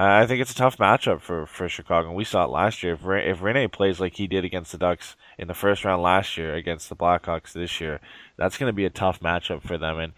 I 0.00 0.26
think 0.26 0.40
it's 0.40 0.52
a 0.52 0.54
tough 0.54 0.78
matchup 0.78 1.20
for, 1.20 1.46
for 1.46 1.68
Chicago. 1.68 2.08
And 2.08 2.16
we 2.16 2.24
saw 2.24 2.44
it 2.44 2.50
last 2.50 2.82
year. 2.82 2.92
If, 2.92 3.00
if 3.00 3.40
Rinne 3.40 3.70
plays 3.72 3.98
like 3.98 4.14
he 4.14 4.26
did 4.26 4.44
against 4.44 4.72
the 4.72 4.78
Ducks 4.78 5.16
in 5.38 5.48
the 5.48 5.54
first 5.54 5.84
round 5.84 6.02
last 6.02 6.36
year 6.36 6.54
against 6.54 6.88
the 6.88 6.96
Blackhawks 6.96 7.52
this 7.52 7.80
year, 7.80 8.00
that's 8.36 8.58
going 8.58 8.68
to 8.70 8.74
be 8.74 8.84
a 8.84 8.90
tough 8.90 9.20
matchup 9.20 9.62
for 9.62 9.76
them. 9.76 9.98
And, 9.98 10.12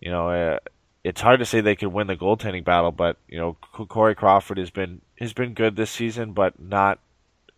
you 0.00 0.10
know, 0.10 0.30
uh, 0.30 0.58
it's 1.02 1.20
hard 1.20 1.40
to 1.40 1.46
say 1.46 1.60
they 1.60 1.76
could 1.76 1.92
win 1.92 2.06
the 2.06 2.16
goaltending 2.16 2.64
battle, 2.64 2.92
but 2.92 3.16
you 3.28 3.38
know 3.38 3.54
Corey 3.54 4.14
Crawford 4.14 4.58
has 4.58 4.70
been 4.70 5.00
has 5.18 5.32
been 5.32 5.54
good 5.54 5.76
this 5.76 5.90
season, 5.90 6.32
but 6.32 6.60
not 6.60 6.98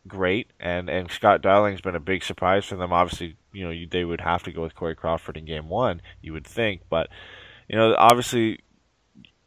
great, 0.06 0.50
and 0.60 0.88
and 0.88 1.10
Scott 1.10 1.42
Darling's 1.42 1.80
been 1.80 1.96
a 1.96 2.00
big 2.00 2.22
surprise 2.22 2.64
for 2.64 2.76
them. 2.76 2.92
Obviously, 2.92 3.36
you 3.52 3.64
know 3.64 3.70
you, 3.70 3.86
they 3.86 4.04
would 4.04 4.20
have 4.20 4.44
to 4.44 4.52
go 4.52 4.62
with 4.62 4.76
Corey 4.76 4.94
Crawford 4.94 5.36
in 5.36 5.44
Game 5.44 5.68
One, 5.68 6.00
you 6.20 6.32
would 6.32 6.46
think, 6.46 6.82
but 6.88 7.08
you 7.68 7.76
know 7.76 7.94
obviously 7.98 8.60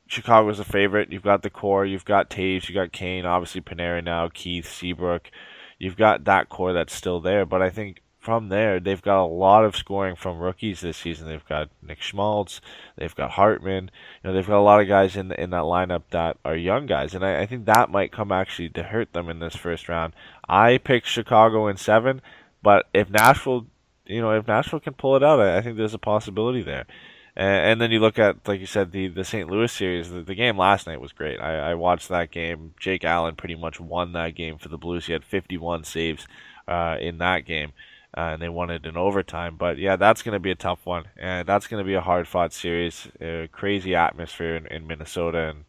Chicago's 0.08 0.60
a 0.60 0.64
favorite. 0.64 1.12
You've 1.12 1.24
got 1.24 1.42
the 1.42 1.50
core, 1.50 1.86
you've 1.86 2.06
got 2.06 2.30
Toews. 2.30 2.70
you 2.70 2.76
got 2.76 2.92
Kane, 2.92 3.26
obviously 3.26 3.62
Panarin 3.62 4.04
now, 4.04 4.30
Keith, 4.34 4.68
Seabrook. 4.68 5.32
You've 5.80 5.98
got 5.98 6.26
that 6.26 6.50
core 6.50 6.74
that's 6.74 6.94
still 6.94 7.20
there, 7.20 7.46
but 7.46 7.62
I 7.62 7.70
think 7.70 8.02
from 8.26 8.50
there, 8.50 8.80
they've 8.80 9.02
got 9.02 9.24
a 9.24 9.28
lot 9.28 9.64
of 9.64 9.76
scoring 9.76 10.16
from 10.16 10.40
rookies 10.40 10.82
this 10.82 10.98
season. 10.98 11.28
They've 11.28 11.48
got 11.48 11.70
Nick 11.84 12.02
Schmaltz, 12.02 12.60
they've 12.96 13.14
got 13.14 13.32
Hartman. 13.32 13.92
You 14.24 14.30
know, 14.30 14.34
they've 14.34 14.48
got 14.48 14.60
a 14.60 14.62
lot 14.62 14.82
of 14.82 14.88
guys 14.88 15.16
in 15.16 15.32
in 15.34 15.52
that 15.52 15.64
lineup 15.64 16.04
that 16.10 16.38
are 16.44 16.56
young 16.56 16.88
guys, 16.88 17.14
and 17.14 17.24
I, 17.24 17.42
I 17.42 17.46
think 17.46 17.66
that 17.66 17.92
might 17.92 18.12
come 18.12 18.32
actually 18.32 18.70
to 18.70 18.84
hurt 18.84 19.14
them 19.14 19.30
in 19.30 19.40
this 19.40 19.56
first 19.56 19.88
round. 19.88 20.14
I 20.50 20.80
picked 20.80 21.06
Chicago 21.06 21.68
in 21.68 21.78
seven, 21.78 22.22
but 22.64 22.88
if 22.96 23.12
Nashville, 23.12 23.68
you 24.08 24.22
know, 24.22 24.32
if 24.32 24.48
Nashville 24.48 24.80
can 24.80 24.94
pull 24.94 25.16
it 25.16 25.24
out, 25.24 25.40
I, 25.40 25.58
I 25.58 25.62
think 25.62 25.78
there's 25.78 25.94
a 25.94 26.00
possibility 26.00 26.64
there. 26.64 26.88
And, 27.36 27.72
and, 27.72 27.82
then 27.82 27.92
you 27.92 28.00
look 28.00 28.18
at, 28.18 28.48
like 28.48 28.62
you 28.62 28.66
said, 28.66 28.92
the, 28.92 29.08
the 29.08 29.26
St. 29.26 29.50
Louis 29.50 29.72
series. 29.72 30.10
The, 30.10 30.22
the 30.22 30.36
game 30.36 30.58
last 30.58 30.88
night 30.88 31.02
was 31.02 31.12
great. 31.12 31.40
I, 31.40 31.72
I 31.72 31.74
watched 31.76 32.10
that 32.10 32.32
game. 32.32 32.74
Jake 32.80 33.04
Allen 33.04 33.36
pretty 33.36 33.56
much 33.56 33.80
won 33.80 34.14
that 34.14 34.36
game 34.36 34.58
for 34.58 34.70
the 34.70 34.78
Blues. 34.78 35.06
He 35.06 35.14
had 35.14 35.26
51 35.26 35.84
saves 35.84 36.28
uh, 36.68 36.98
in 37.00 37.18
that 37.18 37.46
game 37.46 37.74
uh, 38.16 38.32
and 38.34 38.42
they 38.42 38.50
won 38.50 38.70
it 38.70 38.86
in 38.86 38.98
overtime. 38.98 39.58
But 39.58 39.78
yeah, 39.78 39.96
that's 39.96 40.22
going 40.22 40.34
to 40.34 40.40
be 40.40 40.52
a 40.52 40.56
tough 40.56 40.86
one, 40.86 41.06
and 41.18 41.48
that's 41.48 41.68
going 41.68 41.84
to 41.84 41.88
be 41.88 41.96
a 41.96 42.02
hard 42.02 42.28
fought 42.28 42.54
series. 42.54 43.08
Crazy 43.52 43.94
atmosphere 43.94 44.56
in, 44.56 44.68
in 44.68 44.88
Minnesota, 44.88 45.50
and 45.50 45.66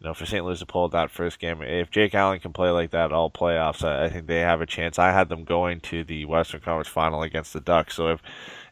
you 0.00 0.06
know 0.06 0.14
for 0.14 0.26
St. 0.26 0.44
Louis 0.44 0.58
to 0.58 0.66
pull 0.66 0.88
that 0.88 1.10
first 1.10 1.38
game, 1.38 1.62
if 1.62 1.90
Jake 1.90 2.14
Allen 2.14 2.40
can 2.40 2.52
play 2.52 2.70
like 2.70 2.90
that 2.90 3.12
all 3.12 3.30
playoffs, 3.30 3.84
I, 3.84 4.06
I 4.06 4.08
think 4.08 4.26
they 4.26 4.40
have 4.40 4.60
a 4.60 4.66
chance. 4.66 4.98
I 4.98 5.12
had 5.12 5.28
them 5.28 5.44
going 5.44 5.80
to 5.82 6.02
the 6.02 6.24
Western 6.24 6.60
Conference 6.60 6.88
Final 6.88 7.22
against 7.22 7.52
the 7.52 7.60
Ducks, 7.60 7.94
so 7.94 8.08
if 8.08 8.20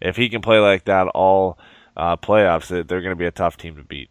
if 0.01 0.17
he 0.17 0.29
can 0.29 0.43
play 0.43 0.59
like 0.59 0.85
that 0.87 1.07
all 1.09 1.59
uh, 1.97 2.17
playoffs, 2.17 2.69
they're 2.69 3.01
going 3.01 3.11
to 3.11 3.17
be 3.17 3.27
a 3.27 3.31
tough 3.33 3.57
team 3.57 3.77
to 3.77 3.85
beat. 3.85 4.11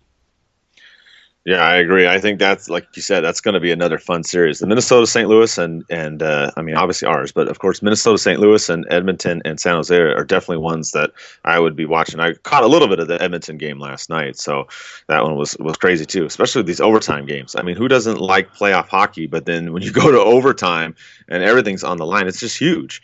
Yeah, 1.44 1.64
I 1.64 1.78
agree. 1.78 2.08
I 2.08 2.20
think 2.20 2.38
that's 2.38 2.70
like 2.70 2.86
you 2.96 3.02
said, 3.02 3.22
that's 3.22 3.42
going 3.42 3.56
to 3.56 3.60
be 3.60 3.72
another 3.72 3.98
fun 3.98 4.24
series. 4.24 4.60
The 4.60 4.68
Minnesota 4.68 5.08
St. 5.08 5.28
Louis 5.28 5.58
and 5.58 5.84
and 5.90 6.22
uh, 6.22 6.52
I 6.56 6.62
mean 6.62 6.76
obviously 6.76 7.08
ours, 7.08 7.32
but 7.32 7.48
of 7.48 7.58
course 7.58 7.82
Minnesota 7.82 8.20
St. 8.20 8.40
Louis 8.40 8.70
and 8.70 8.86
Edmonton 8.92 9.42
and 9.44 9.60
San 9.60 9.74
Jose 9.74 9.96
are 9.98 10.24
definitely 10.24 10.58
ones 10.58 10.92
that 10.92 11.12
I 11.44 11.58
would 11.58 11.76
be 11.76 11.88
watching. 11.88 12.20
I 12.20 12.34
caught 12.34 12.64
a 12.64 12.68
little 12.68 12.88
bit 12.88 13.00
of 13.00 13.08
the 13.08 13.20
Edmonton 13.20 13.58
game 13.58 13.80
last 13.80 14.08
night, 14.08 14.38
so 14.38 14.68
that 15.08 15.24
one 15.24 15.36
was 15.36 15.58
was 15.60 15.78
crazy 15.78 16.06
too. 16.06 16.26
Especially 16.26 16.62
these 16.62 16.80
overtime 16.80 17.26
games. 17.26 17.56
I 17.56 17.64
mean, 17.64 17.76
who 17.76 17.88
doesn't 17.88 18.22
like 18.22 18.54
playoff 18.54 18.88
hockey? 18.88 19.26
But 19.26 19.46
then 19.46 19.74
when 19.74 19.82
you 19.82 19.92
go 19.92 20.12
to 20.12 20.20
overtime 20.24 20.94
and 21.28 21.42
everything's 21.42 21.84
on 21.84 21.98
the 21.98 22.06
line, 22.06 22.28
it's 22.28 22.40
just 22.40 22.60
huge. 22.60 23.02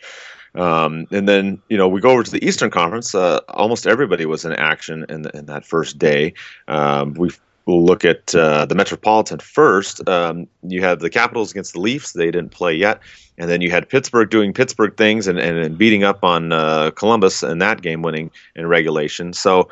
Um, 0.58 1.06
and 1.10 1.28
then 1.28 1.62
you 1.68 1.76
know 1.76 1.88
we 1.88 2.00
go 2.00 2.10
over 2.10 2.22
to 2.22 2.30
the 2.30 2.44
Eastern 2.44 2.70
Conference. 2.70 3.14
Uh, 3.14 3.40
almost 3.48 3.86
everybody 3.86 4.26
was 4.26 4.44
in 4.44 4.52
action 4.52 5.06
in, 5.08 5.22
the, 5.22 5.36
in 5.36 5.46
that 5.46 5.64
first 5.64 5.98
day. 5.98 6.34
Um, 6.66 7.14
we've 7.14 7.40
We'll 7.68 7.84
look 7.84 8.02
at 8.02 8.34
uh, 8.34 8.64
the 8.64 8.74
Metropolitan 8.74 9.40
first. 9.40 10.08
Um, 10.08 10.48
you 10.62 10.80
have 10.80 11.00
the 11.00 11.10
Capitals 11.10 11.50
against 11.50 11.74
the 11.74 11.80
Leafs. 11.80 12.12
They 12.12 12.30
didn't 12.30 12.48
play 12.48 12.72
yet. 12.72 13.02
And 13.36 13.50
then 13.50 13.60
you 13.60 13.70
had 13.70 13.86
Pittsburgh 13.90 14.30
doing 14.30 14.54
Pittsburgh 14.54 14.96
things 14.96 15.26
and, 15.26 15.38
and, 15.38 15.58
and 15.58 15.76
beating 15.76 16.02
up 16.02 16.24
on 16.24 16.50
uh, 16.50 16.92
Columbus 16.92 17.42
in 17.42 17.58
that 17.58 17.82
game, 17.82 18.00
winning 18.00 18.30
in 18.56 18.66
regulation. 18.66 19.34
So 19.34 19.68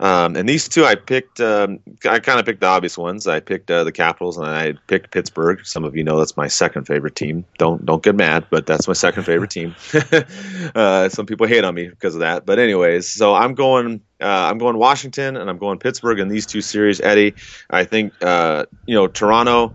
um, 0.00 0.36
and 0.36 0.48
these 0.48 0.68
two, 0.68 0.84
I 0.84 0.94
picked. 0.94 1.40
Um, 1.40 1.80
I 2.08 2.20
kind 2.20 2.38
of 2.38 2.46
picked 2.46 2.60
the 2.60 2.66
obvious 2.66 2.96
ones. 2.96 3.26
I 3.26 3.40
picked 3.40 3.68
uh, 3.68 3.82
the 3.82 3.90
Capitals, 3.90 4.36
and 4.36 4.46
I 4.46 4.74
picked 4.86 5.10
Pittsburgh. 5.10 5.66
Some 5.66 5.84
of 5.84 5.96
you 5.96 6.04
know 6.04 6.18
that's 6.18 6.36
my 6.36 6.46
second 6.46 6.84
favorite 6.84 7.16
team. 7.16 7.44
Don't 7.58 7.84
don't 7.84 8.02
get 8.02 8.14
mad, 8.14 8.46
but 8.48 8.64
that's 8.64 8.86
my 8.86 8.94
second 8.94 9.24
favorite 9.24 9.50
team. 9.50 9.74
uh, 10.74 11.08
some 11.08 11.26
people 11.26 11.48
hate 11.48 11.64
on 11.64 11.74
me 11.74 11.88
because 11.88 12.14
of 12.14 12.20
that, 12.20 12.46
but 12.46 12.60
anyways, 12.60 13.10
so 13.10 13.34
I'm 13.34 13.54
going. 13.54 14.00
Uh, 14.20 14.48
I'm 14.50 14.58
going 14.58 14.78
Washington, 14.78 15.36
and 15.36 15.50
I'm 15.50 15.58
going 15.58 15.78
Pittsburgh 15.78 16.20
in 16.20 16.28
these 16.28 16.46
two 16.46 16.60
series. 16.60 17.00
Eddie, 17.00 17.34
I 17.70 17.84
think 17.84 18.12
uh, 18.22 18.66
you 18.86 18.94
know 18.94 19.08
Toronto. 19.08 19.74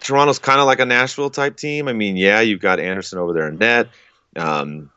Toronto's 0.00 0.38
kind 0.38 0.60
of 0.60 0.66
like 0.66 0.80
a 0.80 0.84
Nashville 0.84 1.30
type 1.30 1.56
team. 1.56 1.88
I 1.88 1.94
mean, 1.94 2.16
yeah, 2.18 2.40
you've 2.40 2.60
got 2.60 2.78
Anderson 2.78 3.18
over 3.18 3.32
there 3.32 3.48
in 3.48 3.56
net. 3.56 3.88
Um, 4.36 4.90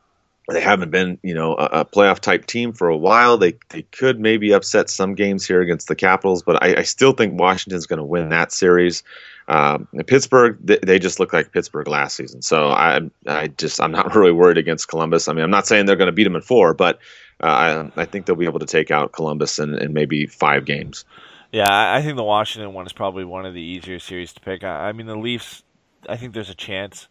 they 0.54 0.62
haven't 0.62 0.90
been, 0.90 1.18
you 1.22 1.34
know, 1.34 1.54
a, 1.54 1.80
a, 1.80 1.84
playoff 1.84 2.20
type 2.20 2.46
team 2.46 2.72
for 2.72 2.88
a 2.88 2.96
while. 2.96 3.36
They 3.36 3.54
they 3.68 3.82
could 3.82 4.18
maybe 4.18 4.52
upset 4.52 4.88
some 4.88 5.14
games 5.14 5.46
here 5.46 5.60
against 5.60 5.88
the 5.88 5.94
Capitals, 5.94 6.42
but 6.42 6.62
I, 6.62 6.78
I 6.78 6.82
still 6.82 7.12
think 7.12 7.38
Washington's 7.38 7.86
going 7.86 7.98
to 7.98 8.04
win 8.04 8.30
that 8.30 8.50
series. 8.50 9.02
Um, 9.46 9.88
Pittsburgh, 10.06 10.58
they, 10.62 10.78
they, 10.78 10.98
just 10.98 11.20
look 11.20 11.32
like 11.32 11.52
Pittsburgh 11.52 11.88
last 11.88 12.16
season, 12.16 12.40
so 12.42 12.68
I 12.68 13.00
I 13.26 13.48
just 13.48 13.80
I'm 13.80 13.92
not 13.92 14.14
really 14.14 14.32
worried 14.32 14.58
against 14.58 14.88
Columbus. 14.88 15.28
I 15.28 15.34
mean, 15.34 15.44
I'm 15.44 15.50
not 15.50 15.66
saying 15.66 15.84
they're 15.84 15.96
going 15.96 16.06
to 16.06 16.12
beat 16.12 16.24
them 16.24 16.36
in 16.36 16.42
four, 16.42 16.72
but 16.72 16.98
uh, 17.42 17.90
I 17.96 18.02
I 18.02 18.04
think 18.06 18.24
they'll 18.24 18.36
be 18.36 18.46
able 18.46 18.60
to 18.60 18.66
take 18.66 18.90
out 18.90 19.12
Columbus 19.12 19.58
in, 19.58 19.74
in 19.74 19.92
maybe 19.92 20.26
five 20.26 20.64
games. 20.64 21.04
Yeah, 21.52 21.66
I 21.70 22.02
think 22.02 22.16
the 22.16 22.24
Washington 22.24 22.72
one 22.72 22.86
is 22.86 22.92
probably 22.92 23.24
one 23.24 23.44
of 23.44 23.54
the 23.54 23.62
easier 23.62 23.98
series 23.98 24.32
to 24.34 24.40
pick. 24.40 24.64
I, 24.64 24.88
I 24.88 24.92
mean, 24.92 25.06
the 25.06 25.16
Leafs. 25.16 25.62
I 26.08 26.16
think 26.16 26.32
there's 26.32 26.50
a 26.50 26.54
chance 26.54 27.08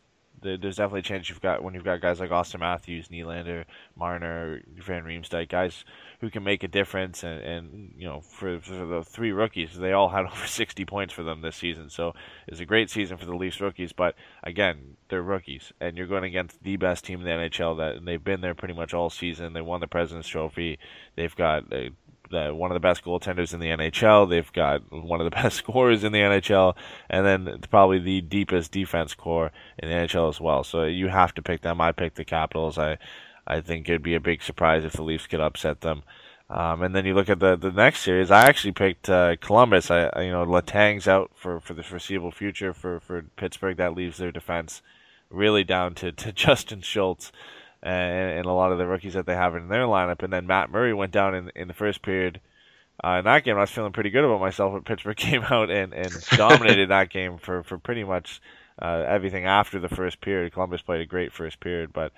there's 0.56 0.78
definitely 0.78 1.02
a 1.02 1.04
chance 1.04 1.30
you've 1.30 1.42
got 1.42 1.64
when 1.64 1.74
you've 1.74 1.84
got 1.84 2.02
guys 2.02 2.20
like 2.20 2.30
Auston 2.30 2.60
Matthews, 2.60 3.10
Nylander, 3.10 3.66
Marner, 3.96 4.62
Van 4.76 5.04
Riemsdyk, 5.04 5.50
guys 5.50 5.84
who 6.22 6.30
can 6.30 6.44
make 6.44 6.64
a 6.64 6.68
difference. 6.68 7.24
And, 7.24 7.42
and 7.42 7.94
you 7.98 8.08
know, 8.08 8.22
for, 8.22 8.60
for 8.60 8.86
the 8.86 9.04
three 9.04 9.32
rookies, 9.32 9.78
they 9.78 9.92
all 9.92 10.10
had 10.10 10.26
over 10.32 10.48
60 10.48 10.86
points 10.86 11.14
for 11.14 11.24
them 11.24 11.42
this 11.42 11.56
season. 11.56 11.90
So 11.90 12.14
it's 12.48 12.60
a 12.60 12.66
great 12.66 12.90
season 12.90 13.18
for 13.18 13.26
the 13.26 13.36
Leafs 13.36 13.60
rookies. 13.60 13.92
But 13.92 14.16
again, 14.44 14.98
they're 15.10 15.22
rookies, 15.22 15.72
and 15.80 15.98
you're 15.98 16.08
going 16.08 16.24
against 16.24 16.64
the 16.64 16.78
best 16.78 17.06
team 17.06 17.20
in 17.20 17.26
the 17.26 17.32
NHL. 17.32 17.78
That 17.78 17.96
and 17.96 18.08
they've 18.08 18.24
been 18.24 18.42
there 18.42 18.56
pretty 18.56 18.74
much 18.74 18.94
all 18.94 19.10
season. 19.10 19.54
They 19.54 19.62
won 19.62 19.82
the 19.82 19.88
President's 19.88 20.28
Trophy. 20.28 20.80
They've 21.16 21.36
got 21.36 21.72
the, 22.30 22.54
one 22.54 22.72
of 22.72 22.76
the 22.76 22.80
best 22.80 23.04
goaltenders 23.04 23.54
in 23.54 23.60
the 23.60 23.68
NHL. 23.68 24.30
They've 24.30 24.52
got 24.54 24.82
one 24.92 25.20
of 25.20 25.26
the 25.26 25.32
best 25.42 25.58
scorers 25.58 26.04
in 26.04 26.12
the 26.12 26.20
NHL, 26.20 26.76
and 27.10 27.26
then 27.26 27.60
probably 27.70 28.00
the 28.00 28.22
deepest 28.22 28.72
defense 28.72 29.14
core 29.14 29.52
in 29.78 29.90
the 29.90 29.96
NHL 29.96 30.30
as 30.30 30.42
well. 30.42 30.64
So 30.64 30.84
you 30.84 31.08
have 31.08 31.34
to 31.36 31.42
pick 31.42 31.62
them. 31.62 31.82
I 31.82 31.92
picked 31.92 32.16
the 32.16 32.26
Capitals. 32.26 32.78
I 32.78 32.98
I 33.46 33.62
think 33.62 33.88
it'd 33.88 34.04
be 34.04 34.16
a 34.16 34.20
big 34.20 34.44
surprise 34.44 34.84
if 34.84 34.94
the 34.94 35.04
Leafs 35.04 35.28
could 35.28 35.40
upset 35.40 35.82
them. 35.82 36.04
Um, 36.50 36.82
and 36.82 36.96
then 36.96 37.06
you 37.06 37.14
look 37.14 37.30
at 37.30 37.40
the 37.40 37.56
the 37.56 37.72
next 37.72 38.02
series. 38.02 38.32
I 38.32 38.46
actually 38.46 38.72
picked 38.74 39.10
uh, 39.10 39.36
Columbus. 39.38 39.92
I 39.92 40.22
you 40.22 40.32
know 40.32 40.46
Letang's 40.46 41.08
out 41.08 41.32
for, 41.36 41.60
for 41.60 41.74
the 41.74 41.84
foreseeable 41.84 42.32
future 42.32 42.74
for, 42.74 43.00
for 43.00 43.24
Pittsburgh. 43.36 43.78
That 43.78 43.96
leaves 43.96 44.18
their 44.18 44.32
defense 44.32 44.82
really 45.30 45.64
down 45.64 45.94
to, 45.96 46.12
to 46.12 46.32
Justin 46.34 46.82
Schultz 46.82 47.32
and, 47.84 48.38
and, 48.40 48.46
a 48.46 48.52
lot 48.52 48.72
of 48.72 48.78
the 48.78 48.88
rookies 48.88 49.14
that 49.14 49.26
they 49.26 49.36
have 49.36 49.56
in 49.56 49.68
their 49.68 49.84
lineup. 49.84 50.24
And 50.24 50.34
then 50.34 50.48
Matt 50.48 50.72
Murray 50.72 50.94
went 50.94 51.12
down 51.12 51.36
in, 51.36 51.52
in 51.56 51.68
the 51.68 51.74
first 51.74 52.02
period. 52.02 52.42
Uh, 53.04 53.18
in 53.20 53.26
that 53.26 53.44
game, 53.44 53.58
I 53.58 53.62
was 53.62 53.70
feeling 53.70 53.94
pretty 53.94 54.10
good 54.10 54.24
about 54.24 54.40
myself, 54.40 54.74
but 54.74 54.86
Pittsburgh 54.86 55.18
came 55.18 55.44
out 55.44 55.70
and, 55.70 55.94
and 55.94 56.12
dominated 56.36 56.90
that 56.90 57.10
game 57.10 57.38
for, 57.38 57.64
for 57.64 57.78
pretty 57.78 58.04
much 58.04 58.42
uh, 58.82 59.04
everything 59.08 59.46
after 59.46 59.80
the 59.80 59.90
first 59.90 60.22
period. 60.22 60.54
Columbus 60.54 60.82
played 60.82 61.02
a 61.02 61.06
great 61.06 61.32
first 61.32 61.60
period, 61.60 61.94
but 61.94 62.12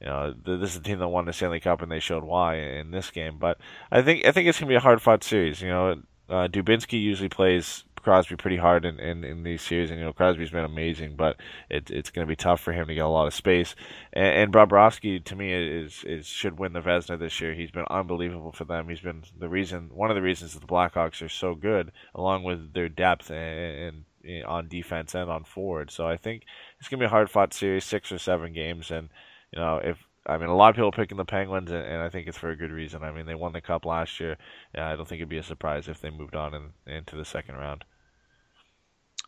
you 0.00 0.06
know 0.06 0.34
this 0.44 0.74
is 0.74 0.80
the 0.80 0.84
team 0.84 0.98
that 0.98 1.08
won 1.08 1.24
the 1.24 1.32
Stanley 1.32 1.60
Cup, 1.60 1.80
and 1.82 1.90
they 1.90 2.00
showed 2.00 2.24
why 2.24 2.56
in 2.56 2.90
this 2.90 3.10
game. 3.10 3.38
But 3.38 3.58
I 3.90 4.02
think 4.02 4.26
I 4.26 4.32
think 4.32 4.48
it's 4.48 4.58
gonna 4.58 4.68
be 4.68 4.74
a 4.74 4.80
hard 4.80 5.00
fought 5.00 5.24
series. 5.24 5.62
You 5.62 5.68
know, 5.68 6.02
uh, 6.28 6.48
Dubinsky 6.48 7.00
usually 7.00 7.30
plays 7.30 7.84
Crosby 8.06 8.36
pretty 8.36 8.56
hard 8.56 8.84
in, 8.84 9.00
in, 9.00 9.24
in 9.24 9.42
these 9.42 9.62
series, 9.62 9.90
and 9.90 9.98
you 9.98 10.04
know 10.04 10.12
Crosby's 10.12 10.52
been 10.52 10.64
amazing, 10.64 11.16
but 11.16 11.40
it, 11.68 11.90
it's 11.90 12.10
going 12.10 12.24
to 12.24 12.30
be 12.30 12.36
tough 12.36 12.60
for 12.60 12.72
him 12.72 12.86
to 12.86 12.94
get 12.94 13.04
a 13.04 13.08
lot 13.08 13.26
of 13.26 13.34
space. 13.34 13.74
And, 14.12 14.26
and 14.26 14.52
Bobrovsky, 14.52 15.24
to 15.24 15.34
me, 15.34 15.52
is 15.52 16.04
is 16.04 16.24
should 16.24 16.56
win 16.56 16.72
the 16.72 16.80
Vezina 16.80 17.18
this 17.18 17.40
year. 17.40 17.52
He's 17.52 17.72
been 17.72 17.84
unbelievable 17.90 18.52
for 18.52 18.64
them. 18.64 18.88
He's 18.88 19.00
been 19.00 19.24
the 19.36 19.48
reason, 19.48 19.90
one 19.92 20.08
of 20.08 20.14
the 20.14 20.22
reasons 20.22 20.54
that 20.54 20.60
the 20.60 20.68
Blackhawks 20.68 21.20
are 21.20 21.28
so 21.28 21.56
good, 21.56 21.90
along 22.14 22.44
with 22.44 22.74
their 22.74 22.88
depth 22.88 23.28
and, 23.28 24.04
and 24.24 24.44
on 24.44 24.68
defense 24.68 25.16
and 25.16 25.28
on 25.28 25.42
forward. 25.42 25.90
So 25.90 26.06
I 26.06 26.16
think 26.16 26.44
it's 26.78 26.88
going 26.88 27.00
to 27.00 27.02
be 27.02 27.06
a 27.06 27.10
hard 27.10 27.28
fought 27.28 27.52
series, 27.52 27.84
six 27.84 28.12
or 28.12 28.18
seven 28.18 28.52
games, 28.52 28.92
and 28.92 29.08
you 29.52 29.58
know 29.58 29.78
if 29.78 29.98
I 30.28 30.38
mean, 30.38 30.48
a 30.48 30.56
lot 30.56 30.70
of 30.70 30.76
people 30.76 30.92
picking 30.92 31.16
the 31.16 31.24
Penguins, 31.24 31.72
and, 31.72 31.84
and, 31.84 32.02
I 32.02 32.08
think 32.08 32.26
it's 32.26 32.38
for 32.38 32.50
a 32.50 32.56
good 32.56 32.72
reason. 32.72 33.04
I 33.04 33.12
mean, 33.12 33.26
they 33.26 33.36
won 33.36 33.52
the 33.52 33.60
cup 33.60 33.84
last 33.84 34.18
year. 34.18 34.36
I 34.74 34.96
don't 34.96 35.06
think 35.06 35.20
it'd 35.20 35.28
be 35.28 35.38
a 35.38 35.42
surprise 35.42 35.88
if 35.88 36.00
they 36.00 36.10
moved 36.10 36.34
on 36.34 36.52
in, 36.54 36.72
into 36.92 37.16
the 37.16 37.24
second 37.24 37.56
round. 37.56 37.84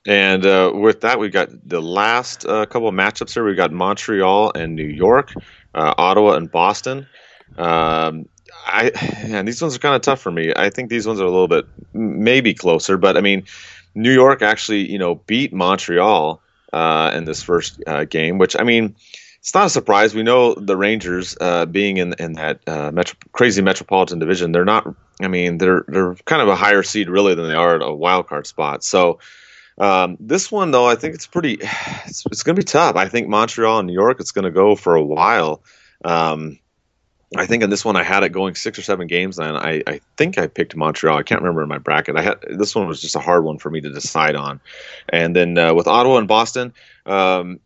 And 0.06 0.46
uh, 0.46 0.72
with 0.74 1.00
that, 1.02 1.18
we've 1.18 1.32
got 1.32 1.50
the 1.68 1.82
last 1.82 2.46
uh, 2.46 2.66
couple 2.66 2.88
of 2.88 2.94
matchups 2.94 3.34
here. 3.34 3.44
We've 3.44 3.56
got 3.56 3.72
Montreal 3.72 4.52
and 4.54 4.74
New 4.74 4.86
York, 4.86 5.34
uh, 5.74 5.94
Ottawa 5.98 6.34
and 6.34 6.50
Boston. 6.50 7.06
Um, 7.56 8.28
I 8.66 8.90
and 9.22 9.46
these 9.46 9.60
ones 9.60 9.74
are 9.76 9.78
kind 9.78 9.94
of 9.94 10.02
tough 10.02 10.20
for 10.20 10.30
me. 10.30 10.52
I 10.54 10.70
think 10.70 10.90
these 10.90 11.06
ones 11.06 11.20
are 11.20 11.24
a 11.24 11.30
little 11.30 11.48
bit 11.48 11.66
maybe 11.92 12.54
closer, 12.54 12.96
but 12.96 13.16
I 13.16 13.20
mean, 13.20 13.44
New 13.94 14.12
York 14.12 14.42
actually, 14.42 14.90
you 14.90 14.98
know, 14.98 15.16
beat 15.26 15.52
Montreal 15.52 16.40
uh, 16.72 17.12
in 17.14 17.24
this 17.24 17.42
first 17.42 17.82
uh, 17.86 18.04
game, 18.04 18.38
which 18.38 18.56
I 18.58 18.62
mean 18.62 18.94
it's 19.40 19.54
not 19.54 19.66
a 19.66 19.70
surprise. 19.70 20.14
We 20.14 20.22
know 20.22 20.54
the 20.54 20.76
Rangers, 20.76 21.36
uh, 21.40 21.66
being 21.66 21.96
in 21.96 22.14
in 22.18 22.34
that 22.34 22.60
uh, 22.66 22.90
metro, 22.92 23.16
crazy 23.32 23.62
Metropolitan 23.62 24.18
Division, 24.18 24.52
they're 24.52 24.64
not. 24.64 24.94
I 25.22 25.28
mean, 25.28 25.58
they're 25.58 25.84
they're 25.88 26.14
kind 26.26 26.42
of 26.42 26.48
a 26.48 26.56
higher 26.56 26.82
seed 26.82 27.08
really 27.08 27.34
than 27.34 27.48
they 27.48 27.54
are 27.54 27.76
at 27.76 27.82
a 27.82 27.92
wild 27.92 28.28
card 28.28 28.46
spot. 28.46 28.84
So 28.84 29.18
um, 29.78 30.16
this 30.20 30.50
one 30.50 30.70
though, 30.70 30.86
I 30.86 30.94
think 30.94 31.14
it's 31.14 31.26
pretty. 31.26 31.58
It's, 32.06 32.24
it's 32.32 32.42
going 32.42 32.56
to 32.56 32.60
be 32.60 32.64
tough. 32.64 32.96
I 32.96 33.06
think 33.06 33.28
Montreal 33.28 33.80
and 33.80 33.86
New 33.86 33.92
York, 33.92 34.18
it's 34.18 34.30
going 34.30 34.46
to 34.46 34.50
go 34.50 34.74
for 34.74 34.94
a 34.94 35.04
while. 35.04 35.62
Um, 36.02 36.58
I 37.36 37.44
think 37.44 37.62
in 37.62 37.68
this 37.68 37.84
one 37.84 37.96
I 37.96 38.02
had 38.02 38.22
it 38.22 38.30
going 38.30 38.54
six 38.54 38.78
or 38.78 38.82
seven 38.82 39.06
games, 39.06 39.38
and 39.38 39.58
I, 39.58 39.82
I 39.86 40.00
think 40.16 40.38
I 40.38 40.46
picked 40.46 40.74
Montreal. 40.74 41.18
I 41.18 41.22
can't 41.22 41.42
remember 41.42 41.62
in 41.62 41.68
my 41.68 41.76
bracket. 41.76 42.16
I 42.16 42.22
had 42.22 42.38
this 42.48 42.74
one 42.74 42.88
was 42.88 43.02
just 43.02 43.16
a 43.16 43.20
hard 43.20 43.44
one 43.44 43.58
for 43.58 43.70
me 43.70 43.82
to 43.82 43.90
decide 43.90 44.34
on, 44.34 44.60
and 45.10 45.36
then 45.36 45.58
uh, 45.58 45.74
with 45.74 45.86
Ottawa 45.86 46.16
and 46.16 46.28
Boston, 46.28 46.72
um, 47.04 47.60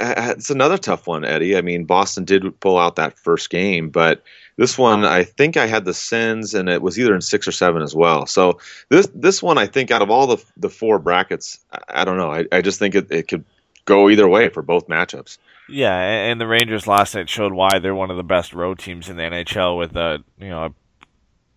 Uh, 0.00 0.34
it's 0.36 0.50
another 0.50 0.78
tough 0.78 1.06
one, 1.06 1.24
Eddie. 1.24 1.56
I 1.56 1.60
mean, 1.60 1.84
Boston 1.84 2.24
did 2.24 2.58
pull 2.60 2.78
out 2.78 2.96
that 2.96 3.18
first 3.18 3.50
game, 3.50 3.90
but 3.90 4.22
this 4.56 4.78
one, 4.78 5.04
I 5.04 5.24
think 5.24 5.56
I 5.56 5.66
had 5.66 5.84
the 5.84 5.94
Sens, 5.94 6.54
and 6.54 6.68
it 6.68 6.82
was 6.82 6.98
either 6.98 7.14
in 7.14 7.20
six 7.20 7.48
or 7.48 7.52
seven 7.52 7.82
as 7.82 7.94
well. 7.94 8.26
So 8.26 8.58
this 8.88 9.08
this 9.14 9.42
one, 9.42 9.58
I 9.58 9.66
think, 9.66 9.90
out 9.90 10.02
of 10.02 10.10
all 10.10 10.26
the 10.26 10.44
the 10.56 10.70
four 10.70 10.98
brackets, 10.98 11.58
I, 11.72 12.02
I 12.02 12.04
don't 12.04 12.16
know. 12.16 12.32
I, 12.32 12.44
I 12.52 12.60
just 12.60 12.78
think 12.78 12.94
it, 12.94 13.10
it 13.10 13.28
could 13.28 13.44
go 13.84 14.08
either 14.08 14.28
way 14.28 14.48
for 14.48 14.62
both 14.62 14.88
matchups. 14.88 15.38
Yeah, 15.68 15.96
and 15.96 16.40
the 16.40 16.46
Rangers 16.46 16.86
last 16.86 17.14
night 17.14 17.28
showed 17.28 17.52
why 17.52 17.78
they're 17.78 17.94
one 17.94 18.10
of 18.10 18.16
the 18.16 18.22
best 18.22 18.52
road 18.52 18.78
teams 18.78 19.08
in 19.08 19.16
the 19.16 19.22
NHL 19.22 19.78
with 19.78 19.96
a 19.96 20.22
you 20.38 20.50
know 20.50 20.66
a 20.66 20.74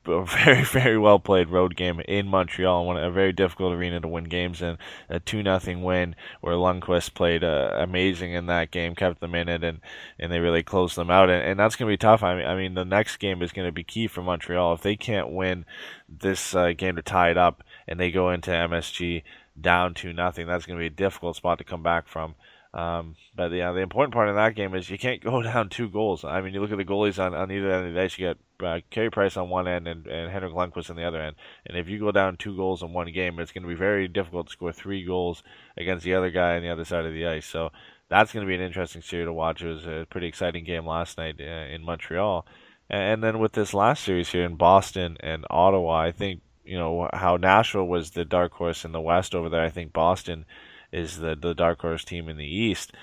a 0.07 0.25
very 0.43 0.63
very 0.63 0.97
well 0.97 1.19
played 1.19 1.49
road 1.49 1.75
game 1.75 1.99
in 2.01 2.27
Montreal, 2.27 2.85
one 2.85 2.97
a 2.97 3.11
very 3.11 3.31
difficult 3.31 3.73
arena 3.73 3.99
to 3.99 4.07
win 4.07 4.25
games 4.25 4.61
in. 4.61 4.77
A 5.09 5.19
two 5.19 5.43
nothing 5.43 5.83
win 5.83 6.15
where 6.41 6.55
Lundqvist 6.55 7.13
played 7.13 7.43
uh, 7.43 7.71
amazing 7.75 8.33
in 8.33 8.45
that 8.47 8.71
game, 8.71 8.95
kept 8.95 9.19
them 9.19 9.35
in 9.35 9.49
it, 9.49 9.63
and 9.63 9.79
and 10.19 10.31
they 10.31 10.39
really 10.39 10.63
closed 10.63 10.95
them 10.95 11.09
out. 11.09 11.29
And, 11.29 11.43
and 11.43 11.59
that's 11.59 11.75
going 11.75 11.89
to 11.89 11.93
be 11.93 11.97
tough. 11.97 12.23
I 12.23 12.35
mean, 12.35 12.45
I 12.45 12.55
mean 12.55 12.73
the 12.73 12.85
next 12.85 13.17
game 13.17 13.41
is 13.41 13.51
going 13.51 13.67
to 13.67 13.71
be 13.71 13.83
key 13.83 14.07
for 14.07 14.21
Montreal 14.21 14.73
if 14.73 14.81
they 14.81 14.95
can't 14.95 15.31
win 15.31 15.65
this 16.07 16.55
uh, 16.55 16.73
game 16.77 16.95
to 16.95 17.01
tie 17.01 17.31
it 17.31 17.37
up, 17.37 17.63
and 17.87 17.99
they 17.99 18.11
go 18.11 18.29
into 18.29 18.51
MSG 18.51 19.23
down 19.59 19.93
two 19.93 20.13
nothing. 20.13 20.47
That's 20.47 20.65
going 20.65 20.77
to 20.77 20.83
be 20.83 20.87
a 20.87 20.89
difficult 20.89 21.35
spot 21.35 21.57
to 21.57 21.63
come 21.63 21.83
back 21.83 22.07
from. 22.07 22.35
Um, 22.73 23.15
but 23.35 23.51
yeah, 23.51 23.71
the 23.71 23.79
important 23.79 24.13
part 24.13 24.29
in 24.29 24.35
that 24.35 24.55
game 24.55 24.75
is 24.75 24.89
you 24.89 24.97
can't 24.97 25.23
go 25.23 25.41
down 25.43 25.69
two 25.69 25.89
goals. 25.89 26.23
I 26.23 26.41
mean, 26.41 26.53
you 26.53 26.61
look 26.61 26.71
at 26.71 26.77
the 26.77 26.85
goalies 26.85 27.23
on, 27.23 27.33
on 27.33 27.51
either 27.51 27.71
end 27.71 27.87
of 27.87 27.93
the 27.93 28.01
ice. 28.01 28.17
You 28.17 28.27
got 28.27 28.37
uh, 28.61 28.79
Carey 28.89 29.09
Price 29.09 29.37
on 29.37 29.49
one 29.49 29.67
end 29.67 29.87
and, 29.87 30.07
and 30.07 30.31
Henrik 30.31 30.53
Lundqvist 30.53 30.89
on 30.89 30.95
the 30.95 31.03
other 31.05 31.21
end. 31.21 31.35
And 31.65 31.77
if 31.77 31.87
you 31.87 31.99
go 31.99 32.11
down 32.11 32.37
two 32.37 32.55
goals 32.55 32.81
in 32.81 32.93
one 32.93 33.11
game, 33.11 33.39
it's 33.39 33.51
going 33.51 33.63
to 33.63 33.69
be 33.69 33.75
very 33.75 34.07
difficult 34.07 34.47
to 34.47 34.53
score 34.53 34.71
three 34.71 35.05
goals 35.05 35.43
against 35.77 36.03
the 36.03 36.15
other 36.15 36.29
guy 36.29 36.55
on 36.55 36.61
the 36.61 36.69
other 36.69 36.85
side 36.85 37.05
of 37.05 37.13
the 37.13 37.27
ice. 37.27 37.45
So 37.45 37.71
that's 38.09 38.31
going 38.31 38.45
to 38.45 38.49
be 38.49 38.55
an 38.55 38.61
interesting 38.61 39.01
series 39.01 39.27
to 39.27 39.33
watch. 39.33 39.61
It 39.61 39.67
was 39.67 39.85
a 39.85 40.07
pretty 40.09 40.27
exciting 40.27 40.63
game 40.63 40.85
last 40.85 41.17
night 41.17 41.35
uh, 41.39 41.43
in 41.43 41.83
Montreal. 41.83 42.45
And 42.89 43.21
then 43.23 43.39
with 43.39 43.51
this 43.51 43.73
last 43.73 44.03
series 44.03 44.29
here 44.29 44.45
in 44.45 44.55
Boston 44.55 45.17
and 45.19 45.45
Ottawa, 45.49 45.99
I 45.99 46.11
think 46.11 46.41
you 46.63 46.77
know 46.77 47.09
how 47.13 47.37
Nashville 47.37 47.87
was 47.87 48.11
the 48.11 48.25
dark 48.25 48.53
horse 48.53 48.85
in 48.85 48.91
the 48.91 49.01
West 49.01 49.35
over 49.35 49.49
there. 49.49 49.63
I 49.63 49.69
think 49.69 49.93
Boston 49.93 50.45
is 50.91 51.17
the 51.17 51.35
the 51.35 51.53
dark 51.53 51.81
horse 51.81 52.05
team 52.05 52.29
in 52.29 52.37
the 52.37 52.45
East. 52.45 52.93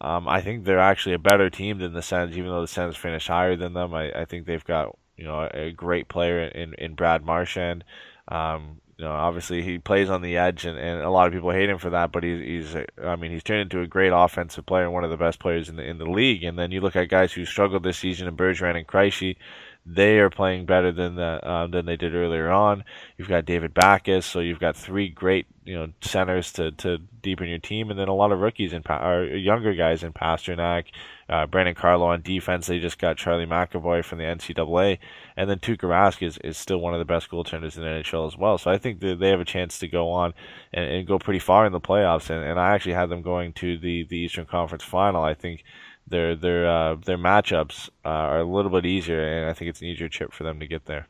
Um, 0.00 0.28
I 0.28 0.40
think 0.40 0.64
they're 0.64 0.80
actually 0.80 1.14
a 1.14 1.20
better 1.20 1.48
team 1.48 1.78
than 1.78 1.92
the 1.92 2.02
Sens, 2.02 2.36
even 2.36 2.50
though 2.50 2.60
the 2.60 2.66
Sens 2.66 2.96
finished 2.96 3.28
higher 3.28 3.56
than 3.56 3.72
them. 3.72 3.94
I, 3.94 4.10
I 4.12 4.24
think 4.24 4.46
they've 4.46 4.64
got 4.64 4.96
you 5.16 5.24
know 5.24 5.48
a 5.52 5.70
great 5.70 6.08
player 6.08 6.42
in 6.44 6.74
in 6.74 6.94
Brad 6.94 7.24
Marchand. 7.24 7.84
Um, 8.28 8.80
you 8.98 9.08
know, 9.08 9.14
obviously 9.14 9.62
he 9.62 9.78
plays 9.78 10.10
on 10.10 10.22
the 10.22 10.36
edge, 10.36 10.64
and, 10.64 10.78
and 10.78 11.00
a 11.00 11.10
lot 11.10 11.26
of 11.26 11.32
people 11.32 11.50
hate 11.50 11.68
him 11.68 11.78
for 11.78 11.90
that. 11.90 12.12
But 12.12 12.22
he's, 12.22 12.72
he's, 12.72 12.84
I 13.02 13.16
mean, 13.16 13.32
he's 13.32 13.42
turned 13.42 13.62
into 13.62 13.80
a 13.80 13.86
great 13.86 14.12
offensive 14.14 14.64
player 14.64 14.88
one 14.90 15.02
of 15.02 15.10
the 15.10 15.16
best 15.16 15.40
players 15.40 15.68
in 15.68 15.74
the 15.74 15.82
in 15.82 15.98
the 15.98 16.06
league. 16.06 16.44
And 16.44 16.56
then 16.56 16.70
you 16.70 16.80
look 16.80 16.94
at 16.94 17.08
guys 17.08 17.32
who 17.32 17.44
struggled 17.44 17.82
this 17.82 17.98
season 17.98 18.28
in 18.28 18.36
Bergeron 18.36 18.76
and 18.76 18.86
Krejci 18.86 19.36
they 19.84 20.18
are 20.18 20.30
playing 20.30 20.64
better 20.64 20.92
than 20.92 21.16
the, 21.16 21.22
uh, 21.22 21.66
than 21.66 21.86
they 21.86 21.96
did 21.96 22.14
earlier 22.14 22.50
on. 22.50 22.84
You've 23.16 23.28
got 23.28 23.44
David 23.44 23.74
Backes, 23.74 24.26
so 24.26 24.40
you've 24.40 24.60
got 24.60 24.76
three 24.76 25.08
great 25.08 25.46
you 25.64 25.74
know 25.74 25.88
centers 26.00 26.52
to, 26.52 26.72
to 26.72 26.98
deepen 27.20 27.48
your 27.48 27.58
team, 27.58 27.90
and 27.90 27.98
then 27.98 28.08
a 28.08 28.14
lot 28.14 28.32
of 28.32 28.40
rookies 28.40 28.72
and 28.72 28.84
or 28.88 29.24
younger 29.24 29.74
guys 29.74 30.02
in 30.02 30.12
Pastrnak, 30.12 30.86
uh, 31.28 31.46
Brandon 31.46 31.74
Carlo 31.74 32.06
on 32.06 32.22
defense. 32.22 32.66
They 32.66 32.78
just 32.78 32.98
got 32.98 33.16
Charlie 33.16 33.46
McAvoy 33.46 34.04
from 34.04 34.18
the 34.18 34.24
NCAA, 34.24 34.98
and 35.36 35.50
then 35.50 35.58
Tuukka 35.58 35.88
Rask 35.88 36.22
is, 36.22 36.38
is 36.38 36.56
still 36.56 36.78
one 36.78 36.94
of 36.94 36.98
the 36.98 37.04
best 37.04 37.28
goaltenders 37.28 37.76
in 37.76 37.82
the 37.82 37.88
NHL 37.88 38.26
as 38.26 38.36
well. 38.36 38.58
So 38.58 38.70
I 38.70 38.78
think 38.78 39.00
that 39.00 39.18
they 39.18 39.30
have 39.30 39.40
a 39.40 39.44
chance 39.44 39.78
to 39.80 39.88
go 39.88 40.10
on 40.10 40.32
and, 40.72 40.84
and 40.84 41.06
go 41.06 41.18
pretty 41.18 41.40
far 41.40 41.66
in 41.66 41.72
the 41.72 41.80
playoffs, 41.80 42.30
and, 42.30 42.44
and 42.44 42.58
I 42.58 42.74
actually 42.74 42.94
had 42.94 43.08
them 43.08 43.22
going 43.22 43.52
to 43.54 43.78
the, 43.78 44.04
the 44.04 44.18
Eastern 44.18 44.46
Conference 44.46 44.84
Final. 44.84 45.22
I 45.22 45.34
think 45.34 45.64
their 46.06 46.34
their 46.34 46.66
uh, 46.66 46.94
their 46.96 47.18
matchups 47.18 47.88
uh, 48.04 48.08
are 48.08 48.40
a 48.40 48.44
little 48.44 48.70
bit 48.70 48.86
easier, 48.86 49.22
and 49.22 49.50
I 49.50 49.52
think 49.52 49.68
it's 49.68 49.80
an 49.80 49.88
easier 49.88 50.08
chip 50.08 50.32
for 50.32 50.44
them 50.44 50.60
to 50.60 50.66
get 50.66 50.86
there. 50.86 51.06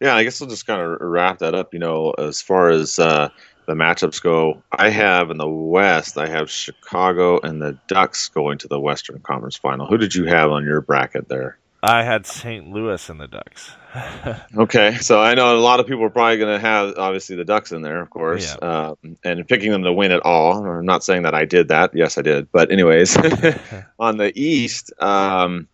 Yeah, 0.00 0.14
I 0.14 0.22
guess 0.22 0.40
I'll 0.40 0.48
just 0.48 0.66
kind 0.66 0.80
of 0.80 0.98
wrap 1.00 1.38
that 1.38 1.54
up. 1.54 1.72
You 1.72 1.80
know, 1.80 2.10
as 2.12 2.40
far 2.40 2.70
as 2.70 2.98
uh, 2.98 3.30
the 3.66 3.74
matchups 3.74 4.22
go, 4.22 4.62
I 4.72 4.90
have 4.90 5.30
in 5.30 5.38
the 5.38 5.48
West, 5.48 6.16
I 6.16 6.28
have 6.28 6.50
Chicago 6.50 7.40
and 7.40 7.60
the 7.60 7.78
Ducks 7.88 8.28
going 8.28 8.58
to 8.58 8.68
the 8.68 8.80
Western 8.80 9.20
Conference 9.20 9.56
Final. 9.56 9.86
Who 9.86 9.98
did 9.98 10.14
you 10.14 10.24
have 10.26 10.50
on 10.50 10.64
your 10.64 10.80
bracket 10.80 11.28
there? 11.28 11.58
I 11.82 12.02
had 12.02 12.26
St. 12.26 12.68
Louis 12.68 13.08
and 13.08 13.20
the 13.20 13.28
Ducks. 13.28 13.70
okay, 14.56 14.96
so 14.96 15.20
I 15.20 15.34
know 15.34 15.56
a 15.56 15.60
lot 15.60 15.80
of 15.80 15.86
people 15.86 16.04
are 16.04 16.10
probably 16.10 16.38
going 16.38 16.54
to 16.54 16.60
have 16.60 16.98
obviously 16.98 17.36
the 17.36 17.44
Ducks 17.44 17.70
in 17.72 17.82
there, 17.82 18.02
of 18.02 18.10
course, 18.10 18.56
yeah. 18.60 18.88
um, 18.88 19.16
and 19.24 19.46
picking 19.46 19.70
them 19.70 19.84
to 19.84 19.92
win 19.92 20.10
at 20.10 20.20
all. 20.24 20.66
I'm 20.66 20.84
not 20.84 21.04
saying 21.04 21.22
that 21.22 21.34
I 21.34 21.44
did 21.44 21.68
that. 21.68 21.92
Yes, 21.94 22.18
I 22.18 22.22
did. 22.22 22.50
But 22.50 22.72
anyways, 22.72 23.16
on 23.98 24.16
the 24.16 24.32
East, 24.34 24.92
um, 25.00 25.68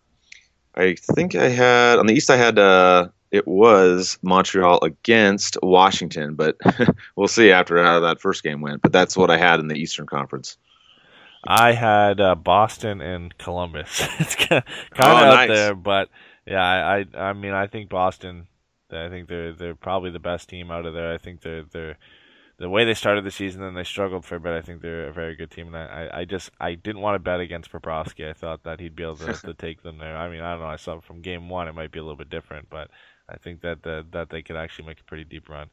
I 0.75 0.95
think 0.95 1.35
I 1.35 1.49
had 1.49 1.99
on 1.99 2.05
the 2.05 2.13
East 2.13 2.29
I 2.29 2.37
had 2.37 2.59
uh, 2.59 3.07
it 3.31 3.47
was 3.47 4.19
Montreal 4.21 4.79
against 4.83 5.57
Washington, 5.63 6.35
but 6.35 6.57
we'll 7.15 7.27
see 7.27 7.51
after 7.51 7.83
how 7.83 7.99
that 8.01 8.21
first 8.21 8.43
game 8.43 8.61
went. 8.61 8.81
But 8.81 8.91
that's 8.91 9.17
what 9.17 9.31
I 9.31 9.37
had 9.37 9.59
in 9.59 9.67
the 9.67 9.75
Eastern 9.75 10.05
Conference. 10.05 10.57
I 11.47 11.73
had 11.73 12.19
uh, 12.19 12.35
Boston 12.35 13.01
and 13.01 13.37
Columbus. 13.37 14.01
it's 14.19 14.35
kind 14.35 14.63
of, 14.63 14.73
oh, 14.99 15.07
out 15.07 15.35
nice. 15.35 15.49
there, 15.49 15.75
but 15.75 16.09
yeah, 16.45 16.63
I, 16.63 16.99
I, 16.99 17.29
I 17.29 17.33
mean, 17.33 17.53
I 17.53 17.67
think 17.67 17.89
Boston. 17.89 18.47
I 18.91 19.09
think 19.09 19.27
they're 19.27 19.51
they're 19.51 19.75
probably 19.75 20.11
the 20.11 20.19
best 20.19 20.47
team 20.47 20.71
out 20.71 20.85
of 20.85 20.93
there. 20.93 21.11
I 21.11 21.17
think 21.17 21.41
they're 21.41 21.63
they're 21.63 21.97
the 22.57 22.69
way 22.69 22.85
they 22.85 22.93
started 22.93 23.25
the 23.25 23.31
season 23.31 23.63
and 23.63 23.75
they 23.75 23.83
struggled 23.83 24.23
for 24.23 24.35
a 24.35 24.39
bit. 24.39 24.53
I 24.53 24.61
think 24.61 24.81
they're 24.81 25.07
a 25.07 25.13
very 25.13 25.35
good 25.35 25.51
team, 25.51 25.73
and 25.73 25.77
I, 25.77 26.09
I 26.21 26.25
just 26.25 26.51
I 26.59 26.75
didn't 26.75 27.01
want 27.01 27.15
to 27.15 27.19
bet 27.19 27.39
against 27.39 27.71
Bobrovsky. 27.71 28.29
I 28.29 28.33
thought 28.33 28.63
that 28.63 28.79
he'd 28.79 28.95
be 28.95 29.03
able 29.03 29.17
to, 29.17 29.33
to 29.33 29.53
take 29.53 29.83
them 29.83 29.97
there. 29.97 30.15
I 30.15 30.29
mean, 30.29 30.41
I 30.41 30.51
don't 30.51 30.61
know. 30.61 30.67
I 30.67 30.77
saw 30.77 31.01
from 31.01 31.21
game 31.21 31.49
one 31.49 31.67
it 31.67 31.75
might 31.75 31.91
be 31.91 31.99
a 31.99 32.03
little 32.03 32.17
bit 32.17 32.29
different, 32.29 32.69
but 32.69 32.89
I 33.27 33.37
think 33.37 33.61
that 33.61 33.83
that, 33.83 34.11
that 34.11 34.29
they 34.29 34.41
could 34.41 34.55
actually 34.55 34.85
make 34.87 34.99
a 34.99 35.03
pretty 35.03 35.25
deep 35.25 35.49
run. 35.49 35.69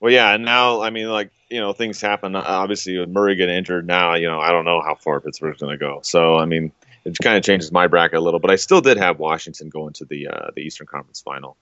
Well, 0.00 0.12
yeah, 0.12 0.34
and 0.34 0.44
now 0.44 0.82
I 0.82 0.90
mean, 0.90 1.08
like 1.08 1.30
you 1.52 1.60
know, 1.60 1.72
things 1.72 2.00
happen. 2.00 2.34
Obviously, 2.34 2.98
with 2.98 3.10
Murray 3.10 3.36
getting 3.36 3.54
injured 3.54 3.86
now, 3.86 4.14
you 4.14 4.26
know, 4.26 4.40
I 4.40 4.50
don't 4.50 4.64
know 4.64 4.80
how 4.80 4.94
far 4.94 5.20
Pittsburgh's 5.20 5.60
going 5.60 5.72
to 5.72 5.78
go. 5.78 6.00
So, 6.02 6.36
I 6.36 6.46
mean, 6.46 6.72
it 7.04 7.16
kind 7.22 7.36
of 7.36 7.44
changes 7.44 7.70
my 7.70 7.86
bracket 7.86 8.18
a 8.18 8.20
little, 8.20 8.40
but 8.40 8.50
I 8.50 8.56
still 8.56 8.80
did 8.80 8.96
have 8.96 9.18
Washington 9.18 9.68
going 9.68 9.92
to 9.94 10.04
the 10.04 10.28
uh, 10.28 10.50
the 10.56 10.62
Eastern 10.62 10.86
Conference 10.86 11.20
Final. 11.20 11.56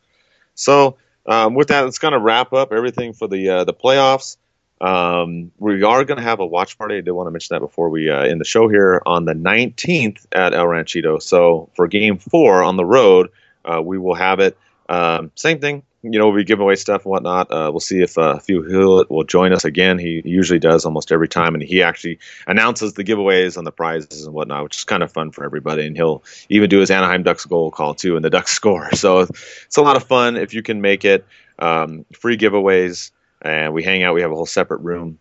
So, 0.54 0.96
um, 1.26 1.54
with 1.54 1.68
that, 1.68 1.86
it's 1.86 1.98
going 1.98 2.12
to 2.12 2.20
wrap 2.20 2.52
up 2.52 2.72
everything 2.72 3.12
for 3.12 3.26
the 3.26 3.48
uh, 3.48 3.64
the 3.64 3.74
playoffs. 3.74 4.36
Um, 4.80 5.50
we 5.58 5.82
are 5.82 6.04
going 6.04 6.16
to 6.16 6.22
have 6.22 6.40
a 6.40 6.46
watch 6.46 6.78
party. 6.78 6.96
I 6.96 7.00
did 7.02 7.10
want 7.10 7.26
to 7.26 7.32
mention 7.32 7.54
that 7.54 7.60
before 7.60 7.90
we 7.90 8.08
uh, 8.08 8.22
end 8.22 8.40
the 8.40 8.46
show 8.46 8.68
here 8.68 9.02
on 9.04 9.26
the 9.26 9.34
19th 9.34 10.24
at 10.32 10.54
El 10.54 10.66
Ranchito. 10.66 11.18
So 11.18 11.68
for 11.74 11.86
Game 11.88 12.16
Four 12.16 12.62
on 12.62 12.76
the 12.76 12.84
road, 12.84 13.30
uh, 13.64 13.82
we 13.82 13.98
will 13.98 14.14
have 14.14 14.40
it. 14.40 14.56
Um, 14.88 15.32
same 15.34 15.58
thing 15.58 15.82
you 16.02 16.18
know, 16.18 16.32
be 16.32 16.44
giving 16.44 16.62
away 16.62 16.76
stuff 16.76 17.04
and 17.04 17.10
whatnot. 17.10 17.50
Uh, 17.50 17.68
we'll 17.70 17.80
see 17.80 18.00
if 18.00 18.16
uh, 18.16 18.38
few 18.38 18.62
Hill 18.62 19.04
will 19.10 19.24
join 19.24 19.52
us 19.52 19.64
again. 19.64 19.98
He 19.98 20.22
usually 20.24 20.58
does 20.58 20.84
almost 20.84 21.12
every 21.12 21.28
time, 21.28 21.54
and 21.54 21.62
he 21.62 21.82
actually 21.82 22.18
announces 22.46 22.94
the 22.94 23.04
giveaways 23.04 23.56
and 23.56 23.66
the 23.66 23.72
prizes 23.72 24.24
and 24.24 24.34
whatnot, 24.34 24.64
which 24.64 24.76
is 24.78 24.84
kind 24.84 25.02
of 25.02 25.12
fun 25.12 25.30
for 25.30 25.44
everybody. 25.44 25.86
And 25.86 25.96
he'll 25.96 26.22
even 26.48 26.70
do 26.70 26.78
his 26.78 26.90
Anaheim 26.90 27.22
Ducks 27.22 27.44
goal 27.44 27.70
call 27.70 27.94
too, 27.94 28.16
and 28.16 28.24
the 28.24 28.30
Ducks 28.30 28.52
score. 28.60 28.90
So 28.92 29.20
it's 29.20 29.76
a 29.76 29.82
lot 29.82 29.96
of 29.96 30.04
fun 30.04 30.36
if 30.36 30.54
you 30.54 30.62
can 30.62 30.80
make 30.80 31.04
it. 31.04 31.26
Um, 31.58 32.06
free 32.14 32.38
giveaways, 32.38 33.10
and 33.42 33.74
we 33.74 33.82
hang 33.82 34.02
out. 34.02 34.14
We 34.14 34.22
have 34.22 34.32
a 34.32 34.34
whole 34.34 34.46
separate 34.46 34.80
room 34.80 35.18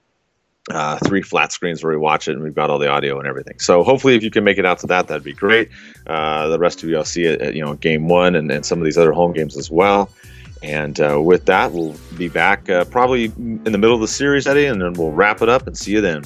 uh, 0.70 0.98
three 1.00 1.22
flat 1.22 1.52
screens 1.52 1.84
where 1.84 1.92
we 1.92 1.98
watch 1.98 2.28
it 2.28 2.34
and 2.34 2.44
we've 2.44 2.54
got 2.56 2.70
all 2.70 2.80
the 2.80 2.90
audio 2.90 3.18
and 3.18 3.28
everything. 3.28 3.60
So 3.60 3.84
hopefully, 3.84 4.16
if 4.16 4.24
you 4.24 4.30
can 4.30 4.44
make 4.44 4.58
it 4.58 4.66
out 4.66 4.80
to 4.80 4.88
that, 4.88 5.08
that'd 5.08 5.24
be 5.24 5.34
great. 5.34 5.70
Uh, 6.06 6.48
the 6.48 6.60
rest 6.60 6.84
of 6.84 6.90
you, 6.90 6.98
I'll 6.98 7.06
see 7.06 7.24
it 7.24 7.42
at 7.42 7.56
you 7.56 7.64
know 7.64 7.74
game 7.76 8.08
one 8.08 8.36
and, 8.36 8.52
and 8.52 8.66
some 8.66 8.80
of 8.80 8.86
these 8.86 8.98
other 8.98 9.12
home 9.12 9.34
games 9.34 9.58
as 9.58 9.72
well. 9.72 10.10
And 10.62 11.00
uh, 11.00 11.22
with 11.22 11.46
that, 11.46 11.72
we'll 11.72 11.96
be 12.18 12.28
back 12.28 12.70
uh, 12.70 12.86
probably 12.86 13.26
in 13.26 13.64
the 13.64 13.78
middle 13.78 13.96
of 13.96 14.02
the 14.02 14.08
series, 14.08 14.46
Eddie, 14.46 14.66
and 14.66 14.82
then 14.82 14.94
we'll 14.94 15.12
wrap 15.12 15.42
it 15.42 15.50
up 15.50 15.68
and 15.68 15.78
see 15.78 15.92
you 15.92 16.02
then. 16.02 16.24